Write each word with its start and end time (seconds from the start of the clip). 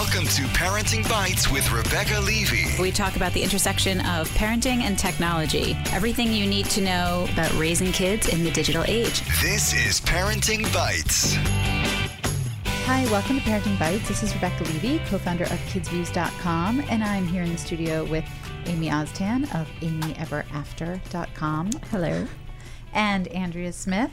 Welcome 0.00 0.24
to 0.28 0.42
Parenting 0.54 1.06
Bites 1.10 1.50
with 1.50 1.70
Rebecca 1.70 2.20
Levy. 2.20 2.64
We 2.80 2.90
talk 2.90 3.16
about 3.16 3.34
the 3.34 3.42
intersection 3.42 4.00
of 4.06 4.30
parenting 4.30 4.80
and 4.80 4.98
technology, 4.98 5.76
everything 5.92 6.32
you 6.32 6.46
need 6.46 6.64
to 6.70 6.80
know 6.80 7.28
about 7.34 7.52
raising 7.58 7.92
kids 7.92 8.26
in 8.26 8.42
the 8.42 8.50
digital 8.50 8.82
age. 8.88 9.20
This 9.42 9.74
is 9.74 10.00
Parenting 10.00 10.62
Bites. 10.72 11.34
Hi, 12.86 13.04
welcome 13.10 13.40
to 13.40 13.42
Parenting 13.42 13.78
Bites. 13.78 14.08
This 14.08 14.22
is 14.22 14.34
Rebecca 14.34 14.64
Levy, 14.64 15.00
co 15.00 15.18
founder 15.18 15.44
of 15.44 15.60
KidzVuz.com, 15.68 16.82
and 16.88 17.04
I'm 17.04 17.26
here 17.26 17.42
in 17.42 17.52
the 17.52 17.58
studio 17.58 18.04
with 18.06 18.24
Amy 18.64 18.88
Oztan 18.88 19.42
of 19.54 19.68
AmyEverAfter.com. 19.82 21.72
Hello. 21.90 22.26
And 22.94 23.28
Andrea 23.28 23.74
Smith, 23.74 24.12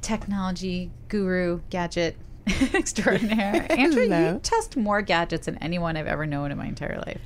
technology 0.00 0.90
guru, 1.08 1.60
gadget 1.68 2.16
extraordinaire. 2.74 3.66
Andrea, 3.70 4.06
Hello. 4.08 4.32
you 4.34 4.38
test 4.40 4.76
more 4.76 5.02
gadgets 5.02 5.46
than 5.46 5.56
anyone 5.58 5.96
I've 5.96 6.06
ever 6.06 6.26
known 6.26 6.50
in 6.52 6.58
my 6.58 6.66
entire 6.66 6.98
life. 7.06 7.20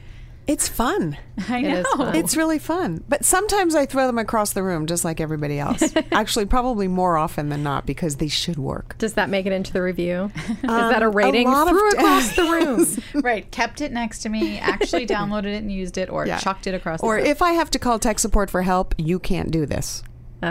It's 0.46 0.68
fun. 0.68 1.16
I 1.48 1.62
know. 1.62 1.76
is 1.78 1.86
fun. 1.96 2.14
It's 2.14 2.36
really 2.36 2.58
fun. 2.58 3.02
But 3.08 3.24
sometimes 3.24 3.74
I 3.74 3.86
throw 3.86 4.06
them 4.06 4.18
across 4.18 4.52
the 4.52 4.62
room 4.62 4.86
just 4.86 5.02
like 5.02 5.18
everybody 5.18 5.58
else. 5.58 5.82
Actually, 6.12 6.44
probably 6.44 6.86
more 6.86 7.16
often 7.16 7.48
than 7.48 7.62
not 7.62 7.86
because 7.86 8.16
they 8.16 8.28
should 8.28 8.58
work. 8.58 8.94
Does 8.98 9.14
that 9.14 9.30
make 9.30 9.46
it 9.46 9.52
into 9.52 9.72
the 9.72 9.80
review? 9.80 10.30
Is 10.46 10.60
that 10.62 11.02
a 11.02 11.08
rating? 11.08 11.48
lot 11.50 11.66
of 11.68 11.78
Threw 11.78 11.90
t- 11.92 11.96
across 11.96 12.36
the 12.36 12.42
room. 12.42 13.22
right. 13.24 13.50
Kept 13.52 13.80
it 13.80 13.90
next 13.90 14.18
to 14.18 14.28
me, 14.28 14.58
actually 14.58 15.06
downloaded 15.06 15.46
it 15.46 15.62
and 15.62 15.72
used 15.72 15.96
it, 15.96 16.10
or 16.10 16.26
Yeah. 16.26 16.36
chucked 16.38 16.66
it 16.66 16.74
across 16.74 17.00
Or 17.00 17.14
the 17.16 17.22
room. 17.22 17.30
if 17.30 17.40
I 17.40 17.52
have 17.52 17.70
to 17.70 17.78
call 17.78 17.98
tech 17.98 18.18
support 18.18 18.50
for 18.50 18.60
help, 18.60 18.94
you 18.98 19.18
can't 19.18 19.50
do 19.50 19.64
this. 19.64 20.02
Ah, 20.42 20.46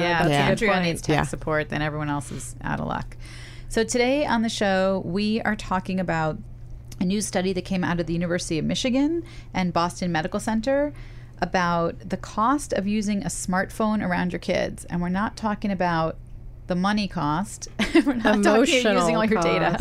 yeah, 0.00 0.18
that's 0.22 0.24
if 0.24 0.30
Yeah. 0.30 0.48
Andrea 0.48 0.82
needs 0.82 1.02
tech 1.02 1.14
Yeah. 1.14 1.22
support, 1.22 1.68
then 1.68 1.82
everyone 1.82 2.10
else 2.10 2.32
is 2.32 2.56
out 2.62 2.80
of 2.80 2.86
luck. 2.88 3.16
So 3.70 3.84
today 3.84 4.24
on 4.24 4.40
the 4.40 4.48
show, 4.48 5.02
we 5.04 5.42
are 5.42 5.54
talking 5.54 6.00
about 6.00 6.38
a 7.00 7.04
new 7.04 7.20
study 7.20 7.52
that 7.52 7.66
came 7.66 7.84
out 7.84 8.00
of 8.00 8.06
the 8.06 8.14
University 8.14 8.58
of 8.58 8.64
Michigan 8.64 9.24
and 9.52 9.74
Boston 9.74 10.10
Medical 10.10 10.40
Center 10.40 10.94
about 11.42 12.08
the 12.08 12.16
cost 12.16 12.72
of 12.72 12.86
using 12.86 13.22
a 13.22 13.26
smartphone 13.26 14.02
around 14.02 14.32
your 14.32 14.38
kids. 14.38 14.86
And 14.86 15.02
we're 15.02 15.10
not 15.10 15.36
talking 15.36 15.70
about 15.70 16.16
the 16.66 16.74
money 16.76 17.08
cost. 17.08 17.68
we're 18.06 18.14
not 18.14 18.42
talking 18.42 18.80
about 18.80 18.96
using 18.96 19.16
all 19.16 19.24
your 19.26 19.42
data. 19.42 19.76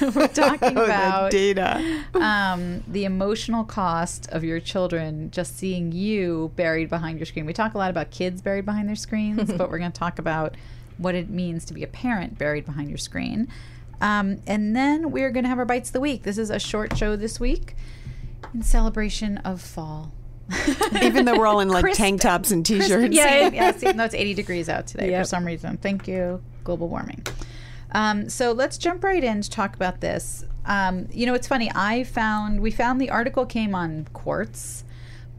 we're 0.14 0.28
talking 0.28 0.70
about 0.78 1.30
the 1.30 1.54
data. 1.54 2.04
um, 2.14 2.82
the 2.88 3.04
emotional 3.04 3.64
cost 3.64 4.30
of 4.30 4.44
your 4.44 4.60
children 4.60 5.30
just 5.30 5.58
seeing 5.58 5.92
you 5.92 6.52
buried 6.56 6.88
behind 6.88 7.18
your 7.18 7.26
screen. 7.26 7.44
We 7.44 7.52
talk 7.52 7.74
a 7.74 7.78
lot 7.78 7.90
about 7.90 8.10
kids 8.10 8.40
buried 8.40 8.64
behind 8.64 8.88
their 8.88 8.96
screens, 8.96 9.52
but 9.52 9.70
we're 9.70 9.78
going 9.78 9.92
to 9.92 9.98
talk 9.98 10.18
about 10.18 10.54
what 10.98 11.14
it 11.14 11.28
means 11.30 11.64
to 11.66 11.74
be 11.74 11.82
a 11.82 11.86
parent 11.86 12.38
buried 12.38 12.64
behind 12.64 12.88
your 12.88 12.98
screen. 12.98 13.48
Um, 14.00 14.40
and 14.46 14.74
then 14.76 15.10
we're 15.10 15.30
going 15.30 15.44
to 15.44 15.48
have 15.48 15.58
our 15.58 15.64
bites 15.64 15.88
of 15.88 15.94
the 15.94 16.00
week. 16.00 16.22
This 16.22 16.38
is 16.38 16.50
a 16.50 16.58
short 16.58 16.96
show 16.96 17.16
this 17.16 17.40
week 17.40 17.74
in 18.52 18.62
celebration 18.62 19.38
of 19.38 19.60
fall. 19.60 20.12
Even 21.02 21.24
though 21.24 21.36
we're 21.38 21.46
all 21.46 21.60
in 21.60 21.68
like 21.68 21.82
Crisp- 21.82 21.98
tank 21.98 22.20
tops 22.20 22.50
and 22.50 22.64
t-shirts. 22.64 22.92
and 22.92 23.14
Yeah. 23.14 23.48
yes, 23.52 23.82
even 23.82 23.96
though 23.96 24.04
it's 24.04 24.14
80 24.14 24.34
degrees 24.34 24.68
out 24.68 24.86
today 24.86 25.16
for 25.18 25.24
some 25.24 25.44
reason. 25.44 25.76
Thank 25.78 26.06
you, 26.06 26.40
global 26.62 26.88
warming. 26.88 27.26
Um, 27.90 28.28
so 28.28 28.52
let's 28.52 28.78
jump 28.78 29.02
right 29.02 29.24
in 29.24 29.40
to 29.40 29.50
talk 29.50 29.74
about 29.74 30.00
this. 30.00 30.44
Um, 30.64 31.08
you 31.12 31.26
know, 31.26 31.34
it's 31.34 31.48
funny. 31.48 31.70
I 31.74 32.04
found 32.04 32.60
we 32.60 32.70
found 32.70 33.00
the 33.00 33.10
article 33.10 33.44
came 33.46 33.74
on 33.74 34.06
Quartz, 34.12 34.84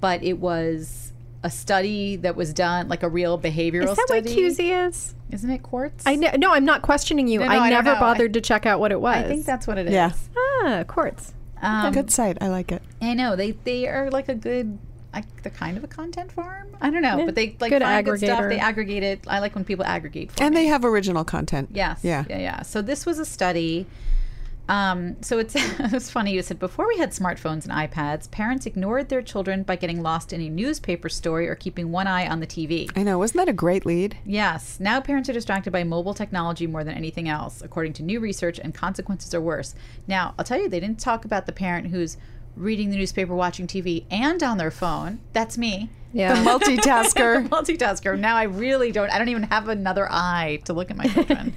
but 0.02 0.22
it 0.24 0.40
was 0.40 1.07
a 1.44 1.50
study 1.52 2.16
that 2.18 2.36
was 2.36 2.54
done, 2.54 2.88
like 2.88 3.04
a 3.04 3.10
real 3.10 3.38
behavioral 3.38 3.84
study. 3.84 3.92
Is 3.92 3.96
that 3.98 4.08
study. 4.08 4.44
what 4.44 4.54
QZ 4.58 4.88
is? 4.88 5.16
Isn't 5.32 5.50
it 5.52 5.62
Quartz? 5.64 6.04
I 6.08 6.16
ne- 6.16 6.38
no, 6.38 6.54
I'm 6.54 6.66
not 6.66 6.82
questioning 6.82 7.28
you. 7.28 7.40
No, 7.40 7.46
no, 7.46 7.52
I 7.52 7.68
I 7.68 7.70
never 7.70 7.94
know. 7.94 8.00
bothered 8.00 8.34
to 8.34 8.42
check 8.42 8.66
out 8.66 8.80
what 8.80 8.92
it 8.92 9.00
was. 9.02 9.18
I 9.18 9.24
think 9.28 9.46
that's 9.46 9.68
what 9.68 9.78
it 9.78 9.88
is. 9.88 9.94
Yeah. 9.94 10.12
ah 10.64 10.84
quartz. 10.88 11.34
Um, 11.62 11.92
Good 11.92 12.12
site. 12.12 12.38
I 12.42 12.48
like 12.50 12.72
it. 12.72 12.82
I 13.02 13.14
know 13.14 13.36
they 13.36 13.52
they 13.52 13.88
are 13.88 14.10
like 14.12 14.30
a 14.30 14.36
good. 14.36 14.78
Like 15.14 15.42
they're 15.42 15.52
kind 15.52 15.78
of 15.78 15.84
a 15.84 15.88
content 15.88 16.32
farm. 16.32 16.68
I 16.80 16.90
don't 16.92 17.02
know, 17.02 17.18
Yeah, 17.18 17.26
but 17.26 17.34
they 17.34 17.56
like 17.60 17.72
good 17.72 17.82
find 17.82 18.06
good 18.06 18.20
stuff. 18.20 18.50
They 18.50 18.60
aggregate 18.60 19.02
it. 19.04 19.22
I 19.28 19.40
like 19.40 19.56
when 19.56 19.64
people 19.66 19.84
aggregate. 19.86 20.32
For 20.32 20.44
And 20.44 20.54
me. 20.54 20.61
they 20.61 20.67
have 20.67 20.86
original 20.86 21.23
content. 21.23 21.70
Yes. 21.72 22.02
Yeah. 22.04 22.26
Yeah. 22.30 22.38
Yeah. 22.40 22.61
So 22.61 22.82
this 22.84 23.06
was 23.06 23.17
a 23.17 23.26
study. 23.26 23.88
Um, 24.70 25.22
so 25.22 25.39
it's 25.39 25.55
it 25.55 25.92
was 25.92 26.11
funny. 26.11 26.33
You 26.33 26.42
said 26.42 26.60
before 26.60 26.88
we 26.88 26.98
had 26.98 27.11
smartphones 27.11 27.66
and 27.66 27.72
iPads, 27.72 28.30
parents 28.30 28.66
ignored 28.66 29.10
their 29.10 29.22
children 29.22 29.64
by 29.64 29.76
getting 29.76 30.02
lost 30.02 30.33
in 30.33 30.42
a 30.42 30.50
newspaper 30.50 31.10
story 31.10 31.48
or 31.48 31.55
keeping 31.55 31.92
one 31.92 32.08
eye 32.08 32.28
on 32.28 32.39
the 32.39 32.48
TV. 32.48 32.92
I 32.95 33.04
know. 33.04 33.17
Wasn't 33.20 33.38
that 33.38 33.50
a 33.50 33.54
great 33.54 33.86
lead? 33.86 34.17
Yes. 34.26 34.80
Now 34.80 35.00
parents 35.02 35.30
are 35.30 35.33
distracted 35.33 35.72
by 35.72 35.83
mobile 35.83 36.14
technology 36.14 36.67
more 36.67 36.83
than 36.83 36.95
anything 36.95 37.30
else, 37.30 37.61
according 37.61 37.94
to 37.94 38.04
new 38.04 38.20
research, 38.20 38.60
and 38.60 38.73
consequences 38.73 39.33
are 39.33 39.42
worse. 39.42 39.76
Now, 40.08 40.33
I'll 40.38 40.45
tell 40.45 40.60
you, 40.60 40.70
they 40.70 40.80
didn't 40.80 40.99
talk 40.99 41.26
about 41.26 41.45
the 41.45 41.52
parent 41.52 41.88
who's 41.88 42.17
reading 42.55 42.89
the 42.89 42.98
newspaper, 42.98 43.36
watching 43.36 43.67
TV, 43.67 44.05
and 44.10 44.42
on 44.42 44.58
their 44.58 44.72
phone. 44.72 45.20
That's 45.34 45.58
me. 45.58 45.89
Yeah. 46.14 46.36
Multitasker. 46.44 47.48
multitasker. 47.49 48.20
Now 48.20 48.36
I 48.36 48.44
really 48.44 48.92
don't. 48.92 49.10
I 49.10 49.17
don't 49.17 49.30
even 49.30 49.44
have 49.44 49.67
another 49.70 50.08
eye 50.10 50.61
to 50.66 50.73
look 50.73 50.89
at 50.89 50.98
my 50.98 51.08
children. 51.08 51.54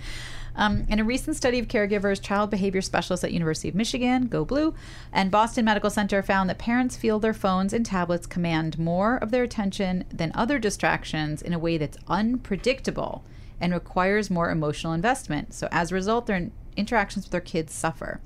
Um, 0.61 0.85
in 0.91 1.01
a 1.01 1.05
recent 1.05 1.39
study 1.39 1.59
of 1.59 1.69
caregivers, 1.69 2.21
child 2.21 2.51
behavior 2.51 2.83
specialists 2.83 3.25
at 3.25 3.33
University 3.33 3.71
of 3.71 3.75
Michigan, 3.75 4.27
Go 4.27 4.45
Blue, 4.45 4.75
and 5.11 5.31
Boston 5.31 5.65
Medical 5.65 5.89
Center 5.89 6.23
found 6.23 6.51
that 6.51 6.59
parents 6.59 6.99
feel 6.99 7.19
their 7.19 7.33
phones 7.33 7.73
and 7.73 7.85
tablets 7.85 8.27
command 8.27 8.79
more 8.79 9.17
of 9.17 9.31
their 9.31 9.43
attention 9.43 10.05
than 10.13 10.31
other 10.35 10.59
distractions 10.59 11.41
in 11.41 11.55
a 11.55 11.59
way 11.59 11.79
that's 11.79 11.97
unpredictable 12.09 13.25
and 13.59 13.73
requires 13.73 14.29
more 14.29 14.51
emotional 14.51 14.93
investment. 14.93 15.55
So 15.55 15.67
as 15.73 15.91
a 15.91 15.95
result, 15.95 16.27
their 16.27 16.51
interactions 16.77 17.25
with 17.25 17.33
their 17.33 17.41
kids 17.41 17.73
suffer. 17.73 18.21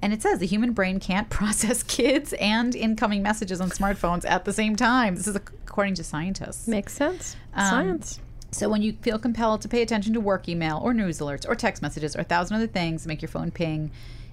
And 0.00 0.14
it 0.14 0.22
says 0.22 0.38
the 0.38 0.46
human 0.46 0.72
brain 0.72 1.00
can't 1.00 1.28
process 1.30 1.82
kids 1.82 2.32
and 2.40 2.74
incoming 2.74 3.22
messages 3.22 3.60
on 3.60 3.68
smartphones 3.68 4.24
at 4.26 4.46
the 4.46 4.54
same 4.54 4.74
time. 4.74 5.16
This 5.16 5.28
is 5.28 5.36
according 5.36 5.96
to 5.96 6.04
scientists. 6.04 6.66
Makes 6.66 6.94
sense. 6.94 7.36
Um, 7.52 7.68
Science. 7.68 8.20
So 8.52 8.68
when 8.68 8.82
you 8.82 8.94
feel 9.00 9.18
compelled 9.18 9.60
to 9.62 9.68
pay 9.68 9.80
attention 9.82 10.12
to 10.14 10.20
work 10.20 10.48
email 10.48 10.80
or 10.82 10.92
news 10.92 11.20
alerts 11.20 11.48
or 11.48 11.54
text 11.54 11.82
messages 11.82 12.16
or 12.16 12.20
a 12.20 12.24
thousand 12.24 12.56
other 12.56 12.66
things 12.66 13.06
make 13.06 13.22
your 13.22 13.28
phone 13.28 13.50
ping 13.50 13.90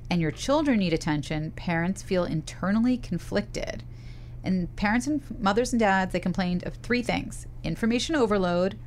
and 0.09 0.21
your 0.21 0.31
children 0.31 0.79
need 0.79 0.93
attention, 0.93 1.51
parents 1.51 2.01
feel 2.01 2.23
internally 2.23 2.97
conflicted. 2.97 3.83
And 4.43 4.73
parents 4.75 5.05
and 5.07 5.21
mothers 5.39 5.73
and 5.73 5.79
dads, 5.79 6.13
they 6.13 6.19
complained 6.19 6.65
of 6.65 6.75
three 6.75 7.03
things 7.03 7.45
information 7.63 8.15
overload, 8.15 8.77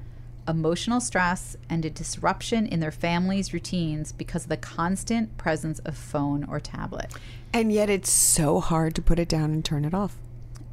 emotional 0.48 1.00
stress, 1.00 1.56
and 1.68 1.84
a 1.84 1.90
disruption 1.90 2.66
in 2.66 2.80
their 2.80 2.90
family's 2.90 3.52
routines 3.52 4.10
because 4.10 4.44
of 4.44 4.48
the 4.48 4.56
constant 4.56 5.36
presence 5.36 5.78
of 5.80 5.96
phone 5.96 6.44
or 6.44 6.58
tablet. 6.58 7.12
and 7.52 7.72
yet 7.72 7.90
it's 7.90 8.10
so 8.10 8.58
hard 8.60 8.94
to 8.94 9.02
put 9.02 9.18
it 9.18 9.28
down 9.28 9.52
and 9.52 9.64
turn 9.64 9.84
it 9.84 9.94
off. 9.94 10.16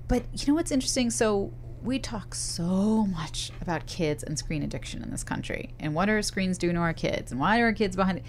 But 0.07 0.24
you 0.34 0.47
know 0.47 0.53
what's 0.56 0.72
interesting? 0.72 1.09
So 1.09 1.51
we 1.83 1.99
talk 1.99 2.35
so 2.35 3.05
much 3.05 3.51
about 3.61 3.85
kids 3.85 4.23
and 4.23 4.38
screen 4.38 4.63
addiction 4.63 5.03
in 5.03 5.11
this 5.11 5.23
country, 5.23 5.73
and 5.79 5.93
what 5.93 6.09
are 6.09 6.21
screens 6.21 6.57
doing 6.57 6.75
to 6.75 6.81
our 6.81 6.93
kids, 6.93 7.31
and 7.31 7.39
why 7.39 7.59
are 7.59 7.65
our 7.65 7.73
kids 7.73 7.95
behind 7.95 8.19
it? 8.19 8.23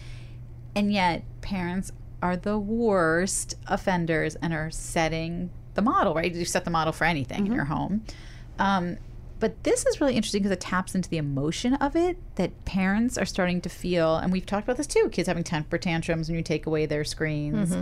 And 0.75 0.93
yet, 0.93 1.23
parents 1.41 1.93
are 2.23 2.37
the 2.37 2.59
worst 2.59 3.55
offenders 3.67 4.35
and 4.37 4.53
are 4.53 4.71
setting 4.71 5.51
the 5.75 5.83
model. 5.83 6.15
Right? 6.15 6.33
You 6.33 6.45
set 6.45 6.65
the 6.65 6.71
model 6.71 6.93
for 6.93 7.05
anything 7.05 7.47
in 7.47 7.53
your 7.53 7.65
home. 7.65 8.05
Um, 8.59 8.99
but 9.41 9.63
this 9.63 9.87
is 9.87 10.01
really 10.01 10.15
interesting 10.15 10.43
because 10.43 10.53
it 10.53 10.61
taps 10.61 10.95
into 10.97 11.09
the 11.09 11.17
emotion 11.17 11.75
of 11.75 11.95
it 11.95 12.19
that 12.35 12.65
parents 12.65 13.17
are 13.17 13.25
starting 13.25 13.61
to 13.61 13.69
feel, 13.69 14.17
and 14.17 14.33
we've 14.33 14.45
talked 14.45 14.65
about 14.65 14.77
this 14.77 14.87
too. 14.87 15.09
Kids 15.11 15.29
having 15.29 15.45
temper 15.45 15.79
tantrums 15.79 16.29
when 16.29 16.37
you 16.37 16.43
take 16.43 16.67
away 16.67 16.87
their 16.87 17.05
screens 17.05 17.73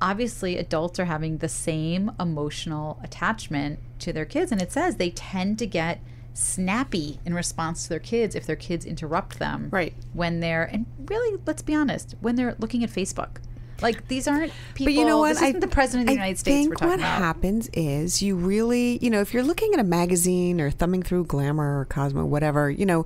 obviously 0.00 0.56
adults 0.58 0.98
are 0.98 1.04
having 1.06 1.38
the 1.38 1.48
same 1.48 2.10
emotional 2.20 2.98
attachment 3.02 3.78
to 4.00 4.12
their 4.12 4.24
kids 4.24 4.50
and 4.52 4.60
it 4.60 4.70
says 4.72 4.96
they 4.96 5.10
tend 5.10 5.58
to 5.58 5.66
get 5.66 6.00
snappy 6.32 7.20
in 7.24 7.32
response 7.32 7.84
to 7.84 7.88
their 7.88 7.98
kids 8.00 8.34
if 8.34 8.44
their 8.44 8.56
kids 8.56 8.84
interrupt 8.84 9.38
them 9.38 9.68
Right. 9.70 9.94
when 10.12 10.40
they're 10.40 10.64
and 10.64 10.84
really 11.06 11.38
let's 11.46 11.62
be 11.62 11.74
honest 11.74 12.16
when 12.20 12.34
they're 12.36 12.56
looking 12.58 12.82
at 12.82 12.90
facebook 12.90 13.36
like 13.82 14.08
these 14.08 14.26
aren't 14.28 14.52
people 14.74 14.86
But 14.92 14.98
you 14.98 15.04
know 15.04 15.18
what? 15.18 15.34
this 15.34 15.42
isn't 15.42 15.60
the 15.60 15.66
president 15.68 16.02
of 16.02 16.06
the 16.14 16.20
I 16.20 16.24
united 16.26 16.38
states 16.38 16.56
think 16.56 16.70
we're 16.70 16.74
talking 16.76 16.88
what 16.90 16.98
about 17.00 17.18
happens 17.18 17.68
is 17.72 18.22
you 18.22 18.36
really, 18.36 18.98
you 19.02 19.10
know, 19.10 19.20
if 19.20 19.34
you're 19.34 19.42
looking 19.42 19.74
at 19.74 19.80
a 19.80 19.84
magazine 19.84 20.60
or 20.60 20.70
thumbing 20.70 21.02
through 21.02 21.24
Glamour 21.24 21.80
or 21.80 21.84
Cosmo, 21.86 22.24
whatever, 22.24 22.70
you 22.70 22.86
know, 22.86 23.04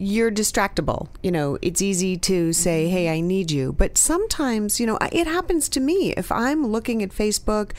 you're 0.00 0.30
distractible. 0.30 1.08
You 1.22 1.30
know, 1.30 1.58
it's 1.62 1.82
easy 1.82 2.16
to 2.18 2.52
say. 2.52 2.88
"Hey, 2.88 3.08
I 3.08 3.20
need 3.20 3.50
you," 3.50 3.72
but 3.72 3.98
sometimes, 3.98 4.80
you 4.80 4.86
know, 4.86 4.98
it 5.12 5.26
happens 5.26 5.68
to 5.70 5.80
me 5.80 6.12
if 6.16 6.32
I'm 6.32 6.66
looking 6.66 7.02
at 7.02 7.10
Facebook. 7.10 7.72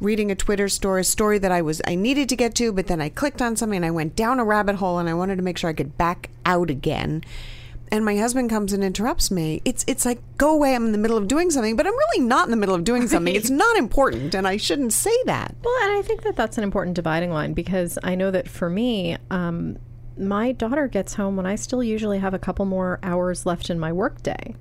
Reading 0.00 0.30
a 0.30 0.34
Twitter 0.34 0.68
story, 0.68 1.02
a 1.02 1.04
story 1.04 1.38
that 1.38 1.52
I 1.52 1.62
was 1.62 1.80
I 1.86 1.94
needed 1.94 2.28
to 2.28 2.36
get 2.36 2.54
to, 2.56 2.72
but 2.72 2.88
then 2.88 3.00
I 3.00 3.08
clicked 3.08 3.40
on 3.40 3.54
something 3.56 3.76
and 3.76 3.86
I 3.86 3.92
went 3.92 4.16
down 4.16 4.40
a 4.40 4.44
rabbit 4.44 4.76
hole 4.76 4.98
and 4.98 5.08
I 5.08 5.14
wanted 5.14 5.36
to 5.36 5.42
make 5.42 5.56
sure 5.56 5.70
I 5.70 5.72
could 5.72 5.96
back 5.96 6.30
out 6.44 6.68
again 6.68 7.22
and 7.94 8.04
my 8.04 8.16
husband 8.16 8.50
comes 8.50 8.72
and 8.72 8.82
interrupts 8.82 9.30
me, 9.30 9.62
it's 9.64 9.84
it's 9.86 10.04
like 10.04 10.20
go 10.36 10.52
away. 10.52 10.74
I'm 10.74 10.86
in 10.86 10.92
the 10.92 10.98
middle 10.98 11.16
of 11.16 11.28
doing 11.28 11.52
something, 11.52 11.76
but 11.76 11.86
I'm 11.86 11.92
really 11.92 12.26
not 12.26 12.46
in 12.46 12.50
the 12.50 12.56
middle 12.56 12.74
of 12.74 12.82
doing 12.82 13.06
something. 13.06 13.34
It's 13.34 13.50
not 13.50 13.76
important, 13.76 14.34
and 14.34 14.48
I 14.48 14.56
shouldn't 14.56 14.92
say 14.92 15.16
that. 15.26 15.54
Well, 15.62 15.74
and 15.84 15.96
I 15.96 16.02
think 16.02 16.22
that 16.22 16.34
that's 16.34 16.58
an 16.58 16.64
important 16.64 16.96
dividing 16.96 17.30
line 17.30 17.52
because 17.52 17.96
I 18.02 18.16
know 18.16 18.32
that 18.32 18.48
for 18.48 18.68
me, 18.68 19.16
um, 19.30 19.78
my 20.16 20.52
daughter 20.52 20.86
gets 20.88 21.14
home 21.14 21.36
when 21.36 21.46
I 21.46 21.56
still 21.56 21.82
usually 21.82 22.18
have 22.18 22.34
a 22.34 22.38
couple 22.38 22.64
more 22.64 22.98
hours 23.02 23.46
left 23.46 23.70
in 23.70 23.78
my 23.78 23.92
workday. 23.92 24.54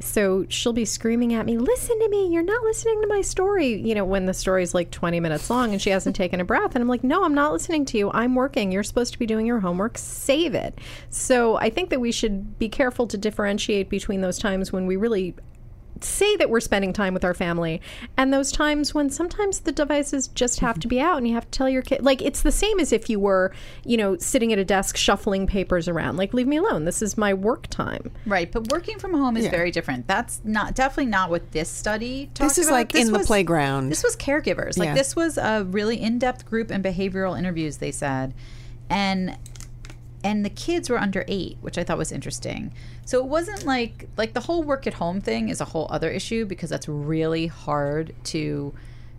So 0.00 0.46
she'll 0.48 0.72
be 0.72 0.84
screaming 0.84 1.34
at 1.34 1.46
me, 1.46 1.58
"Listen 1.58 1.98
to 1.98 2.08
me! 2.08 2.28
You're 2.28 2.42
not 2.42 2.62
listening 2.62 3.00
to 3.00 3.08
my 3.08 3.20
story." 3.20 3.74
You 3.74 3.94
know, 3.94 4.04
when 4.04 4.26
the 4.26 4.34
story's 4.34 4.74
like 4.74 4.90
20 4.90 5.18
minutes 5.18 5.50
long 5.50 5.72
and 5.72 5.82
she 5.82 5.90
hasn't 5.90 6.14
taken 6.24 6.40
a 6.40 6.44
breath, 6.44 6.74
and 6.74 6.82
I'm 6.82 6.88
like, 6.88 7.02
"No, 7.02 7.24
I'm 7.24 7.34
not 7.34 7.52
listening 7.52 7.84
to 7.86 7.98
you. 7.98 8.10
I'm 8.12 8.34
working. 8.34 8.70
You're 8.70 8.84
supposed 8.84 9.12
to 9.14 9.18
be 9.18 9.26
doing 9.26 9.46
your 9.46 9.60
homework. 9.60 9.98
Save 9.98 10.54
it." 10.54 10.78
So 11.10 11.56
I 11.56 11.70
think 11.70 11.90
that 11.90 12.00
we 12.00 12.12
should 12.12 12.58
be 12.58 12.68
careful 12.68 13.06
to 13.08 13.18
differentiate 13.18 13.88
between 13.88 14.20
those 14.20 14.38
times 14.38 14.72
when 14.72 14.86
we 14.86 14.96
really 14.96 15.34
say 16.04 16.36
that 16.36 16.48
we're 16.50 16.60
spending 16.60 16.92
time 16.92 17.14
with 17.14 17.24
our 17.24 17.34
family 17.34 17.80
and 18.16 18.32
those 18.32 18.50
times 18.52 18.94
when 18.94 19.10
sometimes 19.10 19.60
the 19.60 19.72
devices 19.72 20.28
just 20.28 20.60
have 20.60 20.78
to 20.78 20.88
be 20.88 21.00
out 21.00 21.18
and 21.18 21.26
you 21.28 21.34
have 21.34 21.44
to 21.44 21.50
tell 21.50 21.68
your 21.68 21.82
kid 21.82 22.02
like 22.02 22.20
it's 22.22 22.42
the 22.42 22.52
same 22.52 22.78
as 22.80 22.92
if 22.92 23.08
you 23.10 23.18
were 23.18 23.52
you 23.84 23.96
know 23.96 24.16
sitting 24.18 24.52
at 24.52 24.58
a 24.58 24.64
desk 24.64 24.96
shuffling 24.96 25.46
papers 25.46 25.88
around 25.88 26.16
like 26.16 26.32
leave 26.34 26.46
me 26.46 26.56
alone 26.56 26.84
this 26.84 27.02
is 27.02 27.16
my 27.18 27.32
work 27.34 27.66
time 27.68 28.10
Right, 28.26 28.50
but 28.50 28.70
working 28.70 28.98
from 28.98 29.14
home 29.14 29.36
is 29.36 29.48
very 29.48 29.70
different. 29.70 30.06
That's 30.06 30.40
not 30.44 30.74
definitely 30.74 31.06
not 31.06 31.30
what 31.30 31.52
this 31.52 31.68
study 31.70 32.30
talked 32.34 32.50
This 32.50 32.58
is 32.58 32.66
about. 32.66 32.74
like 32.74 32.94
in 32.94 33.12
the 33.12 33.20
playground. 33.20 33.88
This 33.88 34.02
was 34.04 34.16
caregivers. 34.16 34.76
Like 34.78 34.88
Yeah. 34.88 34.94
this 34.94 35.16
was 35.16 35.38
a 35.38 35.64
really 35.64 36.00
in-depth 36.00 36.44
group 36.46 36.70
and 36.70 36.84
behavioral 36.84 37.38
interviews. 37.38 37.78
They 37.78 37.90
said, 37.92 38.34
and 38.90 39.36
and 40.24 40.44
the 40.44 40.50
kids 40.50 40.90
were 40.90 40.98
under 40.98 41.24
eight, 41.28 41.58
which 41.60 41.78
I 41.78 41.84
thought 41.84 41.98
was 41.98 42.12
interesting. 42.12 42.72
So 43.08 43.18
it 43.20 43.24
wasn't 43.24 43.64
like 43.64 44.06
like 44.18 44.34
the 44.34 44.40
whole 44.40 44.62
work 44.62 44.86
at 44.86 44.92
home 44.92 45.22
thing 45.22 45.48
is 45.48 45.62
a 45.62 45.64
whole 45.64 45.86
other 45.90 46.10
issue 46.10 46.44
because 46.44 46.68
that's 46.68 46.86
really 46.88 47.46
hard 47.46 48.14
to 48.24 48.74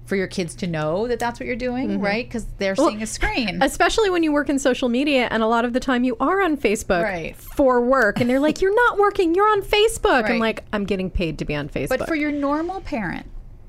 for 0.06 0.16
your 0.16 0.28
kids 0.28 0.54
to 0.56 0.68
know 0.68 1.08
that 1.08 1.18
that's 1.18 1.40
what 1.40 1.48
you're 1.48 1.56
doing, 1.56 1.90
Mm-hmm. 1.90 2.02
right? 2.06 2.26
Because 2.28 2.46
they're 2.60 2.76
seeing 2.76 3.02
a 3.02 3.08
screen. 3.08 3.60
especially 3.64 4.12
when 4.12 4.22
you 4.22 4.32
work 4.32 4.48
in 4.48 4.60
social 4.60 4.90
media 4.90 5.28
and 5.32 5.42
a 5.42 5.48
lot 5.48 5.66
of 5.66 5.74
the 5.74 5.80
time 5.80 6.04
you 6.04 6.16
are 6.20 6.40
on 6.40 6.56
Facebook 6.56 7.02
Right. 7.04 7.36
for 7.36 7.82
work 7.82 8.20
and 8.22 8.30
they're 8.30 8.40
like 8.40 8.62
you're 8.62 8.76
not 8.76 9.00
working 9.00 9.34
you're 9.34 9.50
on 9.50 9.64
Facebook 9.64 10.30
I'm 10.30 10.38
like 10.38 10.64
I'm 10.72 10.86
getting 10.86 11.10
paid 11.10 11.40
to 11.40 11.46
be 11.46 11.56
on 11.56 11.68
Facebook 11.68 11.90
But 11.98 12.08
for 12.08 12.14
your 12.16 12.32
normal 12.32 12.82
parent 12.82 13.26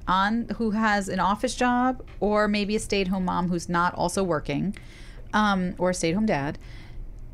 on 0.06 0.48
who 0.58 0.72
has 0.72 1.08
an 1.08 1.20
office 1.20 1.54
job 1.54 2.02
or 2.20 2.46
maybe 2.46 2.76
a 2.76 2.80
stay-at-home 2.80 3.24
mom 3.24 3.48
who's 3.48 3.70
not 3.70 3.94
also 3.94 4.22
working, 4.22 4.76
um, 5.32 5.74
or 5.78 5.90
a 5.90 5.94
stay-at-home 5.94 6.26
dad, 6.26 6.58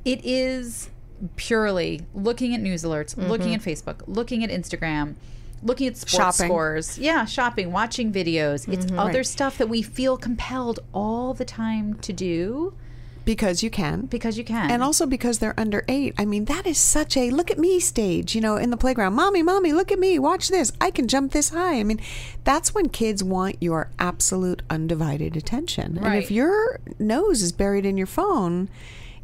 it 0.05 0.21
is 0.25 0.91
purely 1.37 2.03
looking 2.15 2.55
at 2.55 2.61
news 2.61 2.83
alerts, 2.83 3.17
looking 3.17 3.55
at 3.55 3.61
mm-hmm. 3.61 3.91
Facebook, 3.91 4.03
looking 4.07 4.45
at 4.45 4.51
Instagram, 4.51 5.15
looking 5.63 5.87
at 5.87 5.97
sports 5.97 6.39
Shopping. 6.39 6.49
scores. 6.49 6.99
Yeah, 6.99 7.25
shopping, 7.25 7.73
watching 7.73 8.13
videos. 8.13 8.73
It's 8.73 8.87
mm-hmm. 8.87 8.99
other 8.99 9.25
stuff 9.25 9.59
that 9.59 9.69
we 9.69 9.83
feel 9.83 10.17
compelled 10.17 10.81
all 10.93 11.35
the 11.35 11.45
time 11.45 11.95
to 12.01 12.13
do 12.13 12.75
because 13.27 13.61
you 13.63 13.71
can. 13.71 14.03
because 14.03 14.39
you 14.39 14.45
can. 14.45 14.71
And 14.71 14.83
also 14.83 15.05
because 15.05 15.41
they're 15.41 15.59
under 15.59 15.85
eight. 15.89 16.15
I 16.17 16.25
mean, 16.25 16.47
that 16.47 16.65
is 16.65 16.79
such 16.79 17.17
a 17.17 17.31
look 17.31 17.51
at 17.51 17.59
me 17.59 17.81
stage, 17.81 18.35
you 18.35 18.41
know, 18.41 18.57
in 18.57 18.71
the 18.71 18.77
playground. 18.77 19.15
Mommy, 19.15 19.43
mommy, 19.43 19.73
look 19.73 19.91
at 19.91 19.99
me. 19.99 20.19
Watch 20.19 20.49
this. 20.49 20.73
I 20.81 20.93
can 20.93 21.09
jump 21.09 21.33
this 21.33 21.51
high. 21.51 21.81
I 21.81 21.83
mean, 21.83 22.01
that's 22.45 22.73
when 22.73 22.89
kids 22.89 23.25
want 23.25 23.57
your 23.61 23.91
absolute 23.99 24.63
undivided 24.71 25.37
attention. 25.37 25.99
And 25.99 26.15
if 26.15 26.31
your 26.31 26.79
nose 27.01 27.43
is 27.43 27.51
buried 27.51 27.85
in 27.85 27.99
your 27.99 28.07
phone, 28.07 28.71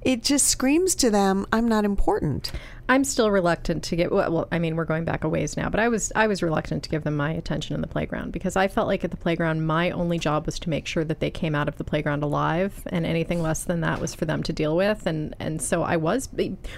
it 0.04 0.22
just 0.22 0.48
screams 0.48 0.94
to 0.96 1.10
them, 1.10 1.46
I'm 1.52 1.68
not 1.68 1.84
important. 1.84 2.52
I'm 2.88 3.04
still 3.04 3.30
reluctant 3.30 3.84
to 3.84 3.96
get 3.96 4.10
well, 4.10 4.30
well 4.30 4.48
I 4.50 4.58
mean 4.58 4.76
we're 4.76 4.84
going 4.84 5.04
back 5.04 5.24
a 5.24 5.28
ways 5.28 5.56
now 5.56 5.70
but 5.70 5.80
I 5.80 5.88
was 5.88 6.12
I 6.16 6.26
was 6.26 6.42
reluctant 6.42 6.82
to 6.82 6.90
give 6.90 7.04
them 7.04 7.16
my 7.16 7.30
attention 7.30 7.74
in 7.74 7.80
the 7.80 7.86
playground 7.86 8.32
because 8.32 8.56
I 8.56 8.68
felt 8.68 8.88
like 8.88 9.04
at 9.04 9.10
the 9.10 9.16
playground 9.16 9.66
my 9.66 9.92
only 9.92 10.18
job 10.18 10.46
was 10.46 10.58
to 10.58 10.68
make 10.68 10.86
sure 10.86 11.04
that 11.04 11.20
they 11.20 11.30
came 11.30 11.54
out 11.54 11.68
of 11.68 11.78
the 11.78 11.84
playground 11.84 12.22
alive 12.22 12.82
and 12.86 13.06
anything 13.06 13.40
less 13.40 13.64
than 13.64 13.80
that 13.80 14.00
was 14.00 14.14
for 14.14 14.24
them 14.24 14.42
to 14.42 14.52
deal 14.52 14.76
with. 14.76 15.06
And 15.06 15.34
and 15.38 15.62
so 15.62 15.82
I 15.82 15.96
was 15.96 16.28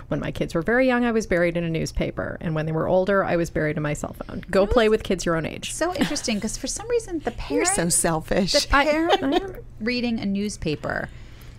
when 0.09 0.21
my 0.21 0.31
kids 0.31 0.55
were 0.55 0.63
very 0.63 0.87
young 0.87 1.05
I 1.05 1.13
was 1.13 1.27
buried 1.27 1.57
in 1.57 1.65
a 1.65 1.71
newspaper. 1.71 2.37
And 2.41 2.55
when 2.55 2.67
they 2.67 2.73
were 2.73 2.87
older 2.87 3.25
I 3.25 3.37
was 3.37 3.51
buried 3.51 3.77
in 3.77 3.83
my 3.83 3.95
cell 3.95 4.15
phone. 4.27 4.45
Go 4.51 4.67
play 4.67 4.89
with 4.89 5.03
kids 5.03 5.25
your 5.25 5.37
own 5.37 5.47
age. 5.47 5.73
so 5.73 5.95
interesting 5.95 6.37
because 6.37 6.57
for 6.57 6.67
some 6.67 6.89
reason 6.89 7.21
the 7.21 7.35
You're 7.51 7.65
so 7.65 7.89
selfish. 7.89 8.53
the 8.53 8.69
parent 8.69 9.57
reading 9.81 10.21
a 10.21 10.27
newspaper 10.27 11.09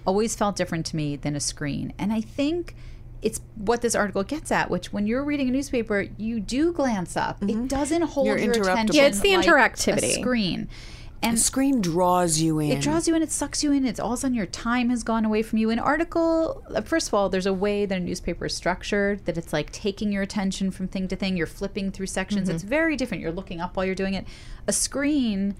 always 0.06 0.36
felt 0.36 0.56
different 0.56 0.86
to 0.88 0.96
me 0.96 1.16
than 1.16 1.36
a 1.36 1.40
screen. 1.40 1.94
And 1.98 2.14
I 2.14 2.22
think 2.22 2.76
it's 3.22 3.42
what 3.56 3.82
this 3.82 3.96
article 3.96 4.24
gets 4.24 4.52
at, 4.52 4.70
which 4.70 4.94
when 4.94 5.08
you're 5.08 5.24
reading 5.24 5.50
a 5.50 5.52
newspaper, 5.52 6.08
you 6.18 6.40
do 6.40 6.72
glance 6.72 7.18
up. 7.18 7.42
It 7.42 7.68
doesn't 7.68 8.04
hold 8.04 8.28
You're 8.28 8.38
your 8.38 8.52
attention. 8.52 8.96
Yeah, 8.96 9.08
it's 9.08 9.20
the 9.20 9.36
like 9.36 9.46
interactivity. 9.46 10.04
A 10.04 10.14
screen. 10.14 10.70
And 11.24 11.38
the 11.38 11.42
screen 11.42 11.82
draws 11.82 12.40
you 12.40 12.60
in. 12.60 12.72
it 12.72 12.82
draws 12.82 13.08
you 13.08 13.16
in, 13.16 13.24
it 13.24 13.32
sucks 13.32 13.64
you 13.64 13.72
in. 13.72 13.84
It's 13.84 14.00
all 14.00 14.12
of 14.12 14.20
a 14.20 14.22
sudden 14.22 14.36
your 14.36 14.46
time 14.46 14.92
has 14.92 15.02
gone 15.02 15.26
away 15.26 15.42
from 15.42 15.58
you. 15.58 15.72
An 15.72 15.80
article, 15.80 16.64
uh, 16.74 16.82
first 16.82 17.08
of 17.08 17.16
all, 17.16 17.30
there's 17.30 17.48
a 17.48 17.54
way 17.54 17.88
that 17.88 17.98
a 17.98 18.02
newspaper 18.02 18.46
is 18.46 18.56
structured 18.56 19.26
that 19.26 19.38
it's 19.38 19.52
like 19.52 19.72
taking 19.72 20.12
your 20.12 20.22
attention 20.22 20.70
from 20.70 20.88
thing 20.88 21.08
to 21.08 21.16
thing. 21.16 21.36
You're 21.36 21.48
flipping 21.48 21.92
through 21.92 22.08
sections. 22.08 22.48
It's 22.48 22.64
very 22.64 22.96
different. 22.96 23.22
You're 23.24 23.32
looking 23.32 23.60
up 23.60 23.76
while 23.76 23.88
you're 23.88 23.96
doing 23.96 24.14
it. 24.14 24.28
A 24.68 24.74
screen, 24.74 25.56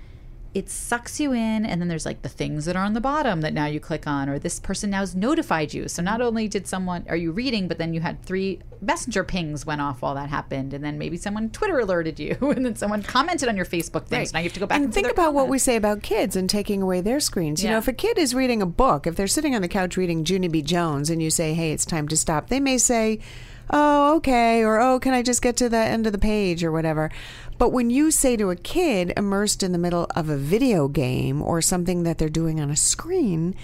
it 0.56 0.70
sucks 0.70 1.20
you 1.20 1.34
in, 1.34 1.66
and 1.66 1.82
then 1.82 1.90
there's 1.90 2.06
like 2.06 2.22
the 2.22 2.30
things 2.30 2.64
that 2.64 2.78
are 2.78 2.84
on 2.86 2.94
the 2.94 3.02
bottom 3.02 3.42
that 3.42 3.54
now 3.54 3.66
you 3.66 3.82
click 3.82 4.08
on, 4.08 4.30
or 4.30 4.40
this 4.40 4.58
person 4.58 4.90
now 4.90 5.02
has 5.02 5.14
notified 5.14 5.74
you. 5.74 5.90
So 5.90 6.02
not 6.02 6.22
only 6.22 6.48
did 6.48 6.66
someone, 6.66 7.06
are 7.10 7.18
you 7.18 7.34
reading, 7.34 7.68
but 7.68 7.78
then 7.78 7.94
you 7.94 8.00
had 8.00 8.24
three 8.24 8.62
messenger 8.80 9.26
pings 9.26 9.66
went 9.66 9.82
off 9.82 10.02
while 10.02 10.16
that 10.16 10.30
happened, 10.30 10.74
and 10.74 10.82
then 10.82 10.98
maybe 10.98 11.18
someone 11.18 11.50
Twitter 11.50 11.78
alerted 11.80 12.22
you, 12.22 12.38
and 12.56 12.66
then 12.66 12.78
someone 12.78 13.04
commented 13.04 13.50
on 13.50 13.58
your 13.58 13.66
Facebook 13.66 14.06
thing. 14.06 14.26
So 14.26 14.32
now 14.34 14.40
you 14.40 14.46
have 14.46 14.54
to 14.54 14.62
go 14.62 14.66
back 14.66 14.78
and, 14.78 14.86
and 14.86 14.94
think 14.94 15.12
about 15.12 15.34
what 15.34 15.50
we 15.50 15.60
say 15.60 15.76
about 15.76 16.02
kids 16.02 16.38
and 16.38 16.50
taking 16.50 16.82
away 16.82 17.02
their 17.02 17.20
screens. 17.20 17.62
You 17.62 17.72
know, 17.72 17.78
if 17.78 17.90
a 17.90 17.94
kid 17.94 18.18
is 18.18 18.34
reading 18.34 18.62
a 18.62 18.66
book, 18.66 19.06
if 19.06 19.18
they're 19.18 19.28
sitting 19.28 19.56
on 19.56 19.62
the 19.62 19.68
couch 19.68 19.98
reading 19.98 20.26
Junie 20.26 20.48
B. 20.48 20.62
Jones 20.62 21.10
and 21.10 21.22
you 21.22 21.30
say, 21.30 21.54
hey, 21.54 21.74
it's 21.74 21.86
time 21.86 22.08
to 22.08 22.16
stop, 22.16 22.48
they 22.48 22.62
may 22.62 22.78
say, 22.78 23.20
oh, 23.70 24.16
okay, 24.18 24.64
or 24.64 24.80
oh, 24.80 25.00
can 25.00 25.14
I 25.14 25.22
just 25.22 25.42
get 25.42 25.58
to 25.58 25.70
the 25.70 25.78
end 25.78 26.06
of 26.06 26.14
the 26.14 26.20
page 26.20 26.64
or 26.64 26.72
whatever. 26.72 27.12
But 27.58 27.70
when 27.70 27.90
you 27.90 28.12
say 28.12 28.36
to 28.38 28.50
a 28.50 28.56
kid 28.56 29.14
immersed 29.16 29.64
in 29.64 29.72
the 29.72 29.78
middle 29.78 30.08
of 30.16 30.30
a 30.30 30.38
video 30.38 30.88
game 30.88 31.42
or 31.42 31.62
something 31.62 32.04
that 32.04 32.18
they're 32.18 32.30
doing 32.30 32.60
on 32.60 32.70
a 32.70 32.76
screen, 32.76 33.56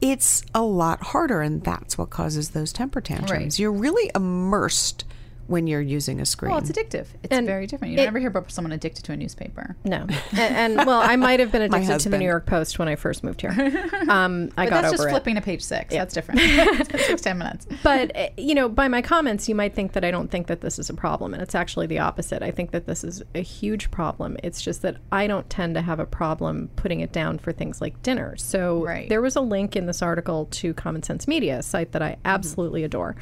it's 0.00 0.42
a 0.54 0.62
lot 0.62 1.02
harder, 1.02 1.40
and 1.42 1.62
that's 1.62 1.96
what 1.96 2.10
causes 2.10 2.50
those 2.50 2.72
temper 2.72 3.00
tantrums. 3.00 3.30
Right. 3.30 3.58
You're 3.58 3.72
really 3.72 4.10
immersed 4.14 5.04
when 5.46 5.66
you're 5.66 5.80
using 5.80 6.20
a 6.20 6.26
screen. 6.26 6.50
Well, 6.50 6.58
it's 6.60 6.70
addictive. 6.70 7.06
It's 7.22 7.30
And 7.30 7.46
very 7.46 7.66
different. 7.66 7.92
You 7.92 8.00
it- 8.00 8.04
never 8.04 8.18
hear 8.18 8.28
about 8.28 8.50
someone 8.50 8.72
addicted 8.72 9.04
to 9.04 9.12
a 9.12 9.16
newspaper. 9.16 9.76
No, 9.84 10.06
and, 10.32 10.78
and 10.78 10.86
well, 10.86 11.00
I 11.00 11.16
might 11.16 11.40
have 11.40 11.52
been 11.52 11.62
addicted 11.62 12.00
to 12.00 12.08
the. 12.08 12.18
New 12.18 12.24
York 12.26 12.46
Post 12.46 12.78
when 12.78 12.88
I 12.88 12.96
first 12.96 13.22
moved 13.24 13.40
here. 13.40 13.52
Um, 14.08 14.50
I 14.56 14.64
But 14.66 14.70
got 14.70 14.82
that's 14.82 14.86
over 14.88 14.96
just 14.96 15.08
it. 15.08 15.10
flipping 15.10 15.34
to 15.36 15.40
page 15.40 15.62
six. 15.62 15.92
That's 15.92 16.12
different. 16.14 16.40
It's 16.42 17.06
six, 17.06 17.22
ten 17.22 17.38
minutes. 17.38 17.66
But 17.82 18.14
uh, 18.16 18.28
you 18.36 18.54
know, 18.54 18.68
by 18.68 18.86
my 18.88 19.00
comments, 19.02 19.48
you 19.48 19.54
might 19.54 19.74
think 19.74 19.92
that 19.92 20.04
I 20.04 20.10
don't 20.10 20.30
think 20.30 20.46
that 20.48 20.60
this 20.60 20.78
is 20.78 20.90
a 20.90 20.94
problem, 20.94 21.32
and 21.34 21.42
it's 21.42 21.54
actually 21.54 21.86
the 21.86 21.98
opposite. 22.00 22.42
I 22.42 22.50
think 22.50 22.70
that 22.72 22.86
this 22.86 23.02
is 23.04 23.22
a 23.34 23.40
huge 23.40 23.90
problem. 23.90 24.36
It's 24.42 24.60
just 24.62 24.82
that 24.82 24.96
I 25.10 25.26
don't 25.26 25.48
tend 25.50 25.74
to 25.74 25.82
have 25.82 26.00
a 26.00 26.06
problem 26.06 26.70
putting 26.76 27.00
it 27.00 27.12
down 27.12 27.38
for 27.38 27.50
things 27.52 27.80
like 27.80 28.00
dinner. 28.02 28.36
So 28.36 28.84
Right. 28.84 29.08
there 29.08 29.22
was 29.22 29.36
a 29.36 29.40
link 29.40 29.74
in 29.76 29.86
this 29.86 30.02
article 30.02 30.46
to 30.52 30.74
Common 30.74 31.02
Sense 31.02 31.26
Media, 31.26 31.58
a 31.58 31.62
site 31.62 31.92
that 31.92 32.02
I 32.02 32.16
absolutely 32.24 32.84
adore, 32.84 33.16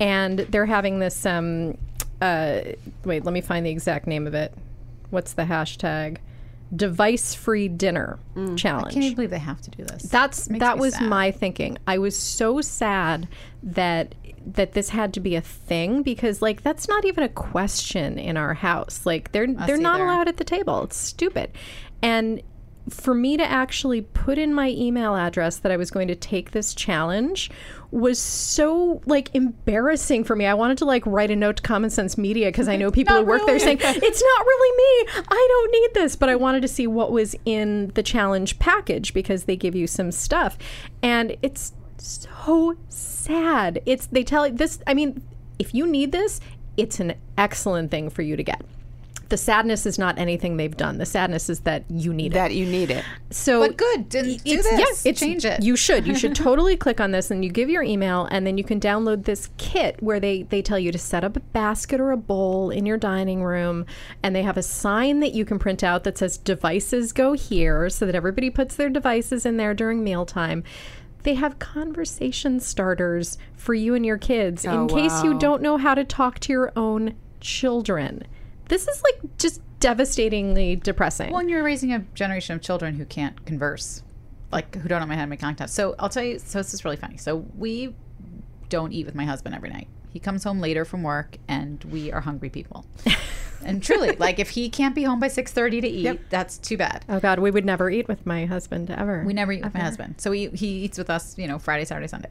and 0.00 0.40
they're 0.40 0.66
having 0.66 0.98
this. 0.98 1.26
Um, 1.26 1.76
uh, 2.20 2.60
wait, 3.04 3.24
let 3.24 3.32
me 3.32 3.40
find 3.40 3.64
the 3.66 3.70
exact 3.70 4.06
name 4.06 4.26
of 4.26 4.34
it. 4.34 4.52
What's 5.10 5.34
the 5.34 5.44
hashtag? 5.44 6.18
Device 6.74 7.34
free 7.34 7.68
dinner 7.68 8.18
challenge. 8.56 8.88
I 8.88 8.90
can't 8.90 9.04
even 9.04 9.14
believe 9.14 9.30
they 9.30 9.38
have 9.38 9.60
to 9.62 9.70
do 9.70 9.84
this. 9.84 10.02
That's 10.04 10.46
that 10.46 10.78
was 10.78 10.94
sad. 10.94 11.08
my 11.08 11.30
thinking. 11.30 11.78
I 11.86 11.98
was 11.98 12.18
so 12.18 12.60
sad 12.60 13.28
that 13.62 14.14
that 14.46 14.72
this 14.72 14.90
had 14.90 15.12
to 15.14 15.20
be 15.20 15.36
a 15.36 15.40
thing 15.40 16.02
because 16.02 16.42
like 16.42 16.62
that's 16.62 16.88
not 16.88 17.04
even 17.04 17.22
a 17.22 17.28
question 17.28 18.18
in 18.18 18.36
our 18.36 18.54
house. 18.54 19.06
Like 19.06 19.30
they're 19.32 19.46
they're 19.46 19.76
not 19.76 19.96
either. 19.96 20.06
allowed 20.06 20.28
at 20.28 20.38
the 20.38 20.44
table. 20.44 20.82
It's 20.82 20.96
stupid. 20.96 21.50
And 22.02 22.42
for 22.88 23.14
me 23.14 23.36
to 23.36 23.44
actually 23.44 24.00
put 24.00 24.38
in 24.38 24.54
my 24.54 24.68
email 24.70 25.16
address 25.16 25.58
that 25.58 25.72
I 25.72 25.76
was 25.76 25.90
going 25.90 26.08
to 26.08 26.14
take 26.14 26.52
this 26.52 26.74
challenge 26.74 27.50
was 27.90 28.18
so 28.18 29.00
like 29.06 29.34
embarrassing 29.34 30.24
for 30.24 30.36
me. 30.36 30.46
I 30.46 30.54
wanted 30.54 30.78
to 30.78 30.84
like 30.84 31.04
write 31.06 31.30
a 31.30 31.36
note 31.36 31.56
to 31.56 31.62
Common 31.62 31.90
Sense 31.90 32.18
Media 32.18 32.48
because 32.48 32.68
I 32.68 32.76
know 32.76 32.90
people 32.90 33.16
who 33.16 33.24
work 33.24 33.46
there 33.46 33.58
saying 33.58 33.78
it's 33.80 34.22
not 34.22 34.46
really 34.46 34.76
me. 34.76 35.22
I 35.28 35.46
don't 35.50 35.72
need 35.72 35.90
this, 35.94 36.16
but 36.16 36.28
I 36.28 36.36
wanted 36.36 36.62
to 36.62 36.68
see 36.68 36.86
what 36.86 37.12
was 37.12 37.34
in 37.44 37.88
the 37.94 38.02
challenge 38.02 38.58
package 38.58 39.14
because 39.14 39.44
they 39.44 39.56
give 39.56 39.74
you 39.74 39.86
some 39.86 40.12
stuff, 40.12 40.58
and 41.02 41.36
it's 41.42 41.72
so 41.98 42.76
sad. 42.88 43.82
It's 43.86 44.06
they 44.06 44.22
tell 44.24 44.50
this. 44.50 44.78
I 44.86 44.94
mean, 44.94 45.22
if 45.58 45.74
you 45.74 45.86
need 45.86 46.12
this, 46.12 46.40
it's 46.76 47.00
an 47.00 47.14
excellent 47.38 47.90
thing 47.90 48.10
for 48.10 48.22
you 48.22 48.36
to 48.36 48.42
get. 48.42 48.62
The 49.28 49.36
sadness 49.36 49.86
is 49.86 49.98
not 49.98 50.18
anything 50.18 50.56
they've 50.56 50.76
done. 50.76 50.98
The 50.98 51.06
sadness 51.06 51.48
is 51.48 51.60
that 51.60 51.84
you 51.90 52.12
need 52.14 52.26
it. 52.32 52.34
that 52.34 52.54
you 52.54 52.64
need 52.64 52.90
it. 52.92 53.04
So, 53.30 53.60
But 53.60 53.76
good. 53.76 54.08
Do, 54.08 54.22
do 54.22 54.28
it's, 54.44 54.44
this. 54.44 55.04
Yeah, 55.04 55.12
Change 55.12 55.44
it. 55.44 55.62
You 55.62 55.74
should. 55.74 56.06
You 56.06 56.14
should 56.14 56.34
totally 56.36 56.76
click 56.76 57.00
on 57.00 57.10
this 57.10 57.30
and 57.30 57.44
you 57.44 57.50
give 57.50 57.68
your 57.68 57.82
email 57.82 58.28
and 58.30 58.46
then 58.46 58.56
you 58.56 58.62
can 58.62 58.78
download 58.78 59.24
this 59.24 59.50
kit 59.58 60.00
where 60.00 60.20
they, 60.20 60.44
they 60.44 60.62
tell 60.62 60.78
you 60.78 60.92
to 60.92 60.98
set 60.98 61.24
up 61.24 61.36
a 61.36 61.40
basket 61.40 62.00
or 62.00 62.12
a 62.12 62.16
bowl 62.16 62.70
in 62.70 62.86
your 62.86 62.96
dining 62.98 63.42
room 63.42 63.84
and 64.22 64.34
they 64.36 64.42
have 64.42 64.56
a 64.56 64.62
sign 64.62 65.20
that 65.20 65.32
you 65.34 65.44
can 65.44 65.58
print 65.58 65.82
out 65.82 66.04
that 66.04 66.18
says 66.18 66.36
devices 66.38 67.12
go 67.12 67.32
here 67.32 67.90
so 67.90 68.06
that 68.06 68.14
everybody 68.14 68.48
puts 68.50 68.76
their 68.76 68.90
devices 68.90 69.44
in 69.44 69.56
there 69.56 69.74
during 69.74 70.04
mealtime. 70.04 70.62
They 71.24 71.34
have 71.34 71.58
conversation 71.58 72.60
starters 72.60 73.38
for 73.56 73.74
you 73.74 73.96
and 73.96 74.06
your 74.06 74.18
kids 74.18 74.64
in 74.64 74.70
Oh, 74.70 74.86
case 74.86 75.24
you 75.24 75.36
don't 75.36 75.60
know 75.62 75.76
how 75.78 75.94
to 75.94 76.04
talk 76.04 76.38
to 76.40 76.52
your 76.52 76.72
own 76.76 77.14
children. 77.40 78.22
This 78.68 78.88
is 78.88 79.02
like 79.02 79.38
just 79.38 79.60
devastatingly 79.80 80.76
depressing. 80.76 81.30
Well, 81.30 81.40
and 81.40 81.50
you're 81.50 81.62
raising 81.62 81.92
a 81.92 82.00
generation 82.14 82.56
of 82.56 82.62
children 82.62 82.94
who 82.94 83.04
can't 83.04 83.44
converse, 83.46 84.02
like 84.52 84.74
who 84.76 84.88
don't 84.88 85.06
know 85.08 85.14
how 85.14 85.22
to 85.22 85.26
make 85.26 85.40
contact. 85.40 85.70
So 85.70 85.94
I'll 85.98 86.08
tell 86.08 86.24
you. 86.24 86.38
So 86.38 86.58
this 86.58 86.74
is 86.74 86.84
really 86.84 86.96
funny. 86.96 87.16
So 87.16 87.46
we 87.56 87.94
don't 88.68 88.92
eat 88.92 89.06
with 89.06 89.14
my 89.14 89.24
husband 89.24 89.54
every 89.54 89.70
night. 89.70 89.88
He 90.10 90.18
comes 90.18 90.44
home 90.44 90.60
later 90.60 90.84
from 90.84 91.02
work, 91.02 91.36
and 91.46 91.82
we 91.84 92.10
are 92.10 92.22
hungry 92.22 92.48
people. 92.48 92.86
and 93.64 93.82
truly, 93.82 94.12
like 94.16 94.38
if 94.38 94.50
he 94.50 94.70
can't 94.70 94.94
be 94.94 95.02
home 95.04 95.20
by 95.20 95.28
six 95.28 95.52
thirty 95.52 95.80
to 95.80 95.88
eat, 95.88 96.30
that's 96.30 96.58
too 96.58 96.76
bad. 96.76 97.04
oh 97.08 97.20
God, 97.20 97.38
we 97.38 97.50
would 97.50 97.64
never 97.64 97.90
eat 97.90 98.08
with 98.08 98.24
my 98.24 98.46
husband 98.46 98.90
ever. 98.90 99.22
We 99.26 99.34
never 99.34 99.52
eat 99.52 99.62
with 99.62 99.74
my 99.74 99.80
husband. 99.80 100.20
So 100.20 100.32
he, 100.32 100.48
he 100.48 100.84
eats 100.84 100.96
with 100.96 101.10
us, 101.10 101.36
you 101.38 101.46
know, 101.46 101.58
Friday, 101.58 101.84
Saturday, 101.84 102.08
Sunday. 102.08 102.30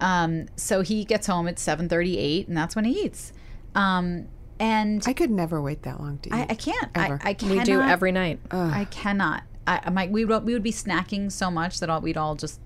Um, 0.00 0.46
so 0.56 0.82
he 0.82 1.04
gets 1.04 1.26
home 1.26 1.48
at 1.48 1.58
seven 1.58 1.88
thirty 1.88 2.16
eight, 2.16 2.46
and 2.48 2.56
that's 2.56 2.76
when 2.76 2.84
he 2.84 3.04
eats. 3.04 3.32
Um, 3.74 4.28
and 4.58 5.02
I 5.06 5.12
could 5.12 5.30
never 5.30 5.60
wait 5.60 5.82
that 5.82 6.00
long 6.00 6.18
to 6.18 6.28
eat. 6.28 6.32
I, 6.32 6.46
I 6.50 6.54
can't. 6.54 6.90
I, 6.94 7.04
Ever. 7.06 7.20
I 7.22 7.34
cannot. 7.34 7.58
we 7.58 7.64
do 7.64 7.80
every 7.80 8.12
night. 8.12 8.40
I 8.50 8.86
cannot. 8.90 9.42
I, 9.66 9.80
I 9.84 9.90
might. 9.90 10.10
We 10.10 10.24
would, 10.24 10.44
we 10.44 10.52
would 10.52 10.62
be 10.62 10.72
snacking 10.72 11.30
so 11.30 11.50
much 11.50 11.80
that 11.80 11.90
all, 11.90 12.00
we'd 12.00 12.16
all 12.16 12.34
just 12.34 12.60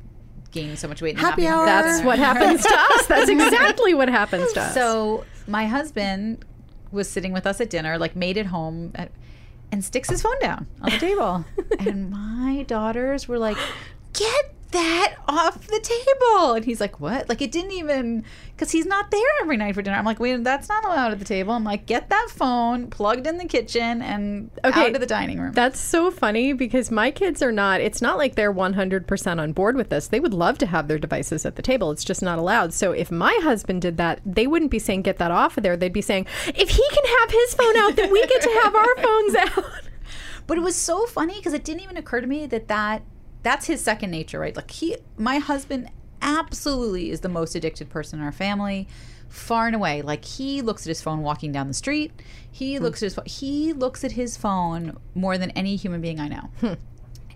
gain 0.50 0.76
so 0.76 0.88
much 0.88 1.02
weight. 1.02 1.10
and 1.10 1.20
Happy 1.20 1.42
be 1.42 1.48
hour. 1.48 1.64
That's 1.64 2.04
what 2.04 2.18
happens 2.18 2.62
to 2.62 2.74
us. 2.74 3.06
That's 3.06 3.30
exactly 3.30 3.94
what 3.94 4.08
happens 4.08 4.52
to 4.52 4.60
us. 4.60 4.74
So 4.74 5.24
my 5.46 5.66
husband 5.66 6.44
was 6.90 7.08
sitting 7.08 7.32
with 7.32 7.46
us 7.46 7.60
at 7.60 7.70
dinner, 7.70 7.98
like 7.98 8.16
made 8.16 8.36
it 8.36 8.46
home, 8.46 8.92
at, 8.94 9.10
and 9.72 9.84
sticks 9.84 10.10
his 10.10 10.22
phone 10.22 10.38
down 10.40 10.66
on 10.82 10.90
the 10.90 10.98
table. 10.98 11.44
and 11.78 12.10
my 12.10 12.64
daughters 12.64 13.28
were 13.28 13.38
like, 13.38 13.56
"Get 14.12 14.54
that 14.72 15.14
off 15.28 15.66
the 15.66 15.80
table!" 15.80 16.54
And 16.54 16.64
he's 16.64 16.80
like, 16.80 17.00
"What?" 17.00 17.28
Like 17.28 17.42
it 17.42 17.52
didn't 17.52 17.72
even 17.72 18.24
because 18.56 18.70
he's 18.70 18.86
not 18.86 19.10
there 19.10 19.20
every 19.40 19.56
night 19.56 19.74
for 19.74 19.82
dinner. 19.82 19.96
I'm 19.96 20.04
like, 20.04 20.20
"Wait, 20.20 20.42
that's 20.44 20.68
not 20.68 20.84
allowed 20.84 21.12
at 21.12 21.18
the 21.18 21.24
table." 21.24 21.52
I'm 21.54 21.64
like, 21.64 21.86
"Get 21.86 22.10
that 22.10 22.28
phone 22.30 22.88
plugged 22.88 23.26
in 23.26 23.38
the 23.38 23.46
kitchen 23.46 24.02
and 24.02 24.50
Okay, 24.64 24.86
out 24.86 24.92
to 24.92 24.98
the 24.98 25.06
dining 25.06 25.40
room." 25.40 25.52
That's 25.52 25.80
so 25.80 26.10
funny 26.10 26.52
because 26.52 26.90
my 26.90 27.10
kids 27.10 27.42
are 27.42 27.52
not, 27.52 27.80
it's 27.80 28.02
not 28.02 28.18
like 28.18 28.34
they're 28.34 28.52
100% 28.52 29.40
on 29.40 29.52
board 29.52 29.76
with 29.76 29.88
this. 29.88 30.08
They 30.08 30.20
would 30.20 30.34
love 30.34 30.58
to 30.58 30.66
have 30.66 30.88
their 30.88 30.98
devices 30.98 31.46
at 31.46 31.56
the 31.56 31.62
table. 31.62 31.90
It's 31.90 32.04
just 32.04 32.22
not 32.22 32.38
allowed. 32.38 32.72
So 32.72 32.92
if 32.92 33.10
my 33.10 33.38
husband 33.42 33.82
did 33.82 33.96
that, 33.96 34.20
they 34.24 34.46
wouldn't 34.46 34.70
be 34.70 34.78
saying, 34.78 35.02
get 35.02 35.18
that 35.18 35.30
off 35.30 35.56
of 35.56 35.62
there. 35.62 35.76
They'd 35.76 35.92
be 35.92 36.02
saying, 36.02 36.26
if 36.48 36.68
he 36.68 36.88
can 36.90 37.04
have 37.20 37.30
his 37.30 37.54
phone 37.54 37.76
out, 37.76 37.96
then 37.96 38.12
we 38.12 38.26
get 38.26 38.42
to 38.42 38.60
have 38.62 38.74
our 38.74 38.96
phones 38.96 39.34
out. 39.34 39.64
But 40.46 40.58
it 40.58 40.62
was 40.62 40.74
so 40.74 41.06
funny 41.06 41.36
because 41.36 41.52
it 41.52 41.62
didn't 41.62 41.82
even 41.82 41.96
occur 41.96 42.20
to 42.20 42.26
me 42.26 42.44
that 42.46 42.66
that 42.66 43.02
that's 43.42 43.66
his 43.66 43.80
second 43.82 44.10
nature, 44.10 44.38
right? 44.38 44.54
Like 44.56 44.70
he, 44.70 44.96
my 45.16 45.38
husband, 45.38 45.88
absolutely 46.22 47.10
is 47.10 47.20
the 47.20 47.28
most 47.28 47.54
addicted 47.54 47.88
person 47.88 48.18
in 48.18 48.24
our 48.24 48.32
family, 48.32 48.86
far 49.28 49.66
and 49.66 49.74
away. 49.76 50.02
Like 50.02 50.24
he 50.24 50.60
looks 50.62 50.82
at 50.86 50.88
his 50.88 51.00
phone 51.02 51.22
walking 51.22 51.52
down 51.52 51.68
the 51.68 51.74
street. 51.74 52.12
He 52.50 52.76
Hmm. 52.76 52.82
looks 52.84 53.02
at 53.02 53.06
his 53.06 53.14
phone. 53.14 53.24
He 53.26 53.72
looks 53.72 54.04
at 54.04 54.12
his 54.12 54.36
phone 54.36 54.98
more 55.14 55.38
than 55.38 55.50
any 55.52 55.76
human 55.76 56.00
being 56.00 56.20
I 56.20 56.28
know. 56.28 56.50
Hmm. 56.60 56.74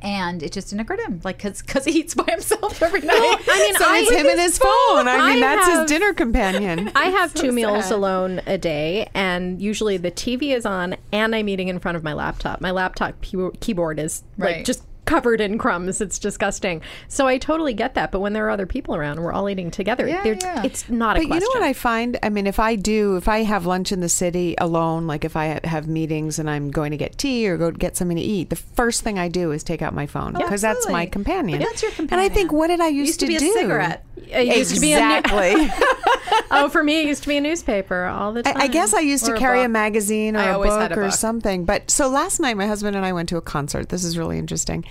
And 0.02 0.42
it 0.42 0.52
just 0.52 0.68
didn't 0.68 0.82
occur 0.82 0.96
to 0.96 1.02
him, 1.04 1.20
like, 1.24 1.38
because 1.38 1.62
because 1.62 1.86
he 1.86 1.92
eats 2.00 2.14
by 2.14 2.24
himself 2.30 2.82
every 2.82 3.00
night. 3.00 3.38
I 3.48 3.58
mean, 3.58 3.74
so 3.76 3.84
I 3.88 3.98
it's 4.00 4.10
him 4.10 4.26
and 4.26 4.38
his 4.38 4.58
phone. 4.58 5.08
I 5.08 5.32
mean, 5.34 5.42
I 5.42 5.56
that's 5.56 5.66
have- 5.66 5.80
his 5.82 5.88
dinner 5.90 6.12
companion. 6.12 6.90
I 6.94 7.04
have 7.06 7.32
two 7.42 7.52
meals 7.52 7.90
alone 7.90 8.42
a 8.46 8.58
day, 8.58 9.08
and 9.14 9.62
usually 9.62 9.96
the 9.96 10.10
TV 10.10 10.54
is 10.54 10.66
on, 10.66 10.96
and 11.10 11.34
I'm 11.34 11.48
eating 11.48 11.68
in 11.68 11.78
front 11.78 11.96
of 11.96 12.02
my 12.04 12.12
laptop. 12.12 12.60
My 12.60 12.70
laptop 12.70 13.18
key- 13.22 13.48
keyboard 13.60 13.98
is 13.98 14.24
Right. 14.36 14.56
like 14.58 14.66
just 14.66 14.82
covered 15.04 15.40
in 15.40 15.58
crumbs. 15.58 16.00
It's 16.00 16.18
disgusting. 16.18 16.82
So 17.08 17.26
I 17.26 17.38
totally 17.38 17.74
get 17.74 17.94
that. 17.94 18.12
But 18.12 18.20
when 18.20 18.32
there 18.32 18.46
are 18.46 18.50
other 18.50 18.66
people 18.66 18.94
around, 18.94 19.16
and 19.16 19.24
we're 19.24 19.32
all 19.32 19.48
eating 19.48 19.70
together. 19.70 20.06
Yeah, 20.06 20.24
yeah. 20.24 20.62
It's 20.64 20.88
not 20.88 21.16
a 21.16 21.20
But 21.20 21.34
you 21.34 21.40
know 21.40 21.48
what 21.48 21.62
I 21.62 21.72
find? 21.72 22.18
I 22.22 22.28
mean, 22.28 22.46
if 22.46 22.58
I 22.58 22.76
do, 22.76 23.16
if 23.16 23.28
I 23.28 23.42
have 23.42 23.66
lunch 23.66 23.92
in 23.92 24.00
the 24.00 24.08
city 24.08 24.54
alone, 24.58 25.06
like 25.06 25.24
if 25.24 25.36
I 25.36 25.60
have 25.64 25.88
meetings 25.88 26.38
and 26.38 26.48
I'm 26.48 26.70
going 26.70 26.90
to 26.90 26.96
get 26.96 27.18
tea 27.18 27.48
or 27.48 27.56
go 27.56 27.70
get 27.70 27.96
something 27.96 28.16
to 28.16 28.22
eat, 28.22 28.50
the 28.50 28.56
first 28.56 29.02
thing 29.02 29.18
I 29.18 29.28
do 29.28 29.52
is 29.52 29.62
take 29.62 29.82
out 29.82 29.94
my 29.94 30.06
phone 30.06 30.36
oh, 30.36 30.40
because 30.40 30.60
that's 30.60 30.88
my 30.88 31.06
companion. 31.06 31.58
But 31.58 31.66
that's 31.66 31.82
your 31.82 31.92
companion. 31.92 32.24
And 32.24 32.32
I 32.32 32.34
think, 32.34 32.52
what 32.52 32.68
did 32.68 32.80
I 32.80 32.88
used, 32.88 33.08
used 33.08 33.20
to 33.20 33.26
be 33.26 33.36
a 33.36 33.40
do? 33.40 33.52
cigarette. 33.52 34.04
It 34.16 34.56
used 34.56 34.74
to 34.74 34.80
be 34.80 34.92
a 34.92 35.00
new- 35.00 35.18
exactly. 35.18 35.70
oh, 36.50 36.68
for 36.68 36.82
me, 36.82 37.00
it 37.02 37.06
used 37.06 37.22
to 37.22 37.28
be 37.28 37.36
a 37.36 37.40
newspaper 37.40 38.04
all 38.04 38.32
the 38.32 38.42
time. 38.42 38.56
I, 38.56 38.64
I 38.64 38.66
guess 38.68 38.94
I 38.94 39.00
used 39.00 39.24
Or 39.24 39.32
to 39.32 39.34
a 39.34 39.38
carry 39.38 39.60
a 39.60 39.64
book. 39.64 39.72
magazine 39.72 40.36
or 40.36 40.40
I 40.40 40.44
a 40.50 40.58
book, 40.58 40.90
a 40.92 41.00
or 41.00 41.10
something. 41.10 41.64
But 41.64 41.90
so 41.90 42.08
last 42.08 42.40
night, 42.40 42.56
my 42.56 42.66
husband 42.66 42.96
and 42.96 43.04
I 43.04 43.12
went 43.12 43.28
to 43.30 43.36
a 43.36 43.42
concert. 43.42 43.88
This 43.88 44.04
is 44.04 44.16
really 44.18 44.38
interesting. 44.38 44.84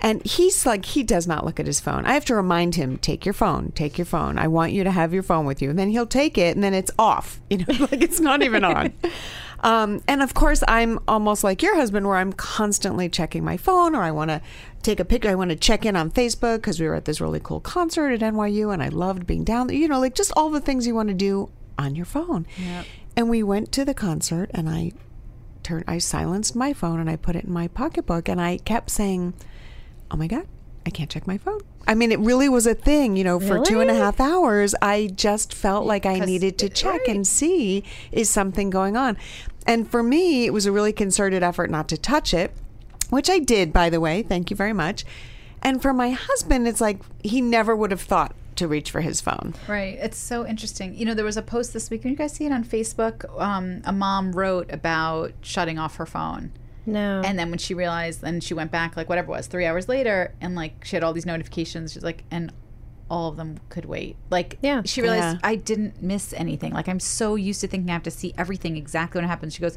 And 0.00 0.24
he's 0.24 0.66
like, 0.66 0.84
he 0.84 1.02
does 1.02 1.26
not 1.26 1.44
look 1.44 1.58
at 1.58 1.66
his 1.66 1.80
phone. 1.80 2.04
I 2.04 2.12
have 2.14 2.24
to 2.26 2.34
remind 2.34 2.74
him, 2.74 2.98
take 2.98 3.24
your 3.24 3.32
phone, 3.32 3.72
take 3.72 3.96
your 3.96 4.04
phone. 4.04 4.38
I 4.38 4.48
want 4.48 4.72
you 4.72 4.84
to 4.84 4.90
have 4.90 5.14
your 5.14 5.22
phone 5.22 5.46
with 5.46 5.62
you. 5.62 5.70
And 5.70 5.78
then 5.78 5.90
he'll 5.90 6.06
take 6.06 6.36
it 6.36 6.54
and 6.54 6.62
then 6.62 6.74
it's 6.74 6.90
off. 6.98 7.40
You 7.50 7.58
know, 7.58 7.86
like 7.90 8.02
it's 8.02 8.18
not 8.20 8.42
even 8.42 8.64
on. 8.64 8.92
Um, 9.64 10.02
and 10.06 10.22
of 10.22 10.34
course, 10.34 10.62
I'm 10.68 11.00
almost 11.08 11.42
like 11.42 11.62
your 11.62 11.74
husband, 11.74 12.06
where 12.06 12.18
I'm 12.18 12.34
constantly 12.34 13.08
checking 13.08 13.42
my 13.42 13.56
phone 13.56 13.94
or 13.94 14.02
I 14.02 14.10
want 14.10 14.28
to 14.28 14.42
take 14.82 15.00
a 15.00 15.06
picture. 15.06 15.30
I 15.30 15.34
want 15.36 15.52
to 15.52 15.56
check 15.56 15.86
in 15.86 15.96
on 15.96 16.10
Facebook 16.10 16.56
because 16.56 16.78
we 16.78 16.86
were 16.86 16.94
at 16.94 17.06
this 17.06 17.18
really 17.18 17.40
cool 17.42 17.60
concert 17.60 18.10
at 18.10 18.20
NYU 18.20 18.74
and 18.74 18.82
I 18.82 18.88
loved 18.88 19.26
being 19.26 19.42
down 19.42 19.68
there. 19.68 19.76
You 19.76 19.88
know, 19.88 20.00
like 20.00 20.14
just 20.14 20.32
all 20.36 20.50
the 20.50 20.60
things 20.60 20.86
you 20.86 20.94
want 20.94 21.08
to 21.08 21.14
do 21.14 21.50
on 21.78 21.94
your 21.94 22.04
phone. 22.04 22.46
And 23.16 23.30
we 23.30 23.42
went 23.42 23.72
to 23.72 23.86
the 23.86 23.94
concert 23.94 24.50
and 24.52 24.68
I 24.68 24.92
turned, 25.62 25.84
I 25.88 25.96
silenced 25.96 26.54
my 26.54 26.74
phone 26.74 27.00
and 27.00 27.08
I 27.08 27.16
put 27.16 27.34
it 27.34 27.44
in 27.44 27.52
my 27.52 27.68
pocketbook 27.68 28.28
and 28.28 28.42
I 28.42 28.58
kept 28.58 28.90
saying, 28.90 29.32
oh 30.14 30.16
my 30.16 30.28
God, 30.28 30.46
I 30.86 30.90
can't 30.90 31.10
check 31.10 31.26
my 31.26 31.38
phone. 31.38 31.60
I 31.88 31.96
mean, 31.96 32.12
it 32.12 32.20
really 32.20 32.48
was 32.48 32.68
a 32.68 32.74
thing, 32.74 33.16
you 33.16 33.24
know, 33.24 33.40
for 33.40 33.58
two 33.64 33.80
and 33.80 33.90
a 33.90 33.94
Really? 33.94 33.98
half 34.04 34.20
hours. 34.20 34.76
I 34.80 35.10
just 35.16 35.52
felt 35.52 35.86
like 35.86 36.06
I 36.06 36.20
needed 36.20 36.56
to 36.58 36.68
check 36.68 37.00
right. 37.00 37.08
and 37.08 37.26
see 37.26 37.82
is 38.12 38.30
something 38.30 38.70
going 38.70 38.96
on. 38.96 39.16
And 39.66 39.90
for 39.90 40.04
me, 40.04 40.46
it 40.46 40.52
was 40.52 40.66
a 40.66 40.72
really 40.72 40.92
concerted 40.92 41.42
effort 41.42 41.68
not 41.68 41.88
to 41.88 41.98
touch 41.98 42.32
it, 42.32 42.52
which 43.10 43.28
I 43.28 43.40
did, 43.40 43.72
by 43.72 43.90
the 43.90 43.98
way. 43.98 44.22
Thank 44.22 44.50
you 44.50 44.56
very 44.56 44.72
much. 44.72 45.04
And 45.62 45.82
for 45.82 45.92
my 45.92 46.10
husband, 46.10 46.68
it's 46.68 46.80
like 46.80 47.00
he 47.24 47.40
never 47.40 47.74
would 47.74 47.90
have 47.90 48.02
thought 48.02 48.36
to 48.54 48.68
reach 48.68 48.92
for 48.92 49.00
his 49.00 49.20
phone. 49.20 49.52
Right. 49.66 49.98
It's 50.00 50.16
so 50.16 50.46
interesting. 50.46 50.94
You 50.94 51.06
know, 51.06 51.14
there 51.14 51.24
was 51.24 51.36
a 51.36 51.42
post 51.42 51.72
this 51.72 51.90
week. 51.90 52.02
Can 52.02 52.12
you 52.12 52.16
guys 52.16 52.34
see 52.34 52.46
it 52.46 52.52
on 52.52 52.62
Facebook? 52.62 53.28
Um, 53.40 53.82
a 53.84 53.92
mom 53.92 54.30
wrote 54.30 54.70
about 54.72 55.32
shutting 55.40 55.76
off 55.76 55.96
her 55.96 56.06
phone. 56.06 56.52
No. 56.86 57.22
And 57.24 57.38
then 57.38 57.50
when 57.50 57.58
she 57.58 57.74
realized, 57.74 58.20
then 58.20 58.40
she 58.40 58.54
went 58.54 58.70
back, 58.70 58.96
like 58.96 59.08
whatever 59.08 59.28
it 59.32 59.36
was, 59.36 59.46
three 59.46 59.66
hours 59.66 59.88
later, 59.88 60.34
and 60.40 60.54
like 60.54 60.84
she 60.84 60.96
had 60.96 61.02
all 61.04 61.12
these 61.12 61.26
notifications. 61.26 61.92
She's 61.92 62.02
like, 62.02 62.24
and 62.30 62.52
all 63.10 63.28
of 63.28 63.36
them 63.36 63.58
could 63.68 63.84
wait. 63.84 64.16
Like, 64.30 64.58
Yeah. 64.62 64.80
she 64.84 65.02
realized 65.02 65.36
Yeah. 65.36 65.40
I 65.50 65.56
didn't 65.56 66.02
miss 66.02 66.32
anything. 66.32 66.72
Like, 66.72 66.88
I'm 66.88 66.98
so 67.00 67.34
used 67.34 67.60
to 67.60 67.68
thinking 67.68 67.90
I 67.90 67.92
have 67.92 68.02
to 68.04 68.10
see 68.10 68.32
everything 68.38 68.76
exactly 68.76 69.18
when 69.18 69.24
it 69.26 69.28
happens. 69.28 69.54
She 69.54 69.60
goes, 69.60 69.76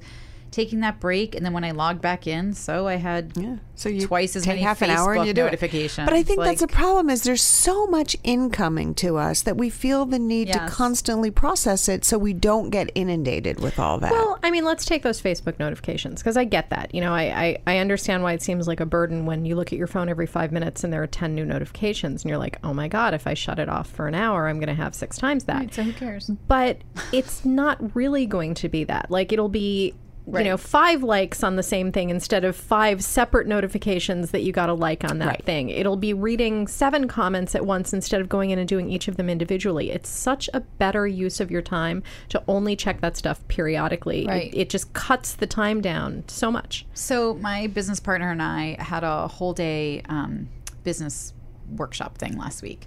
taking 0.52 0.80
that 0.82 1.00
break, 1.00 1.36
and 1.36 1.46
then 1.46 1.54
when 1.54 1.64
I 1.64 1.72
logged 1.72 2.02
back 2.02 2.28
in, 2.28 2.54
so 2.54 2.88
I 2.88 2.96
had 2.96 3.34
Yeah. 3.36 3.58
So 3.76 3.90
you 3.90 4.08
twice 4.08 4.36
as 4.36 4.44
take 4.44 4.54
many 4.54 4.62
half 4.64 4.82
an 4.82 4.90
hour 4.90 5.14
and 5.14 5.28
you 5.28 5.34
do 5.34 5.42
it. 5.42 5.46
notifications. 5.46 6.06
But 6.06 6.16
I 6.16 6.24
think 6.24 6.42
that's 6.42 6.62
the 6.62 6.68
problem 6.68 7.12
is 7.12 7.22
there's 7.22 7.44
so 7.44 7.86
much 7.86 8.18
incoming 8.24 8.96
to 8.96 9.18
us 9.18 9.44
that 9.44 9.56
we 9.56 9.70
feel 9.70 10.08
the 10.08 10.18
need 10.18 10.52
to 10.52 10.68
constantly 10.68 11.30
process 11.30 11.88
it 11.88 12.04
so 12.04 12.18
we 12.18 12.34
don't 12.34 12.72
get 12.72 12.90
inundated 12.96 13.60
with 13.60 13.78
all 13.78 14.00
that. 14.00 14.12
Well, 14.12 14.40
I 14.42 14.50
mean, 14.50 14.66
let's 14.66 14.84
take 14.84 15.04
those 15.04 15.22
Facebook 15.22 15.60
notifications 15.60 16.24
because 16.24 16.38
I 16.38 16.44
get 16.44 16.72
that. 16.72 16.96
You 16.96 17.02
know, 17.02 17.14
I, 17.14 17.22
I, 17.22 17.58
I 17.68 17.78
understand 17.78 18.24
why 18.24 18.34
it 18.34 18.42
seems 18.42 18.68
like 18.68 18.80
a 18.80 18.86
burden 18.86 19.28
when 19.28 19.46
you 19.46 19.56
look 19.56 19.72
at 19.72 19.78
your 19.78 19.86
phone 19.86 20.10
every 20.10 20.26
five 20.26 20.52
minutes 20.52 20.84
and 20.84 20.92
there 20.92 21.04
are 21.04 21.08
10 21.08 21.36
new 21.36 21.46
notifications 21.46 22.24
and 22.24 22.30
you're 22.30 22.40
like, 22.40 22.58
oh 22.64 22.74
my 22.74 22.88
God, 22.88 23.14
if 23.14 23.28
I 23.28 23.36
shut 23.36 23.60
it 23.60 23.70
off 23.70 23.88
for 23.88 24.08
an 24.08 24.16
hour, 24.16 24.48
I'm 24.48 24.60
going 24.60 24.70
to 24.70 24.82
have 24.82 24.96
six 24.96 25.20
times 25.20 25.44
that. 25.44 25.58
Right, 25.58 25.74
so 25.74 25.84
who 25.84 25.94
cares? 25.94 26.32
But 26.48 26.80
it's 27.12 27.46
not 27.46 27.96
really 27.96 28.26
going 28.26 28.56
to 28.56 28.70
be 28.70 28.86
that. 28.86 29.12
Like, 29.12 29.32
it'll 29.32 29.50
be. 29.50 29.94
Right. 30.30 30.44
You 30.46 30.52
know, 30.52 30.58
five 30.58 31.04
likes 31.04 31.42
on 31.42 31.56
the 31.56 31.64
same 31.64 31.94
thing 31.94 32.10
instead 32.10 32.44
of 32.44 32.54
five 32.58 33.02
separate 33.02 33.48
notifications 33.48 34.32
that 34.32 34.44
you 34.44 34.52
got 34.52 34.68
a 34.68 34.74
like 34.74 35.06
on 35.06 35.20
that 35.20 35.28
Right. 35.28 35.46
thing. 35.46 35.70
It'll 35.70 35.96
be 35.96 36.14
reading 36.14 36.68
seven 36.68 37.08
comments 37.08 37.56
at 37.56 37.66
once 37.66 37.94
instead 37.94 38.20
of 38.20 38.28
going 38.28 38.50
in 38.50 38.60
and 38.60 38.68
doing 38.68 38.90
each 38.90 39.08
of 39.08 39.16
them 39.16 39.30
individually. 39.30 39.90
It's 39.90 40.10
such 40.10 40.50
a 40.54 40.60
better 40.60 41.08
use 41.08 41.40
of 41.40 41.50
your 41.50 41.62
time 41.62 42.04
to 42.28 42.44
only 42.46 42.76
check 42.76 43.00
that 43.00 43.16
stuff 43.16 43.48
periodically. 43.48 44.28
It- 44.28 44.54
It, 44.54 44.70
just 44.70 44.92
cuts 44.92 45.34
the 45.34 45.48
time 45.48 45.80
down 45.80 46.26
so 46.28 46.52
much. 46.52 46.86
So 46.94 47.36
my 47.36 47.68
business 47.68 48.02
partner 48.02 48.30
and 48.30 48.42
I 48.42 48.76
had 48.80 49.06
a 49.06 49.30
whole 49.30 49.54
day 49.54 50.02
um, 50.10 50.50
business 50.84 51.34
workshop 51.74 52.18
thing 52.18 52.38
last 52.38 52.62
week. 52.62 52.86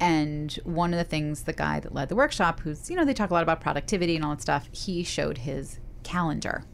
And 0.00 0.52
one 0.64 0.92
of 0.92 0.98
the 0.98 1.04
things 1.04 1.42
the 1.42 1.52
guy 1.52 1.78
that 1.78 1.94
led 1.94 2.08
the 2.08 2.16
workshop, 2.16 2.60
who's, 2.60 2.90
you 2.90 2.96
know, 2.96 3.04
they 3.04 3.14
talk 3.14 3.30
a 3.30 3.34
lot 3.34 3.44
about 3.44 3.60
productivity 3.60 4.16
and 4.16 4.24
all 4.24 4.30
that 4.32 4.40
stuff, 4.42 4.68
he 4.72 5.04
showed 5.04 5.38
his 5.38 5.78
calendar. 6.02 6.64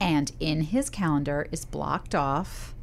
And 0.00 0.32
in 0.40 0.62
his 0.62 0.90
calendar 0.90 1.48
is 1.50 1.64
blocked 1.64 2.14
off 2.14 2.74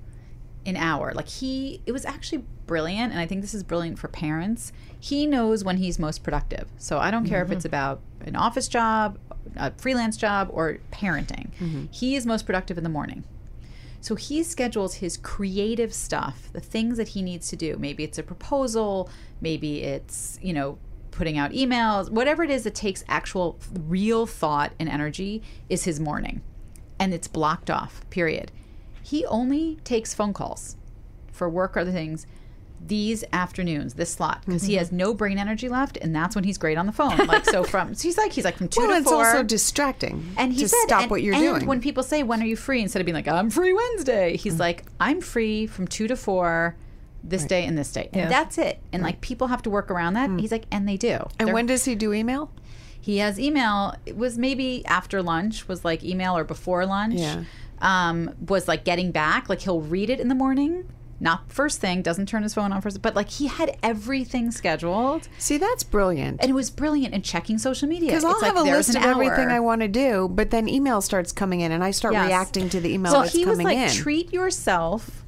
an 0.66 0.76
hour. 0.76 1.14
Like 1.14 1.30
he, 1.30 1.82
it 1.86 1.92
was 1.92 2.06
actually 2.06 2.44
brilliant. 2.66 3.12
And 3.12 3.22
I 3.22 3.26
think 3.26 3.42
this 3.42 3.54
is 3.54 3.64
brilliant 3.64 4.00
for 4.00 4.08
parents. 4.08 4.74
He 5.00 5.26
knows 5.26 5.64
when 5.64 5.78
he's 5.78 6.00
most 6.00 6.24
productive. 6.24 6.68
So 6.78 6.98
I 6.98 7.12
don't 7.12 7.26
care 7.26 7.42
if 7.42 7.48
mm-hmm. 7.48 7.58
it's 7.58 7.66
about 7.66 8.02
an 8.22 8.36
office 8.36 8.68
job, 8.68 9.18
a 9.56 9.72
freelance 9.72 10.18
job, 10.18 10.50
or 10.52 10.80
parenting. 10.92 11.52
Mm-hmm. 11.60 11.86
He 11.92 12.16
is 12.16 12.26
most 12.26 12.46
productive 12.46 12.78
in 12.78 12.84
the 12.84 12.90
morning. 12.90 13.24
So 14.02 14.16
he 14.16 14.44
schedules 14.44 14.96
his 14.96 15.18
creative 15.18 15.94
stuff, 15.94 16.50
the 16.54 16.60
things 16.60 16.98
that 16.98 17.10
he 17.10 17.22
needs 17.24 17.50
to 17.50 17.56
do. 17.56 17.76
Maybe 17.78 18.04
it's 18.04 18.20
a 18.20 18.24
proposal, 18.24 19.10
maybe 19.42 19.82
it's, 19.82 20.38
you 20.44 20.54
know, 20.54 20.78
putting 21.10 21.38
out 21.38 21.52
emails, 21.52 22.10
whatever 22.10 22.44
it 22.44 22.52
is 22.52 22.66
that 22.66 22.76
takes 22.76 23.04
actual 23.08 23.58
real 23.88 24.28
thought 24.28 24.74
and 24.80 24.90
energy 24.90 25.42
is 25.70 25.86
his 25.86 26.00
morning. 26.00 26.42
And 27.00 27.14
it's 27.14 27.28
blocked 27.28 27.70
off, 27.70 28.08
period. 28.10 28.52
He 29.02 29.26
only 29.26 29.78
takes 29.84 30.14
phone 30.14 30.34
calls 30.34 30.78
for 31.32 31.50
work 31.50 31.76
or 31.76 31.82
other 31.82 31.92
things 31.92 32.26
these 32.88 33.24
afternoons, 33.34 33.96
this 33.96 34.12
slot, 34.12 34.44
because 34.46 34.64
he 34.64 34.74
mm-hmm. 34.74 34.80
has 34.80 34.92
no 34.92 35.14
brain 35.14 35.38
energy 35.38 35.70
left, 35.70 35.98
and 35.98 36.16
that's 36.16 36.36
when 36.36 36.44
he's 36.44 36.58
great 36.58 36.78
on 36.78 36.86
the 36.86 36.92
phone. 36.92 37.18
Like 37.26 37.46
so, 37.46 37.64
from 37.76 37.96
so 37.96 38.04
he's 38.04 38.18
like 38.18 38.32
he's 38.32 38.46
like 38.46 38.58
from 38.58 38.68
two 38.68 38.82
Well, 38.82 38.90
to 38.90 38.98
it's 38.98 39.10
four. 39.10 39.26
also 39.26 39.44
distracting 39.44 40.34
and 40.38 40.54
he 40.54 40.60
to 40.62 40.70
said, 40.70 40.78
stop 40.86 41.02
and- 41.04 41.12
what 41.12 41.22
you're 41.24 41.34
and 41.34 41.44
doing. 41.44 41.66
When 41.66 41.82
people 41.82 42.04
say, 42.04 42.24
"When 42.24 42.42
are 42.42 42.46
you 42.46 42.56
free?" 42.56 42.82
instead 42.82 43.00
of 43.00 43.06
being 43.06 43.16
like, 43.16 43.28
"I'm 43.28 43.50
free 43.50 43.74
Wednesday," 43.74 44.38
he's 44.38 44.56
mm. 44.56 44.60
like, 44.60 44.84
"I'm 45.00 45.22
free 45.22 45.68
from 45.68 45.88
two 45.88 46.08
to 46.08 46.16
four, 46.16 46.76
this 47.24 47.46
day 47.46 47.66
and 47.66 47.78
this 47.78 47.92
day, 47.92 48.10
and 48.14 48.24
Yeah. 48.24 48.30
that's 48.30 48.58
it." 48.58 48.82
And 48.92 49.02
like 49.04 49.22
people 49.22 49.48
have 49.48 49.62
to 49.64 49.70
work 49.70 49.90
around 49.90 50.14
that. 50.14 50.30
Mm. 50.30 50.42
He's 50.42 50.52
like, 50.52 50.66
and 50.72 50.88
they 50.88 50.98
do. 50.98 51.28
and 51.40 51.48
They're- 51.48 51.54
when 51.54 51.66
does 51.66 51.86
he 51.86 51.96
do 51.96 52.14
email? 52.14 52.52
He 53.06 53.20
has 53.20 53.40
email, 53.40 53.94
it 54.08 54.18
was 54.18 54.36
maybe 54.38 54.84
after 54.88 55.22
lunch, 55.22 55.68
was 55.68 55.86
like 55.86 56.04
email 56.04 56.36
or 56.36 56.44
before 56.44 56.86
lunch. 56.88 57.16
Yeah. 57.20 57.44
Um, 57.80 58.34
was 58.48 58.68
like 58.68 58.84
getting 58.84 59.12
back, 59.12 59.48
like 59.48 59.62
he'll 59.62 59.82
read 59.82 60.10
it 60.10 60.20
in 60.20 60.28
the 60.28 60.34
morning. 60.34 60.90
Not 61.20 61.52
first 61.52 61.80
thing, 61.80 62.02
doesn't 62.02 62.26
turn 62.28 62.42
his 62.44 62.54
phone 62.56 62.74
on 62.74 62.82
first, 62.82 63.02
but 63.04 63.16
like 63.16 63.30
he 63.30 63.46
had 63.48 63.78
everything 63.84 64.50
scheduled, 64.50 65.30
See, 65.38 65.58
that's 65.58 65.84
brilliant. 65.84 66.42
and 66.42 66.50
it 66.50 66.54
was 66.54 66.70
brilliant. 66.72 67.14
And 67.14 67.24
checking 67.24 67.58
social 67.60 67.88
media 67.88 68.10
Because 68.10 68.24
I'll 68.24 68.32
It's 68.32 68.42
like 68.42 68.54
have 68.56 68.62
a 68.66 68.66
there's 68.68 68.88
list 68.88 68.98
of 68.98 69.04
everything. 69.06 69.50
I 69.50 69.60
want 69.60 69.82
to 69.82 69.88
do, 69.88 70.28
but 70.30 70.50
then 70.50 70.68
email 70.68 71.00
starts 71.02 71.32
coming 71.32 71.62
in, 71.62 71.72
and 71.72 71.84
I 71.84 71.92
start 71.92 72.16
Yes. 72.16 72.26
reacting 72.28 72.70
to 72.70 72.80
the 72.82 72.92
email 72.94 73.12
So 73.12 73.22
that's 73.22 73.34
he 73.34 73.46
was 73.46 73.62
like, 73.62 73.78
in. 73.78 73.90
treat 73.92 74.34
yourself 74.34 75.24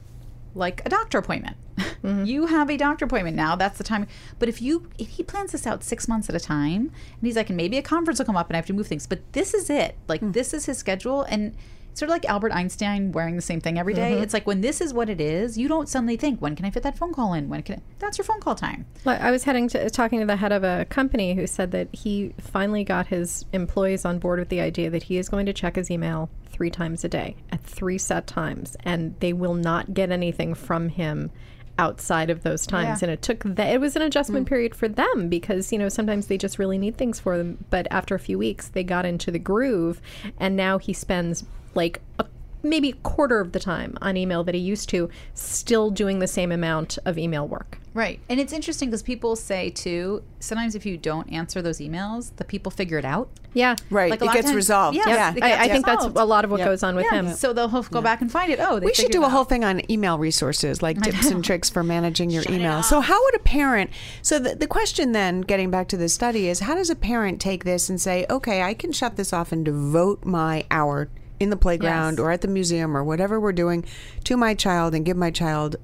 like 0.56 0.82
a 0.86 0.90
doctor 0.90 1.20
appointment. 1.20 1.58
Mm-hmm. 1.78 2.26
You 2.26 2.46
have 2.48 2.70
a 2.70 2.78
doctor 2.78 3.06
appointment 3.06 3.36
now. 3.36 3.56
That's 3.56 3.78
the 3.78 3.84
time. 3.84 4.08
But 4.40 4.50
if 4.50 4.62
you, 4.62 4.90
if 4.98 5.10
he 5.10 5.24
plans 5.24 5.52
this 5.52 5.68
out 5.68 5.84
six 5.84 6.08
months 6.08 6.30
at 6.30 6.36
a 6.36 6.40
time, 6.40 6.82
and 6.82 7.22
he's 7.22 7.36
like, 7.36 7.50
and 7.50 7.58
maybe 7.58 7.78
a 7.78 7.82
conference 7.82 8.20
will 8.20 8.26
come 8.26 8.38
up 8.38 8.50
and 8.50 8.56
I 8.56 8.60
have 8.60 8.66
to 8.68 8.74
move 8.74 8.88
things, 8.88 9.06
but 9.08 9.20
this 9.34 9.54
is 9.54 9.70
it. 9.70 9.96
Like 10.08 10.22
Hmm. 10.22 10.32
this 10.32 10.54
is 10.54 10.66
his 10.66 10.78
schedule, 10.78 11.24
and 11.24 11.56
sort 11.94 12.10
of 12.10 12.14
like 12.14 12.26
Albert 12.26 12.52
Einstein 12.52 13.12
wearing 13.12 13.36
the 13.36 13.42
same 13.42 13.60
thing 13.60 13.80
every 13.80 13.94
day. 13.96 14.12
Mm-hmm. 14.14 14.22
It's 14.24 14.34
like 14.34 14.46
when 14.46 14.62
this 14.62 14.82
is 14.82 14.94
what 14.94 15.10
it 15.10 15.20
is, 15.20 15.58
you 15.58 15.68
don't 15.68 15.90
suddenly 15.90 16.16
think, 16.16 16.40
when 16.40 16.56
can 16.56 16.64
I 16.66 16.70
fit 16.70 16.84
that 16.84 16.96
phone 16.96 17.12
call 17.12 17.34
in? 17.34 17.50
When 17.50 17.64
can 17.64 17.76
I? 17.76 17.82
That's 17.98 18.20
your 18.20 18.26
phone 18.26 18.40
call 18.40 18.54
time. 18.54 18.86
Like, 19.04 19.20
I 19.20 19.32
was 19.32 19.46
heading 19.46 19.68
to 19.70 19.90
talking 19.90 20.20
to 20.20 20.26
the 20.28 20.36
head 20.36 20.52
of 20.52 20.64
a 20.64 20.86
company 20.86 21.34
who 21.34 21.48
said 21.48 21.72
that 21.72 21.88
he 21.94 22.34
finally 22.40 22.84
got 22.84 23.08
his 23.08 23.46
employees 23.52 24.06
on 24.06 24.20
board 24.20 24.38
with 24.38 24.50
the 24.50 24.62
idea 24.62 24.92
that 24.92 25.04
he 25.04 25.18
is 25.18 25.28
going 25.28 25.48
to 25.48 25.54
check 25.54 25.76
his 25.76 25.90
email 25.90 26.30
three 26.46 26.70
times 26.70 27.04
a 27.04 27.10
day 27.10 27.36
at 27.52 27.64
three 27.64 27.98
set 27.98 28.28
times, 28.28 28.78
and 28.84 29.16
they 29.20 29.34
will 29.34 29.56
not 29.56 29.96
get 29.96 30.12
anything 30.12 30.54
from 30.54 30.90
him 30.90 31.32
outside 31.78 32.30
of 32.30 32.44
those 32.44 32.66
times. 32.66 33.02
Yeah. 33.02 33.08
And 33.08 33.14
it 33.14 33.22
took 33.22 33.44
that 33.44 33.74
it 33.74 33.80
was 33.80 33.96
an 33.96 34.02
adjustment 34.02 34.46
mm. 34.46 34.50
period 34.50 34.76
for 34.76 34.88
them 34.88 35.30
because 35.30 35.72
you 35.72 35.80
know 35.80 35.90
sometimes 35.90 36.28
they 36.28 36.38
just 36.38 36.60
really 36.60 36.78
need 36.78 36.98
things 36.98 37.20
for 37.20 37.38
them. 37.38 37.64
But 37.70 37.88
after 37.92 38.16
a 38.16 38.20
few 38.20 38.38
weeks, 38.38 38.70
they 38.70 38.84
got 38.84 39.06
into 39.06 39.32
the 39.32 39.40
groove, 39.40 40.02
and 40.40 40.56
now 40.56 40.78
he 40.78 40.94
spends 40.94 41.46
like 41.76 42.02
a 42.20 42.26
maybe 42.64 42.90
a 42.90 42.94
quarter 42.94 43.40
of 43.40 43.52
the 43.52 43.60
time 43.60 43.98
on 44.02 44.18
email 44.18 44.44
that 44.44 44.56
he 44.56 44.62
used 44.62 44.90
to, 44.90 45.10
still 45.34 45.90
doing 45.92 46.20
the 46.20 46.28
same 46.28 46.52
amount 46.52 46.98
of 47.06 47.18
email 47.18 47.48
work. 47.48 47.80
Right. 47.94 48.20
And 48.30 48.40
it's 48.40 48.54
interesting 48.54 48.90
because 48.90 49.02
people 49.02 49.36
say 49.36 49.72
too, 49.72 50.22
sometimes 50.40 50.76
if 50.76 50.86
you 50.86 50.98
don't 50.98 51.32
answer 51.34 51.64
those 51.64 51.80
emails, 51.80 52.32
the 52.36 52.44
people 52.44 52.72
figure 52.72 53.00
it 53.00 53.06
out. 53.06 53.28
Yeah. 53.54 53.76
right, 53.90 54.12
Like 54.12 54.22
a 54.22 54.26
it 54.26 54.34
gets 54.34 54.46
times- 54.48 54.56
resolved. 54.56 54.98
Yeah. 54.98 55.08
yeah. 55.08 55.34
it 55.36 55.42
I, 55.44 55.48
I 55.54 55.58
gets 55.68 55.72
think 55.74 55.86
that's 55.88 56.06
a 56.06 56.26
lot 56.26 56.46
of 56.46 56.52
what 56.52 56.60
Yep. 56.60 56.68
goes 56.68 56.84
on 56.84 56.96
with 56.96 57.06
Yeah, 57.12 57.22
him. 57.24 57.34
So 57.34 57.54
they'll 57.54 57.68
go 57.70 58.02
back 58.02 58.22
and 58.22 58.32
find 58.32 58.52
it. 58.52 58.60
Oh, 58.62 58.80
they 58.80 58.86
We 58.86 58.94
should 58.94 59.10
do 59.10 59.24
a 59.24 59.30
whole 59.30 59.46
thing 59.46 59.64
on 59.64 59.82
email 59.90 60.20
resources, 60.20 60.84
like 60.84 61.02
tips 61.02 61.26
and 61.32 61.44
tricks 61.44 61.72
for 61.72 61.82
managing 61.84 62.30
your 62.30 62.44
Shut 62.44 62.54
email. 62.54 62.84
So, 62.84 63.00
how 63.02 63.20
would 63.24 63.36
a 63.36 63.40
parent? 63.40 63.90
So, 64.22 64.38
the, 64.38 64.54
the 64.54 64.68
question 64.68 65.14
then, 65.14 65.42
getting 65.42 65.72
back 65.72 65.88
to 65.88 65.98
the 65.98 66.08
study, 66.10 66.48
is 66.50 66.60
how 66.60 66.76
does 66.76 66.92
a 66.92 66.96
parent 66.96 67.42
take 67.42 67.64
this 67.64 67.90
and 67.90 68.00
say, 68.00 68.28
okay, 68.30 68.62
I 68.62 68.76
can 68.76 68.92
shut 68.92 69.16
this 69.16 69.34
off 69.34 69.52
and 69.52 69.66
devote 69.66 70.24
my 70.24 70.66
hour 70.70 71.10
in 71.40 71.50
the 71.50 71.58
playground 71.58 72.14
Yes. 72.14 72.20
or 72.20 72.32
at 72.32 72.42
the 72.42 72.48
museum 72.48 72.96
or 72.98 73.04
whatever 73.04 73.40
we're 73.40 73.52
doing 73.52 73.86
to 74.24 74.38
my 74.38 74.54
child 74.54 74.94
and 74.96 75.06
give 75.06 75.18
my 75.18 75.32
child 75.32 75.76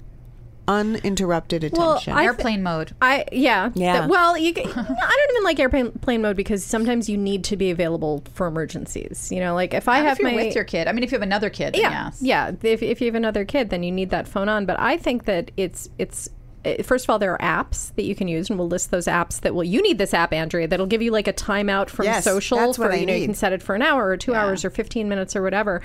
uninterrupted 0.67 1.63
attention? 1.63 2.13
I- 2.13 2.23
Airplane 2.23 2.63
mode. 2.63 2.95
I 3.01 3.25
yeah 3.31 3.69
Yeah. 3.75 3.99
Th- 3.99 4.09
well, 4.09 4.37
you, 4.37 4.53
c- 4.55 4.61
I 4.63 4.73
don't 4.73 5.31
even 5.31 5.43
like 5.43 5.59
airplane 5.59 5.91
plane 5.91 6.21
mode 6.21 6.37
because 6.37 6.63
sometimes 6.63 7.09
you 7.09 7.17
need 7.17 7.43
to 7.45 7.57
be 7.57 7.69
available 7.71 8.23
for 8.33 8.47
emergencies. 8.47 9.29
You 9.31 9.39
know, 9.41 9.53
like 9.55 9.73
if 9.73 9.87
I 9.87 9.97
Not 9.99 10.05
have 10.07 10.17
if 10.17 10.21
you're 10.21 10.31
my 10.31 10.35
with 10.45 10.55
your 10.55 10.63
kid. 10.63 10.87
I 10.87 10.93
mean, 10.93 11.03
if 11.03 11.11
you 11.11 11.15
have 11.17 11.21
another 11.23 11.49
kid, 11.49 11.73
then 11.73 11.81
yeah 11.81 12.05
yes. 12.05 12.19
yeah 12.21 12.51
if, 12.63 12.81
if 12.81 13.01
you 13.01 13.07
have 13.07 13.15
another 13.15 13.45
kid, 13.45 13.69
then 13.69 13.83
you 13.83 13.91
need 13.91 14.09
that 14.11 14.27
phone 14.27 14.49
on. 14.49 14.65
But 14.65 14.79
I 14.79 14.97
think 14.97 15.25
that 15.25 15.51
it's 15.57 15.89
it's. 15.97 16.29
Uh, 16.65 16.81
First 16.83 17.05
of 17.05 17.09
all, 17.09 17.19
there 17.19 17.39
are 17.39 17.63
apps 17.65 17.93
that 17.95 18.03
you 18.03 18.15
can 18.15 18.27
use, 18.27 18.49
and 18.49 18.57
we'll 18.57 18.67
list 18.67 18.91
those 18.91 19.05
apps 19.05 19.41
that 19.41 19.53
will. 19.55 19.63
You 19.63 19.81
need 19.81 19.97
this 19.97 20.13
app, 20.13 20.31
Andrea, 20.33 20.67
that'll 20.67 20.85
give 20.85 21.01
you 21.01 21.11
like 21.11 21.27
a 21.27 21.33
timeout 21.33 21.89
from 21.89 22.05
Yes, 22.05 22.23
social. 22.23 22.57
that's 22.57 22.77
for 22.77 22.83
what 22.83 22.91
I 22.91 22.95
you 22.97 23.05
know, 23.05 23.13
you 23.15 23.25
can 23.25 23.35
set 23.35 23.53
it 23.53 23.61
for 23.61 23.75
an 23.75 23.81
hour 23.81 24.07
or 24.07 24.17
two 24.17 24.33
hours 24.35 24.63
or 24.65 24.69
fifteen 24.69 25.07
minutes 25.09 25.35
or 25.35 25.41
whatever. 25.41 25.81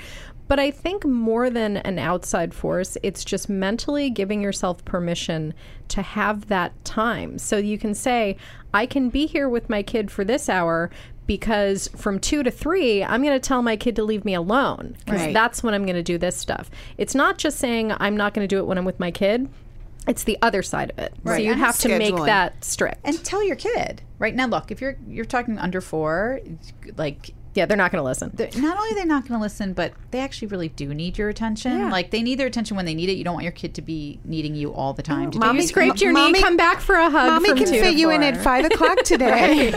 But 0.47 0.59
I 0.59 0.71
think 0.71 1.05
more 1.05 1.51
than 1.51 1.77
an 1.79 1.99
outside 1.99 2.55
force, 2.55 2.97
it's 3.03 3.23
just 3.23 3.51
mentally 3.51 4.09
giving 4.09 4.41
yourself 4.41 4.83
permission 4.87 5.53
to 5.89 6.01
have 6.01 6.47
that 6.49 6.73
time. 6.87 7.39
So 7.39 7.59
you 7.59 7.77
can 7.77 7.93
say, 7.95 8.37
I 8.73 8.87
can 8.87 9.11
be 9.11 9.27
here 9.27 9.47
with 9.49 9.69
my 9.69 9.83
kid 9.83 10.11
for 10.11 10.25
this 10.25 10.49
hour 10.49 10.91
because 11.27 11.89
from 11.89 12.19
two 12.19 12.43
to 12.43 12.51
three, 12.51 13.05
I'm 13.05 13.23
going 13.23 13.39
to 13.39 13.47
tell 13.47 13.61
my 13.61 13.77
kid 13.77 13.95
to 13.97 14.03
leave 14.05 14.25
me 14.25 14.33
alone 14.33 14.97
because 15.05 15.21
Right. 15.21 15.35
that's 15.35 15.63
when 15.63 15.75
I'm 15.75 15.85
going 15.85 15.97
to 15.97 16.03
do 16.03 16.17
this 16.17 16.37
stuff. 16.37 16.71
It's 16.97 17.15
not 17.15 17.37
just 17.37 17.59
saying 17.59 17.93
I'm 17.99 18.17
not 18.17 18.33
going 18.33 18.49
to 18.49 18.55
do 18.55 18.59
it 18.59 18.67
when 18.67 18.79
I'm 18.79 18.87
with 18.87 18.99
my 18.99 19.11
kid. 19.11 19.51
It's 20.09 20.25
the 20.25 20.39
other 20.43 20.63
side 20.63 20.91
of 20.91 20.99
it. 20.99 21.13
So 21.25 21.31
Right. 21.33 21.45
you 21.45 21.53
And 21.53 21.61
have 21.61 21.79
to 21.81 21.99
make 21.99 22.17
that 22.17 22.65
strict. 22.65 23.01
And 23.05 23.23
tell 23.25 23.45
your 23.45 23.57
kid. 23.57 24.03
Right 24.19 24.35
now, 24.35 24.47
look, 24.47 24.71
if 24.71 24.81
you're 24.81 24.97
you're 25.07 25.25
talking 25.25 25.59
under 25.59 25.81
four, 25.81 26.41
like 26.97 27.35
yeah, 27.55 27.67
they're 27.67 27.77
not 27.77 27.91
going 27.91 28.01
to 28.01 28.05
listen. 28.05 28.31
not 28.63 28.79
only 28.79 28.95
they're 28.95 29.05
not 29.07 29.23
going 29.27 29.37
to 29.37 29.43
listen, 29.43 29.73
but 29.73 29.93
they 30.13 30.21
actually 30.21 30.47
really 30.49 30.69
do 30.69 30.95
need 30.95 31.19
your 31.19 31.29
attention. 31.29 31.77
Yeah. 31.77 31.91
Like 31.91 32.11
they 32.13 32.23
need 32.23 32.39
their 32.39 32.47
attention 32.47 32.77
when 32.77 32.87
they 32.87 32.95
need 32.95 33.09
it. 33.09 33.15
You 33.15 33.25
don't 33.25 33.35
want 33.35 33.43
your 33.45 33.53
kid 33.53 33.75
to 33.75 33.83
be 33.83 34.21
needing 34.25 34.55
you 34.55 34.73
all 34.73 34.93
the 34.93 35.03
time. 35.03 35.31
To 35.33 35.39
do 35.41 35.45
Mommy 35.45 35.63
you 35.63 35.67
scraped 35.67 36.01
your 36.01 36.13
Mommy- 36.13 36.35
knee, 36.35 36.41
come 36.43 36.57
back 36.57 36.81
for 36.81 36.95
a 36.95 37.11
hug. 37.11 37.43
Mommy 37.43 37.55
can 37.55 37.67
fit 37.67 37.95
you 37.97 38.11
in 38.11 38.23
at 38.23 38.37
five 38.37 38.65
o'clock 38.67 38.99
today 39.05 39.73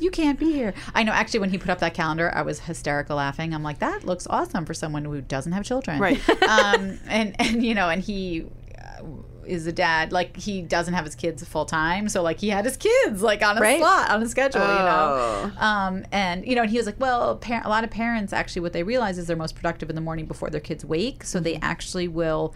you 0.00 0.10
can't 0.10 0.38
be 0.38 0.52
here. 0.52 0.74
I 0.94 1.02
know. 1.02 1.12
Actually, 1.12 1.40
when 1.40 1.50
he 1.50 1.58
put 1.58 1.70
up 1.70 1.78
that 1.78 1.94
calendar, 1.94 2.30
I 2.34 2.42
was 2.42 2.58
hysterical 2.60 3.16
laughing. 3.16 3.54
I'm 3.54 3.62
like, 3.62 3.78
that 3.78 4.04
looks 4.04 4.26
awesome 4.28 4.64
for 4.66 4.74
someone 4.74 5.04
who 5.04 5.20
doesn't 5.20 5.52
have 5.52 5.64
children, 5.64 6.00
Right. 6.00 6.18
um, 6.42 6.98
and 7.06 7.36
and 7.38 7.64
you 7.64 7.74
know, 7.74 7.88
and 7.88 8.02
he 8.02 8.46
uh, 8.78 9.02
is 9.46 9.66
a 9.66 9.72
dad. 9.72 10.12
Like 10.12 10.36
he 10.36 10.62
doesn't 10.62 10.94
have 10.94 11.04
his 11.04 11.14
kids 11.14 11.42
full 11.46 11.64
time, 11.64 12.08
so 12.08 12.22
like 12.22 12.40
he 12.40 12.48
had 12.50 12.64
his 12.64 12.76
kids 12.76 13.22
like 13.22 13.42
on 13.42 13.58
a 13.58 13.60
Right. 13.60 13.78
slot 13.78 14.10
on 14.10 14.22
a 14.22 14.28
schedule, 14.28 14.60
you 14.62 14.66
Oh. 14.66 15.50
know. 15.56 15.60
Um, 15.60 16.04
and 16.12 16.46
you 16.46 16.54
know, 16.54 16.62
and 16.62 16.70
he 16.70 16.76
was 16.76 16.86
like, 16.86 16.98
well, 17.00 17.36
par- 17.36 17.62
a 17.64 17.68
lot 17.68 17.84
of 17.84 17.90
parents 17.90 18.32
actually 18.32 18.62
what 18.62 18.72
they 18.72 18.82
realize 18.82 19.18
is 19.18 19.26
they're 19.26 19.36
most 19.36 19.54
productive 19.56 19.88
in 19.90 19.94
the 19.96 20.02
morning 20.02 20.26
before 20.26 20.50
their 20.50 20.60
kids 20.60 20.84
wake, 20.84 21.24
so 21.24 21.40
they 21.40 21.56
actually 21.62 22.08
will 22.08 22.54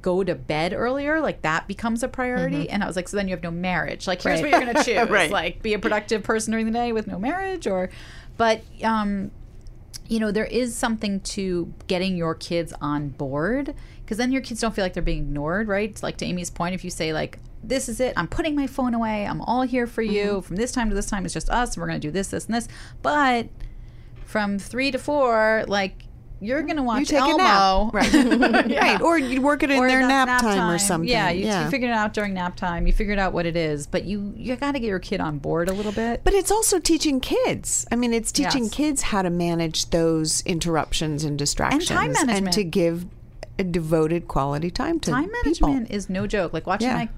go 0.00 0.22
to 0.22 0.32
bed 0.36 0.72
earlier 0.72 1.20
like 1.20 1.42
that 1.42 1.66
becomes 1.66 2.04
a 2.04 2.08
priority 2.08 2.70
and 2.70 2.84
i 2.84 2.86
was 2.86 2.94
like 2.94 3.08
so 3.08 3.16
then 3.16 3.26
you 3.26 3.34
have 3.34 3.42
no 3.42 3.50
marriage 3.50 4.06
like 4.06 4.22
here's 4.22 4.40
Right. 4.40 4.52
what 4.52 4.62
you're 4.64 4.72
gonna 4.72 4.84
choose 5.06 5.10
Right. 5.10 5.28
like 5.28 5.60
be 5.60 5.74
a 5.74 5.78
productive 5.80 6.22
person 6.22 6.52
during 6.52 6.66
the 6.66 6.72
day 6.72 6.92
with 6.92 7.08
no 7.08 7.18
marriage 7.18 7.66
or 7.66 7.90
but 8.36 8.62
um 8.84 9.32
you 10.08 10.18
know 10.18 10.30
there 10.32 10.46
is 10.46 10.74
something 10.74 11.20
to 11.20 11.72
getting 11.86 12.16
your 12.16 12.34
kids 12.34 12.72
on 12.80 13.10
board 13.10 13.74
because 14.00 14.16
then 14.16 14.32
your 14.32 14.42
kids 14.42 14.60
don't 14.60 14.74
feel 14.74 14.84
like 14.84 14.94
they're 14.94 15.02
being 15.02 15.18
ignored 15.18 15.68
right 15.68 15.90
it's 15.90 16.02
like 16.02 16.16
to 16.16 16.24
amy's 16.24 16.50
point 16.50 16.74
if 16.74 16.82
you 16.82 16.90
say 16.90 17.12
like 17.12 17.38
this 17.62 17.88
is 17.88 18.00
it 18.00 18.14
i'm 18.16 18.26
putting 18.26 18.56
my 18.56 18.66
phone 18.66 18.94
away 18.94 19.26
i'm 19.26 19.40
all 19.42 19.62
here 19.62 19.86
for 19.86 20.02
you 20.02 20.24
Mm-hmm. 20.24 20.40
from 20.40 20.56
this 20.56 20.72
time 20.72 20.88
to 20.88 20.94
this 20.94 21.06
time 21.06 21.24
it's 21.24 21.34
just 21.34 21.50
us 21.50 21.74
and 21.74 21.82
we're 21.82 21.88
going 21.88 22.00
to 22.00 22.06
do 22.08 22.10
this 22.12 22.28
this 22.28 22.46
and 22.46 22.54
this 22.54 22.68
but 23.02 23.48
from 24.24 24.58
three 24.58 24.90
to 24.90 24.98
four 24.98 25.64
like 25.68 26.04
you're 26.40 26.62
going 26.62 26.76
to 26.76 26.82
watch 26.82 27.00
you 27.00 27.06
take 27.06 27.20
Elmo. 27.20 27.34
a 27.34 27.36
nap, 27.38 27.94
right? 27.94 28.68
Yeah. 28.68 28.78
Right, 28.88 29.00
or 29.00 29.18
you 29.18 29.40
work 29.42 29.62
it 29.62 29.70
in 29.70 29.78
Or 29.78 29.88
their 29.88 30.06
that's 30.06 30.26
nap, 30.30 30.40
time, 30.40 30.70
or 30.70 30.78
something. 30.78 31.08
Yeah, 31.08 31.30
you, 31.30 31.46
you 31.46 31.70
figured 31.70 31.90
it 31.90 31.94
out 31.94 32.14
during 32.14 32.34
nap 32.34 32.54
time. 32.56 32.86
You 32.86 32.92
figured 32.92 33.18
out 33.18 33.32
what 33.32 33.44
it 33.46 33.56
is, 33.56 33.86
but 33.86 34.04
you 34.04 34.32
you 34.36 34.54
got 34.56 34.72
to 34.72 34.78
get 34.80 34.86
your 34.86 34.98
kid 35.00 35.20
on 35.20 35.38
board 35.38 35.68
a 35.68 35.72
little 35.72 35.92
bit. 35.92 36.22
But 36.24 36.34
it's 36.34 36.50
also 36.50 36.78
teaching 36.78 37.20
kids. 37.20 37.86
I 37.90 37.96
mean, 37.96 38.12
it's 38.12 38.30
teaching 38.32 38.64
Yes. 38.64 38.74
kids 38.74 39.02
how 39.02 39.22
to 39.22 39.30
manage 39.30 39.90
those 39.90 40.42
interruptions 40.42 41.24
and 41.24 41.38
distractions, 41.38 41.90
and 41.90 41.98
time 41.98 42.12
management. 42.26 42.52
to 42.54 42.64
give 42.64 43.06
a 43.58 43.64
devoted 43.64 44.28
quality 44.28 44.70
time 44.70 45.00
to 45.00 45.10
time 45.10 45.30
people. 45.42 45.68
management 45.68 45.90
is 45.90 46.08
no 46.08 46.26
joke. 46.28 46.52
Like 46.52 46.66
watching 46.66 46.88
Yeah. 46.88 46.94
my 46.96 47.08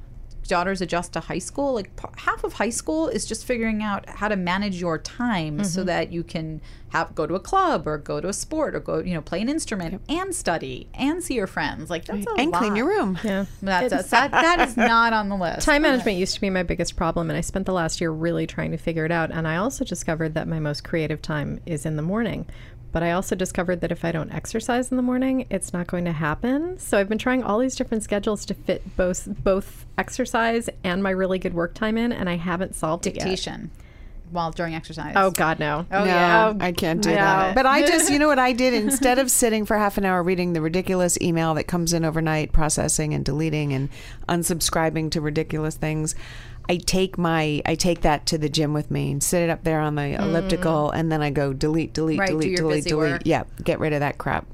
daughters 0.50 0.80
adjust 0.82 1.14
to 1.14 1.20
high 1.20 1.38
school, 1.38 1.72
like 1.74 1.94
p- 1.96 2.08
half 2.18 2.44
of 2.44 2.52
high 2.54 2.68
school 2.70 3.08
is 3.08 3.24
just 3.24 3.46
figuring 3.46 3.82
out 3.82 4.06
how 4.08 4.28
to 4.28 4.36
manage 4.36 4.80
your 4.80 4.98
time 4.98 5.30
Mm-hmm. 5.30 5.64
so 5.64 5.84
that 5.84 6.12
you 6.12 6.22
can 6.22 6.60
have 6.90 7.14
go 7.14 7.26
to 7.26 7.34
a 7.34 7.40
club 7.40 7.86
or 7.86 7.96
go 7.96 8.20
to 8.20 8.28
a 8.28 8.32
sport 8.32 8.74
or 8.74 8.80
go 8.80 8.98
you 8.98 9.14
know 9.14 9.20
play 9.22 9.40
an 9.40 9.48
instrument 9.48 10.02
and 10.08 10.34
study 10.34 10.88
and 10.94 11.22
see 11.22 11.34
your 11.34 11.46
friends. 11.46 11.88
Like 11.88 12.04
that's 12.04 12.26
a 12.26 12.30
and 12.40 12.52
clean 12.52 12.74
your 12.76 12.86
room. 12.88 13.18
Yeah. 13.22 13.46
That's, 13.62 13.90
that's 13.90 14.10
that, 14.10 14.30
that 14.32 14.60
is 14.68 14.76
not 14.94 15.12
on 15.12 15.28
the 15.28 15.36
list. 15.36 15.64
Time 15.64 15.82
management 15.82 16.18
used 16.18 16.34
to 16.34 16.40
be 16.40 16.50
my 16.50 16.62
biggest 16.64 16.96
problem, 16.96 17.30
and 17.30 17.36
I 17.36 17.40
spent 17.42 17.66
the 17.66 17.72
last 17.72 18.00
year 18.00 18.10
really 18.10 18.46
trying 18.46 18.72
to 18.72 18.76
figure 18.76 19.04
it 19.04 19.12
out. 19.12 19.30
And 19.30 19.46
I 19.46 19.56
also 19.56 19.84
discovered 19.84 20.34
that 20.34 20.48
my 20.48 20.58
most 20.58 20.82
creative 20.84 21.22
time 21.22 21.60
is 21.64 21.86
in 21.86 21.96
the 21.96 22.02
morning. 22.02 22.46
But 22.92 23.03
I 23.03 23.12
also 23.12 23.37
discovered 23.37 23.81
that 23.83 23.92
if 23.92 24.05
I 24.05 24.12
don't 24.12 24.33
exercise 24.33 24.90
in 24.90 24.96
the 24.96 25.03
morning, 25.03 25.46
it's 25.50 25.72
not 25.72 25.87
going 25.87 26.05
to 26.07 26.12
happen. 26.12 26.79
So 26.79 26.98
I've 26.98 27.09
been 27.09 27.18
trying 27.18 27.42
all 27.42 27.59
these 27.59 27.76
different 27.76 28.03
schedules 28.03 28.44
to 28.46 28.55
fit 28.55 28.96
both 28.96 29.29
both 29.44 29.87
exercise 29.96 30.68
and 30.83 31.03
my 31.03 31.11
really 31.11 31.38
good 31.38 31.55
work 31.55 31.74
time 31.74 31.96
in, 31.96 32.12
and 32.12 32.29
I 32.29 32.37
haven't 32.37 32.74
solved 32.74 33.07
it 33.07 33.14
yet. 33.14 33.24
Dictation 33.24 33.70
while 34.31 34.50
during 34.50 34.74
exercise. 34.74 35.14
Oh 35.16 35.31
God, 35.31 35.59
no. 35.59 35.87
Oh, 35.90 35.98
no, 36.00 36.05
yeah. 36.05 36.55
I 36.61 36.72
can't 36.72 37.03
do 37.03 37.11
no. 37.11 37.16
that. 37.16 37.55
But 37.55 37.66
I 37.66 37.83
just, 37.83 38.11
you 38.12 38.18
know 38.18 38.29
what 38.29 38.38
I 38.38 38.53
did? 38.53 38.74
Instead 38.74 39.18
of 39.18 39.31
sitting 39.31 39.66
for 39.66 39.76
half 39.76 39.98
an 39.98 40.05
hour 40.05 40.22
reading 40.22 40.53
the 40.53 40.61
ridiculous 40.61 41.20
email 41.20 41.55
that 41.55 41.64
comes 41.64 41.92
in 41.92 42.05
overnight, 42.05 42.53
processing 42.53 43.14
and 43.14 43.24
deleting 43.24 43.72
and 43.72 43.88
unsubscribing 44.29 45.11
to 45.12 45.20
ridiculous 45.20 45.76
things, 45.76 46.14
I 46.70 46.76
take 46.76 47.18
my 47.18 47.61
I 47.66 47.74
take 47.74 48.02
that 48.02 48.26
to 48.26 48.38
the 48.38 48.48
gym 48.48 48.72
with 48.72 48.90
me 48.92 49.11
and 49.11 49.20
sit 49.22 49.42
it 49.42 49.50
up 49.50 49.64
there 49.64 49.80
on 49.80 49.96
the 49.96 50.14
elliptical, 50.14 50.90
and 50.92 51.11
then 51.11 51.20
I 51.20 51.30
go 51.30 51.52
delete, 51.52 51.92
delete, 51.92 52.20
Right, 52.20 52.28
delete, 52.28 52.56
delete, 52.56 52.85
delete. 52.85 53.11
work. 53.12 53.22
Yeah, 53.24 53.42
get 53.64 53.80
rid 53.80 53.92
of 53.92 53.98
that 54.00 54.18
crap. 54.18 54.46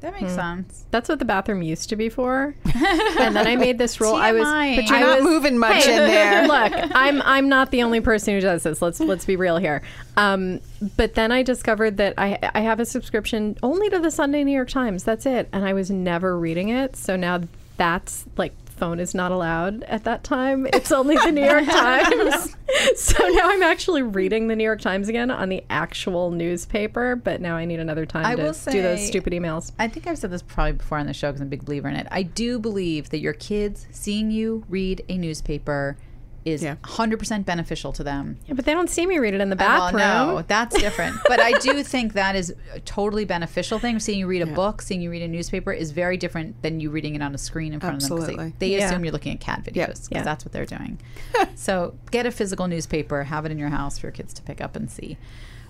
That 0.00 0.20
makes 0.20 0.34
sense. 0.34 0.84
That's 0.90 1.08
what 1.08 1.18
the 1.18 1.24
bathroom 1.24 1.62
used 1.62 1.88
to 1.88 1.96
be 1.96 2.10
for. 2.10 2.54
and 2.74 3.34
then 3.36 3.46
I 3.46 3.56
made 3.56 3.78
this 3.78 4.00
rule. 4.02 4.14
I 4.14 4.32
was, 4.32 4.42
But 4.42 4.88
you're 4.90 4.98
I 4.98 5.00
not 5.00 5.20
was- 5.20 5.24
moving 5.24 5.56
much 5.58 5.84
Hey, 5.84 5.92
in 5.92 5.98
there. 6.10 6.46
Look, 6.48 6.72
I'm 6.94 7.22
I'm 7.22 7.48
not 7.48 7.70
the 7.70 7.82
only 7.84 8.00
person 8.02 8.34
who 8.34 8.40
does 8.40 8.64
this. 8.64 8.82
Let's 8.82 8.98
let's 9.00 9.24
be 9.24 9.36
real 9.36 9.56
here. 9.56 9.80
Um, 10.16 10.60
but 10.96 11.14
then 11.14 11.30
I 11.32 11.42
discovered 11.42 11.96
that 11.98 12.14
I 12.18 12.38
I 12.54 12.60
have 12.62 12.80
a 12.80 12.84
subscription 12.84 13.56
only 13.62 13.88
to 13.90 13.98
the 14.00 14.10
Sunday 14.10 14.42
New 14.44 14.52
York 14.52 14.68
Times. 14.70 15.04
That's 15.04 15.24
it, 15.24 15.48
and 15.52 15.64
I 15.64 15.72
was 15.72 15.90
never 15.90 16.36
reading 16.38 16.68
it. 16.68 16.96
So 16.96 17.16
now 17.16 17.40
that's 17.78 18.24
like 18.36 18.52
phone 18.76 19.00
is 19.00 19.14
not 19.14 19.32
allowed 19.32 19.82
at 19.84 20.04
that 20.04 20.24
time. 20.24 20.66
It's 20.72 20.92
only 20.92 21.16
the 21.16 21.30
New 21.30 21.44
York 21.44 21.64
Times. 21.70 22.56
so 22.96 23.26
now 23.28 23.48
I'm 23.50 23.62
actually 23.62 24.02
reading 24.02 24.48
the 24.48 24.56
New 24.56 24.64
York 24.64 24.80
Times 24.80 25.08
again 25.08 25.30
on 25.30 25.48
the 25.48 25.64
actual 25.70 26.30
newspaper. 26.30 27.16
But 27.16 27.40
now 27.40 27.56
I 27.56 27.64
need 27.64 27.80
another 27.80 28.06
time 28.06 28.26
I 28.26 28.34
to 28.34 28.42
will 28.42 28.52
do 28.52 28.82
those 28.82 29.06
stupid 29.06 29.32
emails. 29.32 29.72
I 29.78 29.88
think 29.88 30.06
I've 30.06 30.18
said 30.18 30.30
this 30.30 30.42
probably 30.42 30.72
before 30.72 30.98
on 30.98 31.06
the 31.06 31.14
show 31.14 31.28
because 31.28 31.40
I'm 31.40 31.46
a 31.46 31.50
big 31.50 31.64
believer 31.64 31.88
in 31.88 31.96
it. 31.96 32.06
I 32.10 32.22
do 32.22 32.58
believe 32.58 33.10
that 33.10 33.18
your 33.18 33.32
kids 33.32 33.86
seeing 33.90 34.30
you 34.30 34.64
read 34.68 35.04
a 35.08 35.16
newspaper 35.18 35.96
is 36.44 36.62
Yeah. 36.62 36.76
100% 36.82 37.44
beneficial 37.46 37.92
to 37.92 38.04
them. 38.04 38.36
Yeah, 38.46 38.54
but 38.54 38.64
they 38.64 38.72
don't 38.72 38.90
see 38.90 39.06
me 39.06 39.18
read 39.18 39.34
it 39.34 39.40
in 39.40 39.48
the 39.50 39.56
Well, 39.56 39.92
bathroom. 39.92 40.00
no, 40.36 40.42
that's 40.46 40.76
different. 40.78 41.16
but 41.26 41.40
I 41.40 41.52
do 41.58 41.82
think 41.84 42.12
that 42.14 42.36
is 42.36 42.54
a 42.74 42.80
totally 42.80 43.24
beneficial 43.24 43.78
thing. 43.78 43.98
Seeing 43.98 44.18
you 44.18 44.26
read 44.26 44.42
a 44.42 44.46
book, 44.46 44.82
seeing 44.82 45.00
you 45.00 45.10
read 45.10 45.22
a 45.22 45.28
newspaper 45.28 45.72
is 45.72 45.90
very 45.92 46.16
different 46.16 46.60
than 46.62 46.80
you 46.80 46.90
reading 46.90 47.14
it 47.14 47.22
on 47.22 47.34
a 47.34 47.38
screen 47.38 47.72
in 47.72 47.80
front 47.80 48.02
of 48.02 48.08
them. 48.08 48.18
Absolutely. 48.18 48.52
They, 48.58 48.68
they 48.70 48.76
Yeah. 48.78 48.86
assume 48.86 49.04
you're 49.04 49.12
looking 49.12 49.32
at 49.32 49.40
cat 49.40 49.60
videos 49.64 50.04
because 50.04 50.08
Yeah. 50.10 50.22
that's 50.22 50.44
what 50.44 50.52
they're 50.52 50.66
doing. 50.66 50.98
so 51.54 51.94
get 52.10 52.26
a 52.26 52.30
physical 52.30 52.66
newspaper, 52.68 53.24
have 53.24 53.46
it 53.46 53.52
in 53.52 53.58
your 53.58 53.70
house 53.70 53.98
for 53.98 54.06
your 54.08 54.12
kids 54.12 54.32
to 54.34 54.42
pick 54.42 54.60
up 54.60 54.76
and 54.76 54.90
see. 54.90 55.16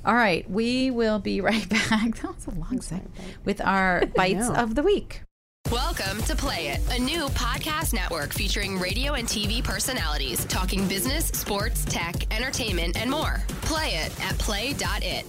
All 0.05 0.15
right, 0.15 0.49
we 0.51 0.91
will 0.91 1.19
be 1.19 1.41
right 1.41 1.69
back. 1.69 2.17
That 2.21 2.35
was 2.35 2.47
a 2.47 2.51
long 2.51 2.81
segment 2.81 3.11
with 3.45 3.61
our 3.61 4.05
bites 4.15 4.49
of 4.49 4.75
the 4.75 4.83
week. 4.83 5.23
Welcome 5.73 6.23
to 6.25 6.37
Play 6.37 6.69
It, 6.69 6.81
a 6.95 7.01
new 7.01 7.27
podcast 7.29 7.95
network 7.95 8.35
featuring 8.35 8.79
radio 8.79 9.15
and 9.15 9.27
TV 9.27 9.65
personalities 9.65 10.45
talking 10.45 10.87
business, 10.87 11.29
sports, 11.29 11.87
tech, 11.87 12.31
entertainment, 12.33 13.01
and 13.01 13.11
more. 13.11 13.43
Play 13.63 13.95
it 13.95 14.13
at 14.23 14.39
play.it. 14.39 15.25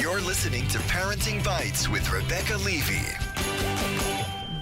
You're 0.00 0.20
listening 0.20 0.66
to 0.68 0.78
Parenting 0.78 1.42
Bites 1.44 1.88
with 1.88 2.10
Rebecca 2.10 2.56
Levy. 2.58 3.06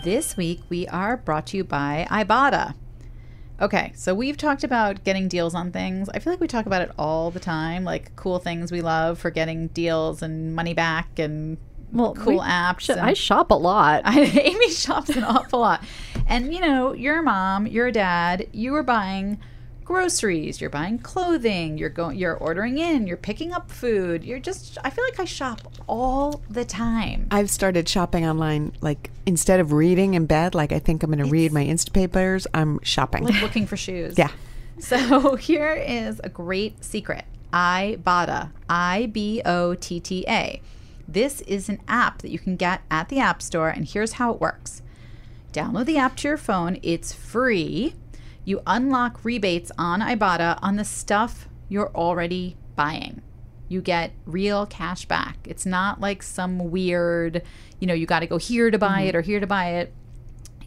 This 0.04 0.36
week 0.36 0.60
we 0.68 0.86
are 0.88 1.16
brought 1.16 1.46
to 1.48 1.56
you 1.56 1.64
by 1.64 2.06
Ibotta. 2.10 2.74
Okay, 3.62 3.92
so 3.94 4.14
we've 4.14 4.36
talked 4.36 4.62
about 4.62 5.04
getting 5.04 5.26
deals 5.26 5.54
on 5.54 5.72
things. 5.72 6.10
I 6.10 6.18
feel 6.18 6.34
like 6.34 6.40
we 6.40 6.46
talk 6.46 6.66
about 6.66 6.82
it 6.82 6.90
all 6.98 7.30
the 7.30 7.40
time, 7.40 7.84
like 7.84 8.14
cool 8.14 8.38
things 8.38 8.70
we 8.70 8.82
love 8.82 9.18
for 9.18 9.30
getting 9.30 9.68
deals 9.68 10.22
and 10.22 10.54
money 10.54 10.74
back 10.74 11.18
and 11.18 11.56
Well, 11.92 12.14
cool 12.14 12.34
we- 12.34 12.38
apps. 12.40 12.80
Sh- 12.80 12.90
I 12.90 13.12
shop 13.14 13.50
a 13.50 13.54
lot. 13.54 14.02
Amy 14.06 14.70
shops 14.70 15.10
an 15.10 15.24
awful 15.24 15.60
lot. 15.60 15.82
And 16.26 16.54
you 16.54 16.60
know, 16.60 16.92
you're 16.92 17.18
a 17.18 17.22
mom, 17.22 17.66
you're 17.66 17.88
a 17.88 17.92
dad, 17.92 18.46
you 18.52 18.74
are 18.76 18.82
buying 18.82 19.38
groceries, 19.84 20.60
you're 20.60 20.70
buying 20.70 20.98
clothing, 21.00 21.76
you're 21.76 21.88
going 21.88 22.16
you're 22.16 22.36
ordering 22.36 22.78
in, 22.78 23.08
you're 23.08 23.16
picking 23.16 23.52
up 23.52 23.70
food. 23.72 24.22
You're 24.24 24.38
just 24.38 24.78
I 24.84 24.90
feel 24.90 25.02
like 25.04 25.18
I 25.18 25.24
shop 25.24 25.60
all 25.88 26.40
the 26.48 26.64
time. 26.64 27.26
I've 27.32 27.50
started 27.50 27.88
shopping 27.88 28.24
online. 28.24 28.72
Like 28.80 29.10
instead 29.26 29.58
of 29.58 29.72
reading 29.72 30.14
in 30.14 30.26
bed, 30.26 30.54
like 30.54 30.70
I 30.70 30.78
think 30.78 31.02
I'm 31.02 31.10
going 31.10 31.24
to 31.24 31.30
read 31.30 31.52
my 31.52 31.64
Instapapers. 31.64 32.46
I'm 32.54 32.78
shopping. 32.84 33.24
Like 33.24 33.42
looking 33.42 33.66
for 33.66 33.76
shoes. 33.76 34.16
yeah. 34.16 34.30
So 34.78 35.34
here 35.48 35.72
is 35.74 36.20
a 36.22 36.28
great 36.28 36.84
secret. 36.84 37.24
Ibotta, 37.52 38.50
I 38.68 39.06
B 39.12 39.42
O 39.44 39.74
T 39.74 39.98
T 39.98 40.24
A. 40.28 40.60
This 41.10 41.40
is 41.40 41.68
an 41.68 41.80
app 41.88 42.22
that 42.22 42.30
you 42.30 42.38
can 42.38 42.54
get 42.54 42.82
at 42.88 43.08
the 43.08 43.18
App 43.18 43.42
Store, 43.42 43.68
and 43.68 43.84
here's 43.84 44.12
how 44.12 44.32
it 44.32 44.40
works. 44.40 44.80
Download 45.52 45.84
the 45.84 45.98
app 45.98 46.16
to 46.18 46.28
your 46.28 46.36
phone. 46.36 46.78
It's 46.84 47.12
free. 47.12 47.94
You 48.44 48.62
unlock 48.64 49.24
rebates 49.24 49.72
on 49.76 50.00
Ibotta 50.00 50.60
on 50.62 50.76
the 50.76 50.84
stuff 50.84 51.48
you're 51.68 51.90
already 51.96 52.56
buying. 52.76 53.22
You 53.68 53.80
get 53.80 54.12
real 54.24 54.66
cash 54.66 55.04
back. 55.06 55.38
It's 55.44 55.66
not 55.66 56.00
like 56.00 56.22
some 56.22 56.70
weird, 56.70 57.42
you 57.80 57.88
know, 57.88 57.94
you 57.94 58.06
got 58.06 58.20
to 58.20 58.26
go 58.26 58.38
here 58.38 58.70
to 58.70 58.78
buy 58.78 59.02
it 59.02 59.08
mm-hmm. 59.08 59.18
or 59.18 59.20
here 59.22 59.40
to 59.40 59.46
buy 59.48 59.70
it. 59.70 59.92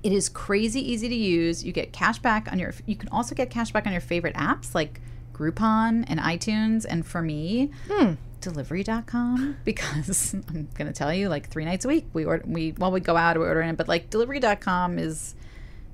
It 0.03 0.11
is 0.11 0.27
crazy 0.27 0.81
easy 0.91 1.07
to 1.07 1.15
use. 1.15 1.63
You 1.63 1.71
get 1.71 1.93
cash 1.93 2.19
back 2.19 2.51
on 2.51 2.59
your. 2.59 2.73
You 2.85 2.97
can 2.97 3.07
also 3.09 3.33
get 3.33 3.49
cash 3.49 3.71
back 3.71 3.85
on 3.87 3.93
your 3.93 4.01
favorite 4.01 4.35
apps 4.35 4.75
like 4.75 4.99
Groupon 5.33 6.03
and 6.07 6.19
iTunes. 6.19 6.85
And 6.87 7.05
for 7.05 7.21
me, 7.21 7.71
hmm. 7.89 8.13
delivery.com 8.43 9.57
because 9.63 10.33
I'm 10.33 10.67
going 10.75 10.87
to 10.87 10.93
tell 10.93 11.13
you 11.13 11.29
like 11.29 11.49
three 11.49 11.65
nights 11.65 11.85
a 11.85 11.87
week 11.87 12.05
we 12.13 12.25
order 12.25 12.43
we 12.45 12.73
well 12.73 12.91
we 12.91 12.99
go 12.99 13.15
out 13.15 13.37
we 13.37 13.45
order 13.45 13.61
in 13.61 13.75
but 13.75 13.87
like 13.87 14.09
delivery.com 14.09 14.99
is 14.99 15.35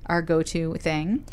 our 0.06 0.22
go-to 0.22 0.74
thing 0.74 1.24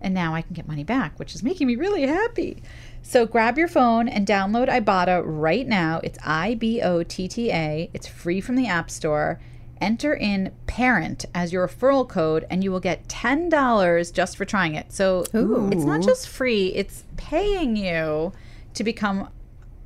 and 0.00 0.14
now 0.14 0.34
I 0.34 0.42
can 0.42 0.54
get 0.54 0.68
money 0.68 0.84
back 0.84 1.18
which 1.18 1.34
is 1.34 1.42
making 1.42 1.66
me 1.66 1.76
really 1.76 2.06
happy. 2.06 2.62
So 3.02 3.26
grab 3.26 3.58
your 3.58 3.68
phone 3.68 4.08
and 4.08 4.26
download 4.26 4.68
Ibotta 4.68 5.22
right 5.24 5.66
now. 5.66 6.00
It's 6.04 6.18
I 6.24 6.54
B 6.54 6.80
O 6.80 7.02
T 7.02 7.26
T 7.28 7.50
A. 7.50 7.90
It's 7.92 8.06
free 8.06 8.40
from 8.40 8.54
the 8.54 8.68
App 8.68 8.90
Store. 8.90 9.40
Enter 9.80 10.14
in 10.14 10.52
parent 10.68 11.24
as 11.34 11.52
your 11.52 11.66
referral 11.66 12.08
code 12.08 12.46
and 12.48 12.62
you 12.62 12.70
will 12.70 12.78
get 12.78 13.08
$10 13.08 14.12
just 14.12 14.36
for 14.36 14.44
trying 14.44 14.76
it. 14.76 14.92
So 14.92 15.24
it's 15.72 15.84
not 15.84 16.02
just 16.02 16.28
free, 16.28 16.68
it's 16.68 17.02
paying 17.16 17.76
you 17.76 18.32
to 18.74 18.84
become 18.84 19.28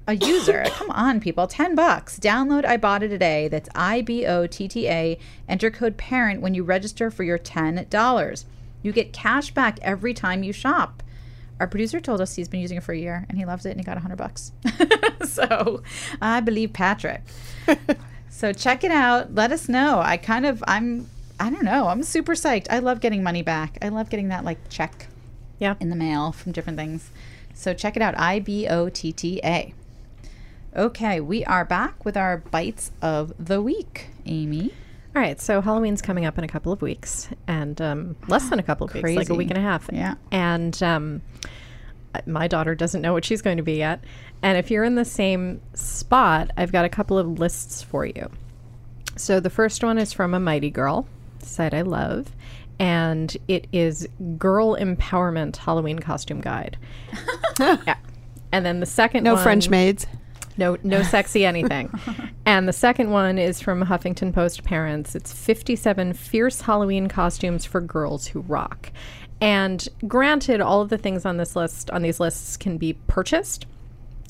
a 0.06 0.14
user. 0.14 0.64
Come 0.68 0.90
on, 0.90 1.20
people. 1.20 1.46
10 1.46 1.74
bucks. 1.74 2.18
Download 2.18 2.64
Ibotta 2.64 3.08
today. 3.08 3.48
That's 3.48 3.68
I 3.74 4.02
B 4.02 4.24
O 4.26 4.46
T 4.46 4.68
T 4.68 4.88
A. 4.88 5.18
Enter 5.48 5.70
code 5.70 5.96
PARENT 5.96 6.40
when 6.40 6.54
you 6.54 6.62
register 6.62 7.10
for 7.10 7.24
your 7.24 7.38
$10. 7.38 8.44
You 8.82 8.92
get 8.92 9.12
cash 9.12 9.52
back 9.52 9.78
every 9.82 10.14
time 10.14 10.42
you 10.42 10.52
shop. 10.52 11.02
Our 11.58 11.66
producer 11.66 12.00
told 12.00 12.20
us 12.20 12.34
he's 12.36 12.48
been 12.48 12.60
using 12.60 12.76
it 12.76 12.82
for 12.84 12.92
a 12.92 12.98
year 12.98 13.24
and 13.28 13.38
he 13.38 13.44
loves 13.46 13.64
it 13.66 13.70
and 13.70 13.80
he 13.80 13.84
got 13.84 13.96
100 13.96 14.16
bucks. 14.16 14.52
so 15.24 15.82
I 16.20 16.40
believe 16.40 16.72
Patrick. 16.72 17.22
so 18.30 18.52
check 18.52 18.84
it 18.84 18.90
out. 18.90 19.34
Let 19.34 19.50
us 19.52 19.68
know. 19.68 20.00
I 20.00 20.18
kind 20.18 20.44
of, 20.46 20.62
I'm, 20.68 21.08
I 21.40 21.50
don't 21.50 21.64
know. 21.64 21.88
I'm 21.88 22.02
super 22.02 22.34
psyched. 22.34 22.66
I 22.70 22.78
love 22.78 23.00
getting 23.00 23.22
money 23.22 23.42
back. 23.42 23.78
I 23.82 23.88
love 23.88 24.10
getting 24.10 24.28
that 24.28 24.44
like 24.44 24.68
check 24.68 25.08
Yeah. 25.58 25.74
in 25.80 25.88
the 25.90 25.96
mail 25.96 26.30
from 26.32 26.52
different 26.52 26.78
things. 26.78 27.10
So 27.54 27.72
check 27.72 27.96
it 27.96 28.02
out. 28.02 28.16
I 28.18 28.38
B 28.38 28.68
O 28.68 28.90
T 28.90 29.12
T 29.12 29.40
A. 29.42 29.72
Okay, 30.76 31.20
we 31.20 31.42
are 31.46 31.64
back 31.64 32.04
with 32.04 32.18
our 32.18 32.36
bites 32.36 32.90
of 33.00 33.32
the 33.38 33.62
week, 33.62 34.08
Amy. 34.26 34.74
All 35.14 35.22
right, 35.22 35.40
so 35.40 35.62
Halloween's 35.62 36.02
coming 36.02 36.26
up 36.26 36.36
in 36.36 36.44
a 36.44 36.48
couple 36.48 36.70
of 36.70 36.82
weeks, 36.82 37.30
and 37.46 37.80
um, 37.80 38.14
less 38.28 38.50
than 38.50 38.58
a 38.58 38.62
couple 38.62 38.86
of 38.86 38.92
weeks, 38.92 39.16
like 39.16 39.30
a 39.30 39.34
week 39.34 39.48
and 39.48 39.56
a 39.56 39.62
half. 39.62 39.88
Yeah. 39.90 40.16
And 40.30 40.80
um, 40.82 41.22
my 42.26 42.46
daughter 42.46 42.74
doesn't 42.74 43.00
know 43.00 43.14
what 43.14 43.24
she's 43.24 43.40
going 43.40 43.56
to 43.56 43.62
be 43.62 43.76
yet. 43.76 44.04
And 44.42 44.58
if 44.58 44.70
you're 44.70 44.84
in 44.84 44.96
the 44.96 45.06
same 45.06 45.62
spot, 45.72 46.50
I've 46.58 46.72
got 46.72 46.84
a 46.84 46.90
couple 46.90 47.18
of 47.18 47.38
lists 47.38 47.82
for 47.82 48.04
you. 48.04 48.30
So 49.16 49.40
the 49.40 49.48
first 49.48 49.82
one 49.82 49.96
is 49.96 50.12
from 50.12 50.34
a 50.34 50.40
Mighty 50.40 50.70
Girl 50.70 51.06
site 51.38 51.72
I 51.72 51.80
love, 51.80 52.36
and 52.78 53.34
it 53.48 53.66
is 53.72 54.06
Girl 54.36 54.76
Empowerment 54.76 55.56
Halloween 55.56 56.00
Costume 56.00 56.42
Guide. 56.42 56.76
yeah. 57.58 57.96
And 58.52 58.66
then 58.66 58.80
the 58.80 58.86
second 58.86 59.24
No 59.24 59.34
one, 59.34 59.42
French 59.42 59.70
maids. 59.70 60.06
No, 60.56 60.76
no 60.82 61.02
sexy 61.14 61.44
anything. 61.46 61.90
and 62.44 62.68
the 62.68 62.72
second 62.72 63.10
one 63.10 63.38
is 63.38 63.60
from 63.60 63.82
Huffington 63.84 64.32
Post 64.32 64.64
Parents. 64.64 65.14
It's 65.14 65.32
57 65.32 66.12
fierce 66.14 66.62
Halloween 66.62 67.08
costumes 67.08 67.64
for 67.64 67.80
girls 67.80 68.26
who 68.28 68.40
rock. 68.40 68.90
And 69.40 69.86
granted, 70.08 70.60
all 70.60 70.80
of 70.80 70.88
the 70.88 70.98
things 70.98 71.26
on 71.26 71.36
this 71.36 71.54
list, 71.56 71.90
on 71.90 72.02
these 72.02 72.18
lists, 72.20 72.56
can 72.56 72.78
be 72.78 72.94
purchased. 73.06 73.66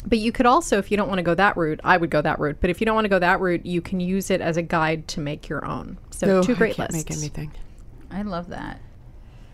But 0.04 0.18
you 0.18 0.30
could 0.32 0.46
also, 0.46 0.78
if 0.78 0.90
you 0.90 0.96
don't 0.96 1.08
want 1.08 1.18
to 1.18 1.22
go 1.24 1.34
that 1.34 1.56
route, 1.56 1.80
I 1.82 1.96
would 1.96 2.10
go 2.10 2.22
that 2.22 2.38
route. 2.38 2.58
But 2.60 2.70
if 2.70 2.80
you 2.80 2.84
don't 2.86 2.94
want 2.94 3.04
to 3.06 3.08
go 3.08 3.18
that 3.18 3.40
route, 3.40 3.64
you 3.66 3.80
can 3.80 3.98
use 4.00 4.30
it 4.30 4.40
as 4.40 4.56
a 4.56 4.62
guide 4.62 5.08
to 5.08 5.20
make 5.20 5.48
your 5.48 5.64
own. 5.64 5.98
So 6.10 6.38
Oh, 6.38 6.42
two 6.42 6.52
I 6.52 6.56
great 6.56 6.76
can't 6.76 6.92
lists. 6.92 7.08
make 7.10 7.16
anything. 7.18 7.52
I 8.10 8.22
love 8.22 8.48
that. 8.50 8.80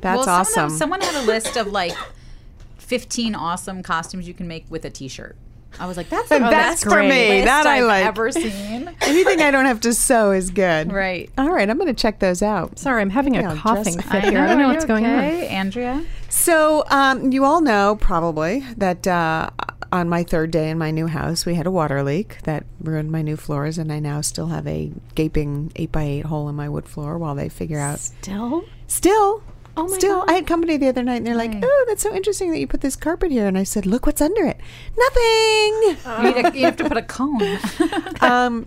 That's 0.03 0.27
well, 0.27 0.41
awesome. 0.41 0.71
Someone, 0.71 1.01
someone 1.01 1.01
had 1.01 1.23
a 1.23 1.27
list 1.27 1.57
of 1.57 1.69
like 1.69 1.93
15 2.79 3.35
awesome 3.35 3.83
costumes 3.83 4.27
you 4.29 4.35
can 4.35 4.47
make 4.49 4.65
with 4.69 4.85
a 4.85 4.91
t 4.91 5.09
shirt. 5.09 5.37
I 5.81 5.87
was 5.87 5.97
like, 5.97 6.09
that's 6.11 6.29
the 6.29 6.39
That's 6.39 6.83
best 6.83 6.85
for 6.85 7.03
me. 7.03 7.29
list 7.29 7.47
That 7.47 7.67
I 7.67 7.79
I've 7.79 7.85
like. 7.85 8.05
ever 8.07 8.31
seen. 8.31 8.91
Anything 9.03 9.41
I 9.41 9.51
don't 9.51 9.67
have 9.67 9.81
to 9.81 9.95
sew 9.95 10.31
is 10.33 10.51
good. 10.51 10.93
Right. 10.93 11.31
All 11.39 11.51
right, 11.51 11.69
I'm 11.69 11.77
going 11.79 11.93
to 11.93 12.01
check 12.01 12.19
those 12.21 12.43
out. 12.43 12.79
Sorry, 12.79 13.01
I'm 13.03 13.11
having 13.11 13.35
Yeah, 13.35 13.53
a 13.53 13.57
coughing 13.57 13.95
dress- 13.95 14.11
fit 14.13 14.25
here. 14.25 14.41
I 14.41 14.47
don't 14.49 14.59
know 14.59 14.65
Are 14.67 14.69
what's 14.69 14.85
you 14.85 14.89
going 14.89 15.07
on. 15.07 15.19
okay, 15.19 15.49
Andrea. 15.49 16.05
So, 16.29 16.85
um, 16.91 17.33
you 17.33 17.45
all 17.45 17.61
know 17.61 17.97
probably 18.01 18.61
that 18.77 19.07
uh, 19.07 19.51
on 19.91 20.09
my 20.09 20.23
third 20.23 20.51
day 20.51 20.71
in 20.71 20.79
my 20.79 20.91
new 20.91 21.07
house, 21.07 21.45
we 21.47 21.55
had 21.55 21.67
a 21.67 21.71
water 21.71 22.03
leak 22.03 22.39
that 22.45 22.65
ruined 22.81 23.11
my 23.11 23.23
new 23.23 23.37
floors, 23.37 23.77
and 23.79 23.93
I 23.93 23.99
now 23.99 24.21
still 24.21 24.47
have 24.49 24.67
a 24.67 24.93
gaping 25.15 25.73
8 25.77 25.91
by 25.93 26.03
8 26.05 26.25
hole 26.27 26.49
in 26.49 26.55
my 26.55 26.69
wood 26.69 26.89
floor 26.89 27.19
while 27.19 27.35
they 27.35 27.49
figure 27.49 27.79
out. 27.81 27.99
Still? 27.99 28.65
Still. 28.87 29.43
Oh 29.77 29.89
my 29.89 29.97
Still, 29.97 30.21
God. 30.21 30.31
I 30.31 30.33
had 30.35 30.47
company 30.47 30.77
the 30.77 30.89
other 30.89 31.03
night, 31.03 31.17
and 31.17 31.27
they're 31.27 31.35
like, 31.35 31.53
"Oh, 31.63 31.85
that's 31.89 32.03
so 32.03 32.15
interesting 32.15 32.51
that 32.51 32.59
you 32.59 32.67
put 32.67 32.83
this 32.83 32.95
carpet 32.97 33.31
here." 33.31 33.47
And 33.47 33.57
I 33.57 33.63
said, 33.65 33.87
"Look 33.87 34.05
what's 34.07 34.21
under 34.21 34.45
it. 34.45 34.59
Nothing." 34.99 35.97
You, 36.27 36.35
need 36.35 36.45
a- 36.45 36.59
you 36.59 36.65
have 36.67 36.77
to 36.77 36.89
put 36.89 36.97
a 36.99 37.03
cone. 37.03 37.59
um, 38.21 38.67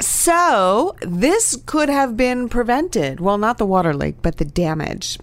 so 0.00 0.96
this 1.02 1.56
could 1.66 1.88
have 1.88 2.16
been 2.16 2.48
prevented. 2.48 3.20
Well, 3.20 3.38
not 3.38 3.58
the 3.58 3.66
water 3.66 3.94
leak, 3.94 4.16
but 4.22 4.36
the 4.36 4.44
damage. 4.44 5.18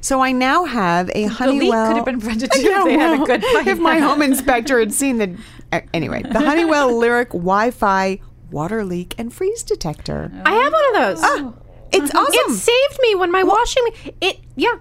So 0.00 0.20
I 0.20 0.32
now 0.32 0.64
have 0.66 1.08
a 1.14 1.24
the 1.24 1.26
Honeywell. 1.26 1.86
could 1.88 1.96
have 1.96 2.04
been 2.04 2.20
prevented 2.20 2.52
too 2.54 2.60
Yeah, 2.62 2.80
if 2.80 2.84
they 2.84 2.92
had 2.98 3.14
a 3.14 3.16
well, 3.16 3.26
good 3.26 3.44
if 3.66 3.78
my 3.78 3.98
home 3.98 4.20
inspector 4.22 4.78
had 4.78 4.92
seen 4.92 5.18
the. 5.18 5.36
uh, 5.72 5.80
Anyway, 5.94 6.22
the 6.22 6.40
Honeywell 6.40 6.94
Lyric 6.96 7.30
Wi-Fi 7.30 8.20
water 8.50 8.84
leak 8.84 9.14
and 9.18 9.32
freeze 9.32 9.62
detector. 9.62 10.30
I 10.44 10.52
have 10.52 10.72
one 10.72 10.84
of 10.88 10.94
those. 10.94 11.20
Ah, 11.24 11.52
it's 11.94 12.14
awesome. 12.14 12.34
It 12.34 12.56
saved 12.58 12.98
me 13.02 13.14
when 13.14 13.30
my 13.30 13.42
washing. 13.42 13.84
It 14.20 14.40
yeah. 14.56 14.74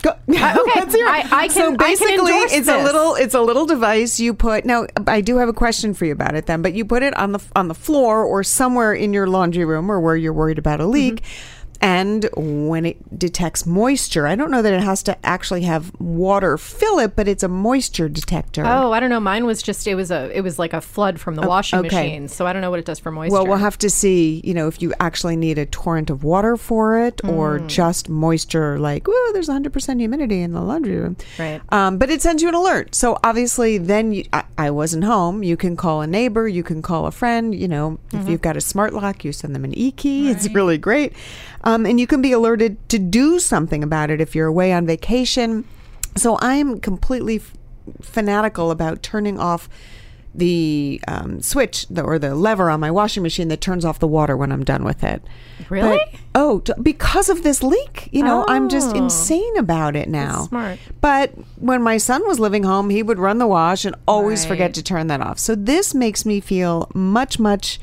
Go, 0.00 0.10
okay, 0.28 0.36
hear 0.36 0.54
it. 0.54 0.94
I- 1.10 1.26
I 1.32 1.48
so 1.48 1.60
can- 1.70 1.76
can 1.76 1.76
basically, 1.76 2.32
endorse 2.32 2.52
it's 2.52 2.68
a 2.68 2.82
little 2.84 3.14
it's 3.16 3.34
a 3.34 3.40
little 3.40 3.66
device 3.66 4.20
you 4.20 4.32
put. 4.32 4.64
Now, 4.64 4.86
I 5.08 5.20
do 5.20 5.38
have 5.38 5.48
a 5.48 5.52
question 5.52 5.92
for 5.92 6.04
you 6.04 6.12
about 6.12 6.36
it 6.36 6.46
then, 6.46 6.62
but 6.62 6.72
you 6.74 6.84
put 6.84 7.02
it 7.02 7.16
on 7.16 7.32
the 7.32 7.40
on 7.56 7.66
the 7.66 7.74
floor 7.74 8.22
or 8.24 8.44
somewhere 8.44 8.94
in 8.94 9.12
your 9.12 9.26
laundry 9.26 9.64
room 9.64 9.90
or 9.90 9.98
where 10.00 10.14
you're 10.16 10.32
worried 10.32 10.58
about 10.58 10.78
a 10.80 10.86
leak. 10.86 11.16
Mm-hmm. 11.22 11.57
And 11.80 12.28
when 12.36 12.84
it 12.84 13.18
detects 13.18 13.64
moisture, 13.64 14.26
I 14.26 14.34
don't 14.34 14.50
know 14.50 14.62
that 14.62 14.72
it 14.72 14.82
has 14.82 15.02
to 15.04 15.16
actually 15.26 15.62
have 15.62 15.92
water 16.00 16.58
fill 16.58 16.98
it, 16.98 17.14
but 17.14 17.28
it's 17.28 17.42
a 17.44 17.48
moisture 17.48 18.08
detector. 18.08 18.64
Oh, 18.66 18.90
I 18.92 18.98
don't 18.98 19.10
know. 19.10 19.20
Mine 19.20 19.46
was 19.46 19.62
just 19.62 19.86
it 19.86 19.94
was 19.94 20.10
a 20.10 20.28
it 20.36 20.40
was 20.40 20.58
like 20.58 20.72
a 20.72 20.80
flood 20.80 21.20
from 21.20 21.36
the 21.36 21.46
washing 21.46 21.78
Oh, 21.78 21.84
okay. 21.84 21.96
machine. 21.96 22.28
So 22.28 22.46
I 22.46 22.52
don't 22.52 22.62
know 22.62 22.70
what 22.70 22.80
it 22.80 22.84
does 22.84 22.98
for 22.98 23.12
moisture. 23.12 23.32
Well, 23.32 23.46
we'll 23.46 23.58
have 23.58 23.78
to 23.78 23.90
see, 23.90 24.40
you 24.44 24.54
know, 24.54 24.66
if 24.66 24.82
you 24.82 24.92
actually 24.98 25.36
need 25.36 25.56
a 25.58 25.66
torrent 25.66 26.10
of 26.10 26.24
water 26.24 26.56
for 26.56 26.98
it 27.00 27.20
or 27.24 27.60
Mm. 27.60 27.68
just 27.68 28.08
moisture, 28.08 28.78
like, 28.78 29.06
oh, 29.08 29.30
there's 29.32 29.48
100% 29.48 30.00
humidity 30.00 30.42
in 30.42 30.52
the 30.52 30.60
laundry 30.60 30.96
room. 30.96 31.16
Right. 31.38 31.60
Um, 31.70 31.98
but 31.98 32.10
it 32.10 32.22
sends 32.22 32.42
you 32.42 32.48
an 32.48 32.54
alert. 32.54 32.94
So 32.94 33.18
obviously, 33.22 33.78
then 33.78 34.12
you, 34.12 34.24
I, 34.32 34.42
I 34.56 34.70
wasn't 34.70 35.04
home. 35.04 35.42
You 35.44 35.56
can 35.56 35.76
call 35.76 36.00
a 36.02 36.06
neighbor, 36.06 36.48
you 36.48 36.62
can 36.64 36.82
call 36.82 37.06
a 37.06 37.12
friend. 37.12 37.54
You 37.54 37.68
know, 37.68 37.98
Mm-hmm. 38.08 38.16
if 38.22 38.28
you've 38.28 38.40
got 38.42 38.56
a 38.56 38.60
smart 38.60 38.92
lock, 38.94 39.24
you 39.24 39.32
send 39.32 39.54
them 39.54 39.64
an 39.64 39.76
e 39.78 39.92
key. 39.92 40.30
It's 40.30 40.48
really 40.54 40.78
great. 40.78 41.12
Um, 41.68 41.84
and 41.84 42.00
you 42.00 42.06
can 42.06 42.22
be 42.22 42.32
alerted 42.32 42.76
to 42.88 42.98
do 42.98 43.38
something 43.38 43.82
about 43.84 44.10
it 44.10 44.20
if 44.20 44.34
you're 44.34 44.46
away 44.46 44.72
on 44.72 44.86
vacation. 44.86 45.64
So 46.16 46.38
I'm 46.40 46.80
completely 46.80 47.36
f- 47.36 47.52
fanatical 48.00 48.70
about 48.70 49.02
turning 49.02 49.38
off 49.38 49.68
the 50.34 51.00
um, 51.08 51.40
switch 51.42 51.86
the, 51.88 52.02
or 52.02 52.18
the 52.18 52.34
lever 52.34 52.70
on 52.70 52.80
my 52.80 52.90
washing 52.90 53.22
machine 53.22 53.48
that 53.48 53.60
turns 53.60 53.84
off 53.84 53.98
the 53.98 54.06
water 54.06 54.36
when 54.36 54.52
I'm 54.52 54.64
done 54.64 54.84
with 54.84 55.02
it. 55.04 55.22
Really? 55.68 55.98
But- 56.12 56.20
oh, 56.34 56.60
t- 56.60 56.72
because 56.80 57.28
of 57.28 57.42
this 57.42 57.62
leak. 57.62 58.08
You 58.12 58.22
know, 58.22 58.44
I'm 58.48 58.68
just 58.68 58.94
Oh. 58.94 58.98
insane 58.98 59.56
about 59.58 59.96
it 59.96 60.08
now. 60.08 60.44
smart. 60.48 60.78
But 61.00 61.32
when 61.58 61.82
my 61.82 61.98
son 61.98 62.26
was 62.26 62.38
living 62.38 62.62
home, 62.62 62.88
he 62.90 63.02
would 63.02 63.18
run 63.18 63.38
the 63.38 63.46
wash 63.46 63.84
and 63.84 63.94
always 64.06 64.40
Right. 64.42 64.48
forget 64.48 64.74
to 64.74 64.82
turn 64.82 65.08
that 65.08 65.20
off. 65.20 65.38
So 65.38 65.54
this 65.54 65.94
makes 65.94 66.24
me 66.24 66.40
feel 66.40 66.88
much, 66.94 67.38
much 67.38 67.80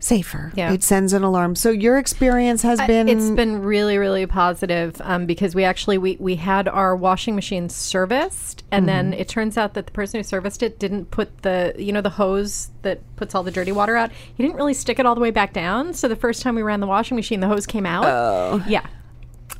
safer. 0.00 0.52
Yeah. 0.54 0.72
It 0.72 0.82
sends 0.82 1.12
an 1.12 1.22
alarm. 1.22 1.56
So 1.56 1.70
your 1.70 1.98
experience 1.98 2.62
has 2.62 2.78
I- 2.80 2.86
been 2.86 3.08
it's 3.08 3.30
been 3.30 3.62
really 3.62 3.98
really 3.98 4.26
positive 4.26 5.00
um, 5.04 5.26
because 5.26 5.54
we 5.54 5.64
actually 5.64 5.98
we, 5.98 6.16
we 6.20 6.36
had 6.36 6.68
our 6.68 6.94
washing 6.94 7.34
machine 7.34 7.68
serviced 7.68 8.62
and 8.70 8.88
then 8.88 9.10
Mm-hmm. 9.12 9.20
it 9.20 9.28
turns 9.28 9.56
out 9.58 9.74
that 9.74 9.86
the 9.86 9.92
person 9.92 10.18
who 10.20 10.24
serviced 10.24 10.62
it 10.62 10.78
didn't 10.78 11.10
put 11.10 11.42
the 11.42 11.74
you 11.78 11.92
know 11.92 12.00
the 12.00 12.10
hose 12.10 12.70
that 12.82 13.00
puts 13.16 13.34
all 13.34 13.42
the 13.42 13.50
dirty 13.50 13.72
water 13.72 13.96
out 13.96 14.10
he 14.34 14.42
didn't 14.42 14.56
really 14.56 14.74
stick 14.74 14.98
it 14.98 15.06
all 15.06 15.14
the 15.14 15.20
way 15.20 15.30
back 15.30 15.52
down 15.52 15.92
so 15.94 16.06
the 16.08 16.16
first 16.16 16.42
time 16.42 16.54
we 16.54 16.62
ran 16.62 16.80
the 16.80 16.86
washing 16.86 17.16
machine 17.16 17.40
the 17.40 17.48
hose 17.48 17.66
came 17.66 17.86
out 17.86 18.04
oh 18.06 18.62
yeah 18.68 18.86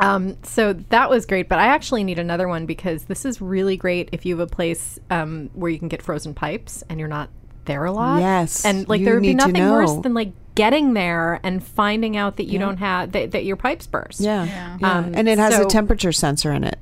um, 0.00 0.36
so 0.44 0.74
that 0.74 1.10
was 1.10 1.26
great, 1.26 1.48
but 1.48 1.58
I 1.58 1.66
actually 1.68 2.04
need 2.04 2.20
another 2.20 2.46
one 2.46 2.66
because 2.66 3.04
this 3.06 3.24
is 3.24 3.40
really 3.40 3.76
great 3.76 4.10
if 4.12 4.24
you 4.24 4.38
have 4.38 4.46
a 4.48 4.50
place 4.54 4.96
um, 5.10 5.50
where 5.54 5.72
you 5.72 5.78
can 5.80 5.88
get 5.88 6.02
frozen 6.02 6.34
pipes 6.34 6.84
and 6.88 7.00
you're 7.00 7.08
not 7.08 7.30
there 7.68 7.84
a 7.84 7.92
lot. 7.92 8.18
Yes, 8.20 8.64
and 8.64 8.88
like 8.88 9.04
there 9.04 9.14
would 9.14 9.22
be 9.22 9.34
nothing 9.34 9.70
worse 9.70 9.94
than 10.02 10.12
like 10.14 10.32
getting 10.56 10.94
there 10.94 11.38
and 11.44 11.62
finding 11.62 12.16
out 12.16 12.36
that 12.38 12.46
you 12.46 12.58
don't 12.58 12.78
have 12.78 13.12
that, 13.12 13.30
that 13.30 13.44
your 13.44 13.54
pipes 13.54 13.86
burst. 13.86 14.18
yeah, 14.20 14.76
yeah. 14.80 14.98
Um, 14.98 15.12
and 15.14 15.28
it 15.28 15.38
has 15.38 15.56
a 15.56 15.64
temperature 15.66 16.10
sensor 16.10 16.52
in 16.52 16.64
it. 16.64 16.80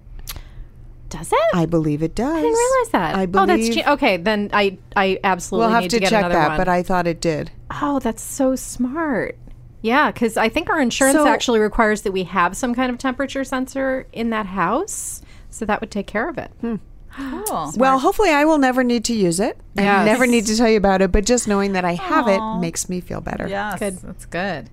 Does 1.08 1.30
it? 1.32 1.38
I 1.54 1.66
believe 1.66 2.02
it 2.02 2.14
does. 2.16 2.26
I 2.34 2.40
didn't 2.40 2.52
realize 2.54 2.88
that. 2.92 3.14
I 3.14 3.22
oh, 3.24 3.46
that's 3.46 3.68
believe- 3.68 3.74
che- 3.74 3.90
okay. 3.92 4.16
Then 4.16 4.50
I 4.52 4.78
I 4.96 5.20
absolutely 5.22 5.66
We'll 5.66 5.74
have 5.74 5.82
need 5.82 5.90
to 5.90 6.00
get 6.00 6.08
check 6.10 6.32
that, 6.32 6.48
one. 6.48 6.56
but 6.56 6.68
I 6.68 6.82
thought 6.82 7.06
it 7.06 7.20
did. 7.20 7.50
oh, 7.82 7.98
that's 8.00 8.22
so 8.22 8.56
smart. 8.56 9.36
Yeah, 9.82 10.10
because 10.10 10.36
I 10.36 10.48
think 10.48 10.68
our 10.68 10.80
insurance 10.80 11.16
So- 11.16 11.28
actually 11.28 11.60
requires 11.60 12.02
that 12.02 12.12
we 12.12 12.24
have 12.24 12.56
some 12.56 12.74
kind 12.74 12.90
of 12.90 12.98
temperature 12.98 13.44
sensor 13.44 14.06
in 14.12 14.30
that 14.30 14.46
house, 14.46 15.22
so 15.50 15.64
that 15.64 15.80
would 15.80 15.90
take 15.92 16.08
care 16.08 16.28
of 16.28 16.38
it. 16.38 16.50
Hmm. 16.60 16.76
Cool. 17.16 17.72
Well, 17.76 17.98
hopefully 17.98 18.30
I 18.30 18.44
will 18.44 18.58
never 18.58 18.84
need 18.84 19.04
to 19.06 19.14
use 19.14 19.40
it. 19.40 19.58
I 19.76 20.04
never 20.04 20.26
need 20.26 20.46
to 20.46 20.56
tell 20.56 20.68
you 20.68 20.76
about 20.76 21.00
it, 21.02 21.12
but 21.12 21.24
just 21.24 21.48
knowing 21.48 21.72
that 21.72 21.84
I 21.84 21.94
have 21.94 22.28
it 22.28 22.40
makes 22.60 22.88
me 22.88 23.00
feel 23.00 23.20
better. 23.20 23.48
Yes, 23.48 23.78
Good. 23.78 23.96
that's 23.98 24.26
good. 24.26 24.68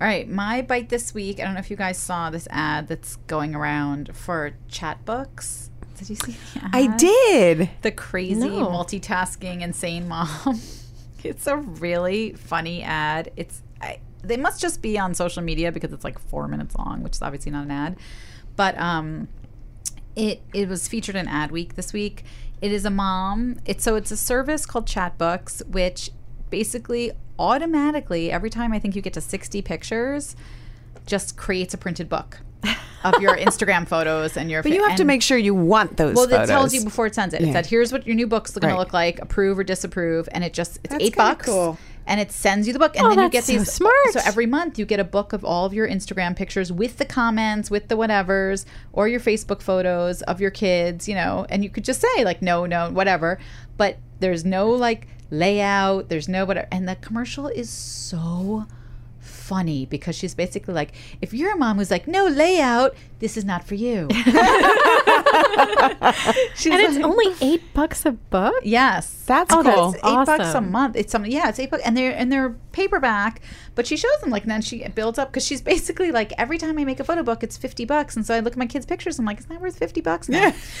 All 0.00 0.06
right, 0.06 0.28
my 0.28 0.62
bite 0.62 0.88
this 0.88 1.12
week. 1.14 1.40
I 1.40 1.44
don't 1.44 1.54
know 1.54 1.60
if 1.60 1.70
you 1.70 1.76
guys 1.76 1.98
saw 1.98 2.30
this 2.30 2.46
ad 2.50 2.88
that's 2.88 3.16
going 3.26 3.54
around 3.54 4.14
for 4.16 4.52
Chatbooks. 4.70 5.68
Did 5.98 6.10
you 6.10 6.16
see 6.16 6.36
the 6.54 6.64
ad? 6.64 6.70
I 6.72 6.96
did. 6.96 7.70
The 7.82 7.90
crazy 7.90 8.40
No. 8.48 8.66
multitasking 8.68 9.60
insane 9.60 10.08
mom. 10.08 10.60
it's 11.24 11.46
a 11.46 11.56
really 11.58 12.32
funny 12.32 12.82
ad. 12.82 13.30
It's 13.36 13.62
I, 13.82 14.00
they 14.22 14.36
must 14.38 14.60
just 14.60 14.80
be 14.80 14.98
on 14.98 15.14
social 15.14 15.42
media 15.42 15.70
because 15.72 15.92
it's 15.92 16.04
like 16.04 16.18
four 16.18 16.48
minutes 16.48 16.74
long, 16.76 17.02
which 17.02 17.12
is 17.16 17.22
obviously 17.22 17.52
not 17.52 17.64
an 17.64 17.70
ad. 17.70 17.96
But 18.56 18.78
um, 18.78 19.28
it 20.16 20.42
it 20.52 20.68
was 20.68 20.88
featured 20.88 21.16
in 21.16 21.26
Adweek 21.26 21.74
this 21.74 21.92
week. 21.92 22.24
It 22.60 22.72
is 22.72 22.84
a 22.84 22.90
mom. 22.90 23.56
It's 23.64 23.82
so 23.84 23.94
it's 23.96 24.10
a 24.10 24.16
service 24.16 24.66
called 24.66 24.86
Chatbooks, 24.86 25.66
which 25.66 26.10
basically 26.50 27.12
automatically 27.38 28.30
every 28.30 28.50
time 28.50 28.72
I 28.72 28.78
think 28.78 28.94
you 28.96 29.02
get 29.02 29.14
to 29.14 29.20
sixty 29.20 29.62
pictures, 29.62 30.36
just 31.06 31.36
creates 31.36 31.74
a 31.74 31.78
printed 31.78 32.08
book 32.08 32.38
of 33.04 33.20
your 33.22 33.36
Instagram 33.46 33.88
photos 33.88 34.36
and 34.36 34.50
your. 34.50 34.62
But 34.62 34.72
you 34.72 34.86
have 34.86 34.96
to 34.98 35.04
make 35.04 35.22
sure 35.22 35.38
you 35.38 35.54
want 35.54 35.96
those 35.96 36.14
well, 36.16 36.26
photos. 36.28 36.48
it 36.48 36.52
tells 36.52 36.74
you 36.74 36.84
before 36.84 37.06
it 37.06 37.14
sends 37.14 37.34
it. 37.34 37.40
It 37.40 37.46
Yeah. 37.48 37.52
said, 37.54 37.66
"Here's 37.66 37.92
what 37.92 38.06
your 38.06 38.14
new 38.16 38.26
book's 38.26 38.50
going 38.52 38.68
Right. 38.68 38.74
to 38.74 38.78
look 38.78 38.92
like: 38.92 39.20
approve 39.22 39.58
or 39.58 39.64
disapprove." 39.64 40.28
And 40.32 40.44
it 40.44 40.52
just 40.52 40.78
it's 40.84 40.92
That's 40.92 41.04
eight 41.04 41.16
bucks, 41.16 41.46
cool. 41.46 41.78
And 42.06 42.20
it 42.20 42.32
sends 42.32 42.66
you 42.66 42.72
the 42.72 42.78
book, 42.78 42.96
and 42.96 43.06
Oh, 43.06 43.10
then 43.10 43.24
you 43.24 43.30
get 43.30 43.44
so 43.44 43.52
these. 43.52 43.72
smart. 43.72 43.94
So 44.12 44.20
every 44.24 44.46
month 44.46 44.78
you 44.78 44.84
get 44.84 45.00
a 45.00 45.04
book 45.04 45.32
of 45.32 45.44
all 45.44 45.64
of 45.66 45.72
your 45.74 45.88
Instagram 45.88 46.34
pictures 46.36 46.72
with 46.72 46.96
the 46.98 47.04
comments, 47.04 47.70
with 47.70 47.88
the 47.88 47.96
whatevers, 47.96 48.64
or 48.92 49.08
your 49.08 49.20
Facebook 49.20 49.62
photos 49.62 50.22
of 50.22 50.40
your 50.40 50.50
kids. 50.50 51.08
You 51.08 51.14
know, 51.14 51.46
and 51.48 51.62
you 51.64 51.70
could 51.70 51.84
just 51.84 52.00
say 52.00 52.24
like, 52.24 52.42
"No, 52.42 52.66
no, 52.66 52.90
whatever," 52.90 53.38
but 53.76 53.98
there's 54.20 54.44
no 54.44 54.68
like 54.70 55.06
layout. 55.30 56.08
There's 56.08 56.28
no 56.28 56.44
whatever, 56.44 56.68
and 56.72 56.88
the 56.88 56.96
commercial 56.96 57.46
is 57.48 57.70
so 57.70 58.66
funny 59.18 59.84
because 59.84 60.14
she's 60.16 60.34
basically 60.34 60.72
like, 60.72 60.92
if 61.20 61.34
you're 61.34 61.52
a 61.52 61.56
mom 61.56 61.76
who's 61.76 61.90
like, 61.90 62.06
no 62.06 62.26
layout, 62.26 62.94
this 63.18 63.36
is 63.36 63.44
not 63.44 63.64
for 63.64 63.74
you. 63.74 64.06
she's 66.54 66.72
And 66.72 66.80
it's 66.80 67.04
only 67.04 67.34
eight 67.40 67.62
bucks 67.74 68.04
a 68.06 68.12
book. 68.12 68.54
Yes, 68.62 69.24
That's 69.26 69.52
Oh, 69.54 69.62
cool. 69.62 69.90
it's 69.94 70.04
eight 70.04 70.26
bucks 70.26 70.54
a 70.54 70.60
month. 70.60 70.96
It's 70.96 71.12
something. 71.12 71.30
Yeah, 71.30 71.48
it's 71.48 71.58
eight 71.58 71.70
bucks, 71.70 71.82
and 71.84 71.96
they're 71.96 72.12
and 72.16 72.30
they're 72.32 72.50
paperback. 72.72 73.40
But 73.74 73.86
she 73.86 73.96
shows 73.96 74.18
them 74.20 74.30
like, 74.30 74.42
and 74.42 74.50
then 74.50 74.62
she 74.62 74.86
builds 74.88 75.18
up 75.18 75.30
because 75.30 75.46
she's 75.46 75.62
basically 75.62 76.10
like, 76.12 76.32
every 76.38 76.58
time 76.58 76.78
I 76.78 76.84
make 76.84 77.00
a 77.00 77.04
photo 77.04 77.22
book, 77.22 77.42
it's 77.42 77.56
fifty 77.56 77.84
bucks, 77.84 78.16
and 78.16 78.26
so 78.26 78.34
I 78.34 78.40
look 78.40 78.54
at 78.54 78.58
my 78.58 78.66
kids' 78.66 78.86
pictures. 78.86 79.18
I'm 79.18 79.24
like, 79.24 79.38
it's 79.38 79.48
not 79.48 79.56
that 79.56 79.62
worth 79.62 79.78
fifty 79.78 80.00
bucks 80.00 80.28
now. 80.28 80.52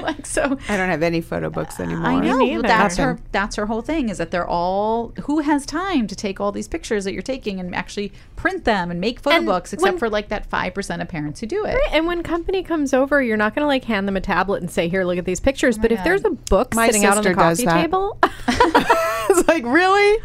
like 0.00 0.26
so. 0.26 0.58
I 0.68 0.76
don't 0.76 0.88
have 0.88 1.02
any 1.02 1.20
photo 1.20 1.50
books 1.50 1.80
anymore. 1.80 2.06
I 2.06 2.20
know. 2.20 2.38
Well, 2.38 2.62
that's 2.62 2.96
her. 2.96 3.18
That's 3.32 3.56
her 3.56 3.66
whole 3.66 3.82
thing. 3.82 4.08
Is 4.08 4.18
that 4.18 4.30
they're 4.30 4.46
all. 4.46 5.12
Who 5.22 5.40
has 5.40 5.66
time 5.66 6.06
to 6.06 6.16
take 6.16 6.40
all 6.40 6.52
these 6.52 6.68
pictures 6.68 7.04
that 7.04 7.12
you're 7.12 7.22
taking 7.22 7.60
and 7.60 7.74
actually 7.74 8.12
print 8.36 8.64
them 8.64 8.90
and 8.90 9.00
make 9.00 9.20
photo 9.20 9.36
And 9.36 9.46
books? 9.46 9.72
Except 9.72 9.92
when- 9.94 9.98
for 9.98 10.08
like 10.08 10.28
that 10.28 10.46
five 10.46 10.74
percent 10.74 11.02
of 11.02 11.08
parents 11.08 11.40
who 11.40 11.46
do 11.46 11.64
it. 11.64 11.76
And 11.92 12.06
when 12.06 12.22
company 12.22 12.62
comes 12.62 12.94
over, 12.94 13.22
you're 13.22 13.36
not 13.36 13.54
going 13.54 13.62
to 13.64 13.68
like 13.68 13.84
hand 13.84 14.06
them 14.06 14.16
a 14.16 14.20
tablet 14.20 14.62
and 14.62 14.70
say, 14.70 14.88
"Here, 14.88 15.04
look 15.04 15.18
at 15.18 15.24
these 15.24 15.40
pictures." 15.40 15.78
Oh 15.78 15.82
but 15.82 15.92
if 15.92 16.02
there's 16.04 16.24
a 16.24 16.30
book 16.30 16.74
My 16.74 16.86
sitting 16.86 17.04
out 17.04 17.18
on 17.18 17.24
the 17.24 17.34
coffee 17.34 17.66
table, 17.66 18.18
it's 18.48 19.48
like 19.48 19.64
really. 19.64 20.18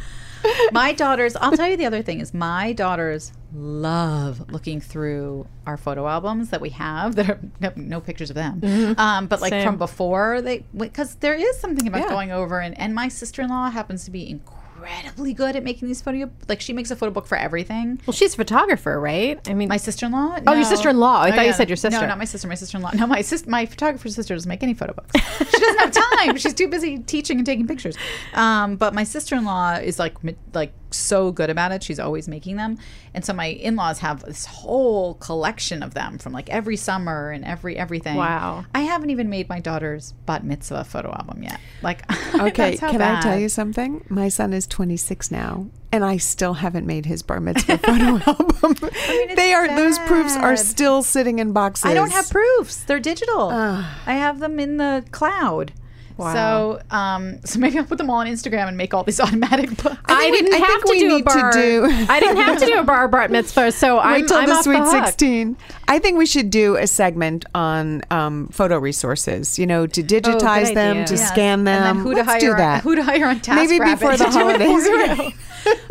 My 0.71 0.93
daughters, 0.93 1.35
I'll 1.35 1.55
tell 1.55 1.67
you 1.67 1.77
the 1.77 1.85
other 1.85 2.01
thing 2.01 2.19
is 2.19 2.33
my 2.33 2.73
daughters 2.73 3.31
love 3.53 4.51
looking 4.51 4.81
through 4.81 5.47
our 5.65 5.77
photo 5.77 6.07
albums 6.07 6.49
that 6.49 6.59
we 6.61 6.69
have 6.71 7.15
that 7.15 7.29
are 7.29 7.39
no, 7.59 7.71
no 7.75 8.01
pictures 8.01 8.29
of 8.29 8.35
them. 8.35 8.95
Um, 8.97 9.27
but 9.27 9.39
like 9.41 9.51
Same. 9.51 9.65
from 9.65 9.77
before 9.77 10.41
they, 10.41 10.65
because 10.75 11.15
there 11.15 11.35
is 11.35 11.57
something 11.59 11.87
about 11.87 12.01
Yeah. 12.01 12.09
going 12.09 12.31
over 12.31 12.59
and, 12.59 12.77
and 12.77 12.93
my 12.93 13.07
sister-in-law 13.07 13.69
happens 13.71 14.05
to 14.05 14.11
be 14.11 14.39
incredibly 14.85 15.33
good 15.33 15.55
at 15.55 15.63
making 15.63 15.87
these 15.87 16.01
photo, 16.01 16.29
like 16.47 16.61
she 16.61 16.73
makes 16.73 16.91
a 16.91 16.95
photo 16.95 17.11
book 17.11 17.27
for 17.27 17.37
everything. 17.37 18.01
Well, 18.05 18.13
she's 18.13 18.33
a 18.33 18.37
photographer, 18.37 18.99
right? 18.99 19.39
I 19.49 19.53
mean, 19.53 19.69
My 19.69 19.77
sister-in-law? 19.77 20.39
Oh, 20.47 20.53
your 20.53 20.63
sister-in-law. 20.63 21.21
I 21.21 21.31
thought 21.31 21.45
you 21.45 21.53
said 21.53 21.69
your 21.69 21.75
sister. 21.77 21.99
No, 22.01 22.07
not 22.07 22.17
my 22.17 22.25
sister. 22.25 22.47
My 22.47 22.55
sister-in-law. 22.55 22.91
No, 22.95 23.07
my 23.07 23.21
sis- 23.21 23.47
My 23.47 23.65
photographer 23.65 24.09
sister 24.09 24.33
doesn't 24.35 24.49
make 24.49 24.63
any 24.63 24.73
photo 24.73 24.93
books. 24.93 25.11
she 25.37 25.59
doesn't 25.59 25.79
have 25.79 25.91
time. 25.91 26.37
She's 26.37 26.53
too 26.53 26.67
busy 26.67 26.99
teaching 26.99 27.37
and 27.37 27.45
taking 27.45 27.67
pictures. 27.67 27.97
Um, 28.33 28.75
but 28.75 28.93
my 28.93 29.03
sister-in-law 29.03 29.75
is 29.75 29.99
like 29.99 30.15
like 30.53 30.73
so 30.95 31.31
good 31.31 31.49
about 31.49 31.71
it. 31.71 31.83
She's 31.83 31.99
always 31.99 32.27
making 32.27 32.55
them, 32.57 32.77
and 33.13 33.23
so 33.23 33.33
my 33.33 33.47
in-laws 33.47 33.99
have 33.99 34.23
this 34.23 34.45
whole 34.45 35.15
collection 35.15 35.83
of 35.83 35.93
them 35.93 36.17
from 36.17 36.33
like 36.33 36.49
every 36.49 36.77
summer 36.77 37.31
and 37.31 37.43
every 37.45 37.77
everything. 37.77 38.15
Wow. 38.15 38.65
I 38.73 38.81
haven't 38.81 39.09
even 39.09 39.29
made 39.29 39.49
my 39.49 39.59
daughter's 39.59 40.13
bat 40.25 40.43
mitzvah 40.43 40.83
photo 40.85 41.11
album 41.11 41.43
yet. 41.43 41.59
Like, 41.81 42.03
Okay, 42.35 42.71
that's 42.71 42.79
how 42.79 42.91
can 42.91 43.01
I 43.01 43.21
tell 43.21 43.37
you 43.37 43.49
something? 43.49 44.03
My 44.09 44.29
son 44.29 44.53
is 44.53 44.67
26 44.67 45.31
now, 45.31 45.67
and 45.91 46.03
I 46.03 46.17
still 46.17 46.55
haven't 46.55 46.85
made 46.85 47.05
his 47.05 47.21
bar 47.21 47.39
mitzvah 47.39 47.77
photo 47.77 48.19
album. 48.27 48.75
it's 48.91 49.35
they 49.35 49.53
are 49.53 49.67
those 49.67 49.97
proofs 49.99 50.35
are 50.35 50.57
still 50.57 51.03
sitting 51.03 51.39
in 51.39 51.53
boxes. 51.53 51.85
I 51.85 51.93
don't 51.93 52.11
have 52.11 52.29
proofs. 52.29 52.83
They're 52.83 52.99
digital. 52.99 53.49
Ah. 53.51 53.99
I 54.05 54.13
have 54.13 54.39
them 54.39 54.59
in 54.59 54.77
the 54.77 55.05
cloud. 55.11 55.73
So, 56.17 56.81
um, 56.91 57.39
so 57.45 57.59
maybe 57.59 57.77
I'll 57.77 57.85
put 57.85 57.97
them 57.97 58.09
all 58.09 58.17
on 58.17 58.27
Instagram 58.27 58.67
and 58.67 58.77
make 58.77 58.93
all 58.93 59.03
these 59.03 59.19
automatic 59.25 59.69
books. 59.81 59.97
I, 60.05 60.31
think 60.31 60.49
didn't 60.49 60.53
I 60.63 60.65
have 60.65 60.81
to 60.83 60.93
do 60.97 61.05
a 61.05 61.09
need 61.09 61.17
to 61.19 61.23
bar. 61.25 61.51
do- 61.51 61.85
I 62.09 62.19
didn't 62.19 62.37
have 62.37 62.59
to 62.59 62.65
do 62.65 62.79
a 62.79 62.83
bar 62.83 63.07
bat 63.07 63.31
mitzvah, 63.31 63.71
so 63.71 63.99
I'm, 63.99 64.21
Wait 64.21 64.27
till 64.27 64.37
I'm 64.37 64.47
the 64.47 64.55
off 64.55 64.63
Sweet 64.63 64.77
the 64.77 64.91
hook. 64.91 65.05
16. 65.07 65.57
I 65.87 65.99
think 65.99 66.17
we 66.17 66.25
should 66.25 66.49
do 66.49 66.77
a 66.77 66.87
segment 66.87 67.45
on 67.53 68.01
um, 68.11 68.47
photo 68.47 68.77
resources, 68.79 69.59
you 69.59 69.67
know, 69.67 69.85
to 69.87 70.01
digitize 70.03 70.73
them, 70.73 70.97
idea. 70.97 71.05
to 71.07 71.15
Yes. 71.15 71.27
scan 71.29 71.63
them. 71.65 71.83
And 71.83 71.97
then 71.97 72.03
who 72.03 72.11
to 72.11 72.17
Let's 72.17 72.29
hire? 72.29 72.39
do 72.39 72.55
that. 72.55 72.83
Who 72.83 72.95
to 72.95 73.03
hire 73.03 73.25
on 73.27 73.39
TaskRabbit 73.41 73.55
Maybe 73.55 73.79
before 73.79 74.17
the 74.17 74.25
to 74.25 74.31
do 74.31 74.49
it 74.49 74.61
holidays. 74.61 74.87
for 74.87 75.23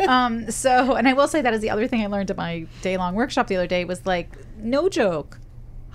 you. 0.03 0.07
um, 0.09 0.49
so, 0.51 0.95
and 0.95 1.07
I 1.07 1.13
will 1.13 1.27
say 1.27 1.41
that 1.41 1.53
is 1.53 1.61
the 1.61 1.69
other 1.69 1.87
thing 1.87 2.01
I 2.01 2.07
learned 2.07 2.31
at 2.31 2.37
my 2.37 2.65
day 2.81 2.97
long 2.97 3.13
workshop 3.15 3.47
the 3.47 3.55
other 3.57 3.67
day 3.67 3.85
was 3.85 4.05
like, 4.05 4.29
no 4.57 4.89
joke. 4.89 5.37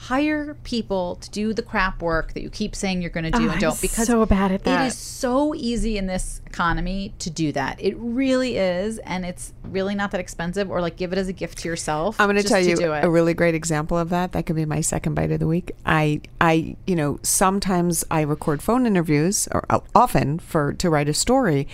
Hire 0.00 0.56
people 0.64 1.16
to 1.16 1.30
do 1.30 1.52
the 1.52 1.60
crap 1.60 2.00
work 2.00 2.32
that 2.32 2.42
you 2.42 2.48
keep 2.48 2.74
saying 2.74 3.02
you're 3.02 3.10
going 3.10 3.24
to 3.24 3.30
do 3.30 3.46
Oh, 3.46 3.50
and 3.50 3.60
don't 3.60 3.72
I'm 3.74 3.80
because 3.82 4.06
so 4.06 4.24
bad 4.24 4.50
at 4.50 4.64
that. 4.64 4.84
It 4.84 4.86
is 4.86 4.96
so 4.96 5.54
easy 5.54 5.98
in 5.98 6.06
this 6.06 6.40
economy 6.46 7.12
to 7.18 7.28
do 7.28 7.52
that. 7.52 7.78
It 7.78 7.94
really 7.98 8.56
is, 8.56 8.96
and 9.00 9.26
it's 9.26 9.52
really 9.62 9.94
not 9.94 10.10
that 10.12 10.20
expensive. 10.20 10.70
Or 10.70 10.80
like 10.80 10.96
give 10.96 11.12
it 11.12 11.18
as 11.18 11.28
a 11.28 11.34
gift 11.34 11.58
to 11.58 11.68
yourself. 11.68 12.18
I'm 12.18 12.30
going 12.30 12.42
to 12.42 12.48
tell 12.48 12.60
you 12.60 12.76
do 12.76 12.92
a 12.92 13.10
really 13.10 13.34
great 13.34 13.54
example 13.54 13.98
of 13.98 14.08
that. 14.08 14.32
That 14.32 14.46
could 14.46 14.56
be 14.56 14.64
my 14.64 14.80
second 14.80 15.14
bite 15.14 15.32
of 15.32 15.38
the 15.38 15.46
week. 15.46 15.72
I, 15.84 16.22
I, 16.40 16.76
you 16.86 16.96
know, 16.96 17.20
sometimes 17.22 18.02
I 18.10 18.22
record 18.22 18.62
phone 18.62 18.86
interviews, 18.86 19.48
or 19.52 19.66
uh, 19.68 19.80
often 19.94 20.38
for 20.38 20.72
to 20.72 20.88
write 20.88 21.10
a 21.10 21.14
story. 21.14 21.68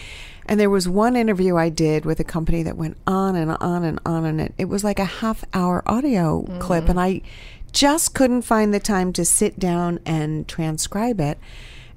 And 0.47 0.61
there 0.61 0.71
was 0.71 0.89
one 0.89 1.17
interview 1.17 1.57
I 1.57 1.69
did 1.69 2.05
with 2.05 2.21
a 2.21 2.25
company 2.25 2.63
that 2.63 2.77
went 2.77 2.97
on 3.07 3.35
and 3.35 3.51
on 3.51 3.85
and 3.85 3.99
on, 4.07 4.25
and 4.25 4.41
it, 4.41 4.55
it 4.57 4.65
was 4.67 4.85
like 4.85 4.99
a 4.99 5.05
half 5.05 5.45
hour 5.53 5.83
audio 5.87 6.43
mm-hmm. 6.43 6.59
clip, 6.61 6.89
and 6.89 7.01
I 7.01 7.23
just 7.73 8.15
couldn't 8.15 8.43
find 8.43 8.73
the 8.73 8.81
time 8.81 9.13
to 9.15 9.25
sit 9.25 9.59
down 9.59 9.99
and 10.07 10.47
transcribe 10.47 11.21
it. 11.21 11.39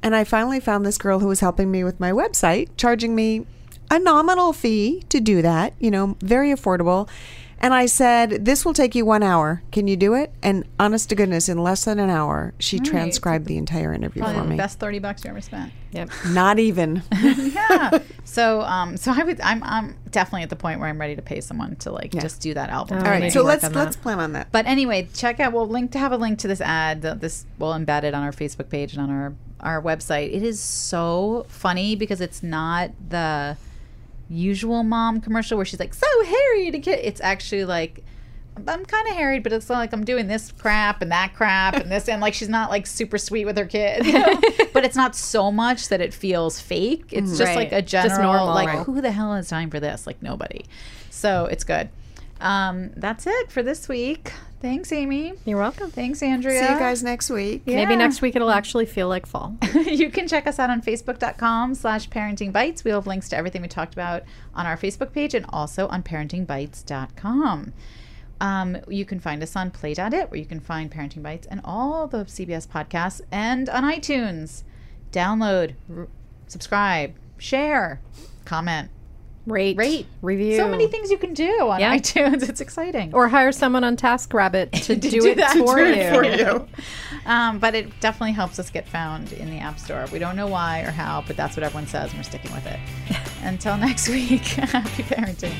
And 0.02 0.16
I 0.16 0.24
finally 0.24 0.60
found 0.60 0.86
this 0.86 0.98
girl 0.98 1.20
who 1.20 1.28
was 1.28 1.42
helping 1.42 1.72
me 1.72 1.84
with 1.84 2.00
my 2.00 2.12
website, 2.12 2.70
charging 2.76 3.16
me 3.16 3.46
a 3.92 4.00
nominal 4.00 4.54
fee 4.54 5.04
to 5.10 5.20
do 5.20 5.42
that, 5.42 5.74
you 5.80 5.92
know, 5.92 6.18
very 6.22 6.54
affordable. 6.54 7.08
And 7.62 7.74
I 7.74 7.88
said, 7.88 8.46
This 8.46 8.64
will 8.66 8.74
take 8.74 8.96
you 8.96 9.06
one 9.06 9.22
hour. 9.22 9.62
Can 9.72 9.88
you 9.88 9.98
do 9.98 10.14
it? 10.14 10.32
And 10.42 10.66
honest 10.80 11.10
to 11.10 11.16
goodness, 11.16 11.50
in 11.50 11.58
less 11.58 11.86
than 11.86 12.00
an 12.00 12.10
hour, 12.10 12.54
she 12.60 12.80
transcribed 12.80 13.46
the 13.48 13.58
entire 13.58 13.94
interview 13.94 14.22
Probably 14.22 14.38
for 14.40 14.44
the 14.46 14.50
me. 14.52 14.58
best 14.58 14.80
thirty 14.80 15.00
bucks 15.00 15.24
you 15.24 15.30
ever 15.30 15.42
spent. 15.42 15.74
Yep. 15.92 16.10
Not 16.30 16.60
even. 16.60 17.02
yeah. 17.22 18.00
So, 18.24 18.62
um, 18.62 18.96
so 18.96 19.12
I 19.12 19.24
would, 19.24 19.42
I'm, 19.42 19.64
I'm 19.64 19.98
definitely 20.12 20.44
at 20.44 20.50
the 20.52 20.56
point 20.56 20.80
where 20.80 20.88
I'm 20.88 21.00
ready 21.02 21.16
to 21.16 21.22
pay 21.22 21.42
someone 21.42 21.76
to 21.78 21.92
like 21.92 22.12
just 22.12 22.42
do 22.42 22.54
that 22.54 22.70
album. 22.70 23.00
All 23.00 23.06
I 23.06 23.10
right, 23.10 23.24
need 23.24 23.34
so 23.34 23.42
let's 23.44 23.64
let's 23.72 23.96
that. 23.96 24.02
plan 24.04 24.20
on 24.20 24.34
that. 24.34 24.52
But 24.52 24.66
anyway, 24.68 25.10
check 25.14 25.40
out. 25.40 25.52
We'll 25.52 25.68
link 25.68 25.92
to 25.94 26.00
have 26.00 26.12
a 26.12 26.18
link 26.18 26.40
to 26.40 26.48
this 26.48 26.62
ad. 26.62 27.02
th- 27.02 27.18
This 27.18 27.46
we'll 27.58 27.74
embed 27.74 28.04
it 28.04 28.14
on 28.14 28.24
our 28.24 28.32
Facebook 28.32 28.70
page 28.70 28.94
and 28.94 29.02
on 29.02 29.10
our 29.10 29.34
our 29.60 29.82
website. 29.82 30.34
It 30.34 30.44
is 30.44 30.60
so 30.62 31.46
funny 31.50 31.96
because 31.98 32.22
it's 32.22 32.42
not 32.42 32.92
the 33.10 33.58
usual 34.30 34.84
mom 34.84 35.22
commercial 35.22 35.58
where 35.58 35.66
she's 35.66 35.80
like 35.80 35.94
so 35.94 36.08
harried 36.24 36.82
kid. 36.84 37.00
It's 37.04 37.22
actually 37.22 37.66
like. 37.66 38.04
I'm 38.68 38.84
kind 38.84 39.08
of 39.08 39.14
harried, 39.16 39.44
but 39.44 39.54
it's 39.54 39.70
not 39.70 39.78
like 39.78 39.94
I'm 39.94 40.04
doing 40.04 40.28
this 40.28 40.52
crap 40.52 41.02
and 41.02 41.10
that 41.14 41.34
crap 41.34 41.76
and 41.76 41.90
this 41.90 42.10
and 42.10 42.22
like 42.22 42.34
she's 42.34 42.50
not 42.50 42.70
like 42.70 42.88
super 42.88 43.18
sweet 43.18 43.46
with 43.46 43.58
her 43.58 43.66
kid, 43.66 44.06
you 44.06 44.12
know? 44.12 44.42
but 44.74 44.84
it's 44.84 44.98
not 44.98 45.16
so 45.16 45.50
much 45.50 45.88
that 45.88 46.02
it 46.02 46.14
feels 46.14 46.60
fake. 46.60 47.06
It's 47.12 47.32
mm. 47.32 47.38
just 47.38 47.42
Right. 47.42 47.56
like 47.56 47.72
a 47.72 47.82
Just 47.82 48.10
general 48.10 48.34
normal, 48.34 48.56
like 48.56 48.68
right. 48.68 48.86
who 48.86 49.00
the 49.00 49.12
hell 49.12 49.34
has 49.34 49.48
time 49.48 49.70
for 49.70 49.80
this? 49.80 50.06
Like 50.06 50.22
nobody. 50.22 50.66
So 51.10 51.46
it's 51.46 51.64
good. 51.64 51.88
Um, 52.40 52.92
that's 52.96 53.28
it 53.28 53.52
for 53.52 53.64
this 53.64 53.88
week. 53.88 54.34
Thanks, 54.62 54.92
Amy. 54.92 55.34
You're 55.46 55.58
welcome. 55.58 55.90
Thanks, 55.90 56.22
Andrea. 56.22 56.60
See 56.60 56.74
you 56.74 56.80
guys 56.80 57.02
next 57.02 57.30
week. 57.30 57.66
Maybe 57.66 57.96
next 57.96 58.22
week 58.22 58.36
it'll 58.36 58.52
actually 58.52 58.86
feel 58.86 59.08
like 59.08 59.26
fall. 59.26 59.56
you 59.86 60.10
can 60.10 60.28
check 60.28 60.48
us 60.48 60.60
out 60.60 60.70
on 60.70 60.82
facebook.com 60.82 61.76
slash 61.76 62.10
parenting 62.10 62.52
bites 62.52 62.84
we'll 62.84 62.96
have 62.96 63.08
links 63.08 63.30
to 63.30 63.38
everything 63.38 63.62
we 63.62 63.68
talked 63.68 63.94
about 63.94 64.24
on 64.54 64.66
our 64.66 64.78
facebook 64.78 65.14
page 65.14 65.34
and 65.34 65.46
also 65.50 65.88
on 65.88 66.04
parentingbites.com 66.04 67.74
um, 68.42 68.78
you 68.88 69.06
can 69.06 69.20
find 69.20 69.44
us 69.44 69.56
on 69.56 69.72
play.it 69.72 70.32
where 70.32 70.40
you 70.40 70.46
can 70.46 70.60
find 70.60 70.92
parenting 70.92 71.24
bites 71.24 71.48
and 71.48 71.62
all 71.64 72.08
the 72.08 72.26
cbs 72.26 72.68
podcasts 72.68 73.22
and 73.32 73.70
on 73.70 73.84
itunes 73.84 74.64
download 75.12 75.74
r- 75.96 76.08
subscribe 76.48 77.14
share 77.38 78.02
comment 78.46 78.90
Rate, 79.52 79.78
rate 79.78 80.06
review. 80.22 80.56
so 80.56 80.68
many 80.68 80.88
things 80.88 81.10
you 81.12 81.18
can 81.18 81.34
do 81.34 81.70
on 81.70 81.80
Yeah. 81.80 81.96
itunes 81.98 82.48
it's 82.50 82.62
exciting 82.62 83.14
Or 83.14 83.28
hire 83.28 83.52
someone 83.52 83.84
on 83.84 83.98
TaskRabbit 83.98 84.72
to, 84.86 84.96
do, 84.96 85.10
do 85.10 85.26
it 85.28 85.38
that. 85.38 85.58
for 85.58 85.76
Do 85.78 85.86
you. 85.86 85.94
it 85.94 86.14
for 86.16 86.24
you. 86.24 86.68
um, 87.26 87.60
but 87.60 87.76
it 87.76 88.00
definitely 88.00 88.34
helps 88.34 88.60
us 88.60 88.70
get 88.70 88.88
found 88.88 89.34
in 89.34 89.50
the 89.50 89.58
App 89.58 89.80
Store. 89.80 90.06
We 90.12 90.20
don't 90.20 90.36
know 90.36 90.48
why 90.48 90.82
or 90.82 90.92
how, 90.92 91.24
but 91.28 91.36
that's 91.36 91.58
what 91.58 91.64
everyone 91.64 91.88
says, 91.88 92.12
and 92.12 92.20
we're 92.20 92.24
sticking 92.24 92.52
with 92.54 92.66
it. 92.66 92.80
Until 93.44 93.78
next 93.78 94.08
week, 94.10 94.42
happy 94.42 95.04
parenting. 95.04 95.56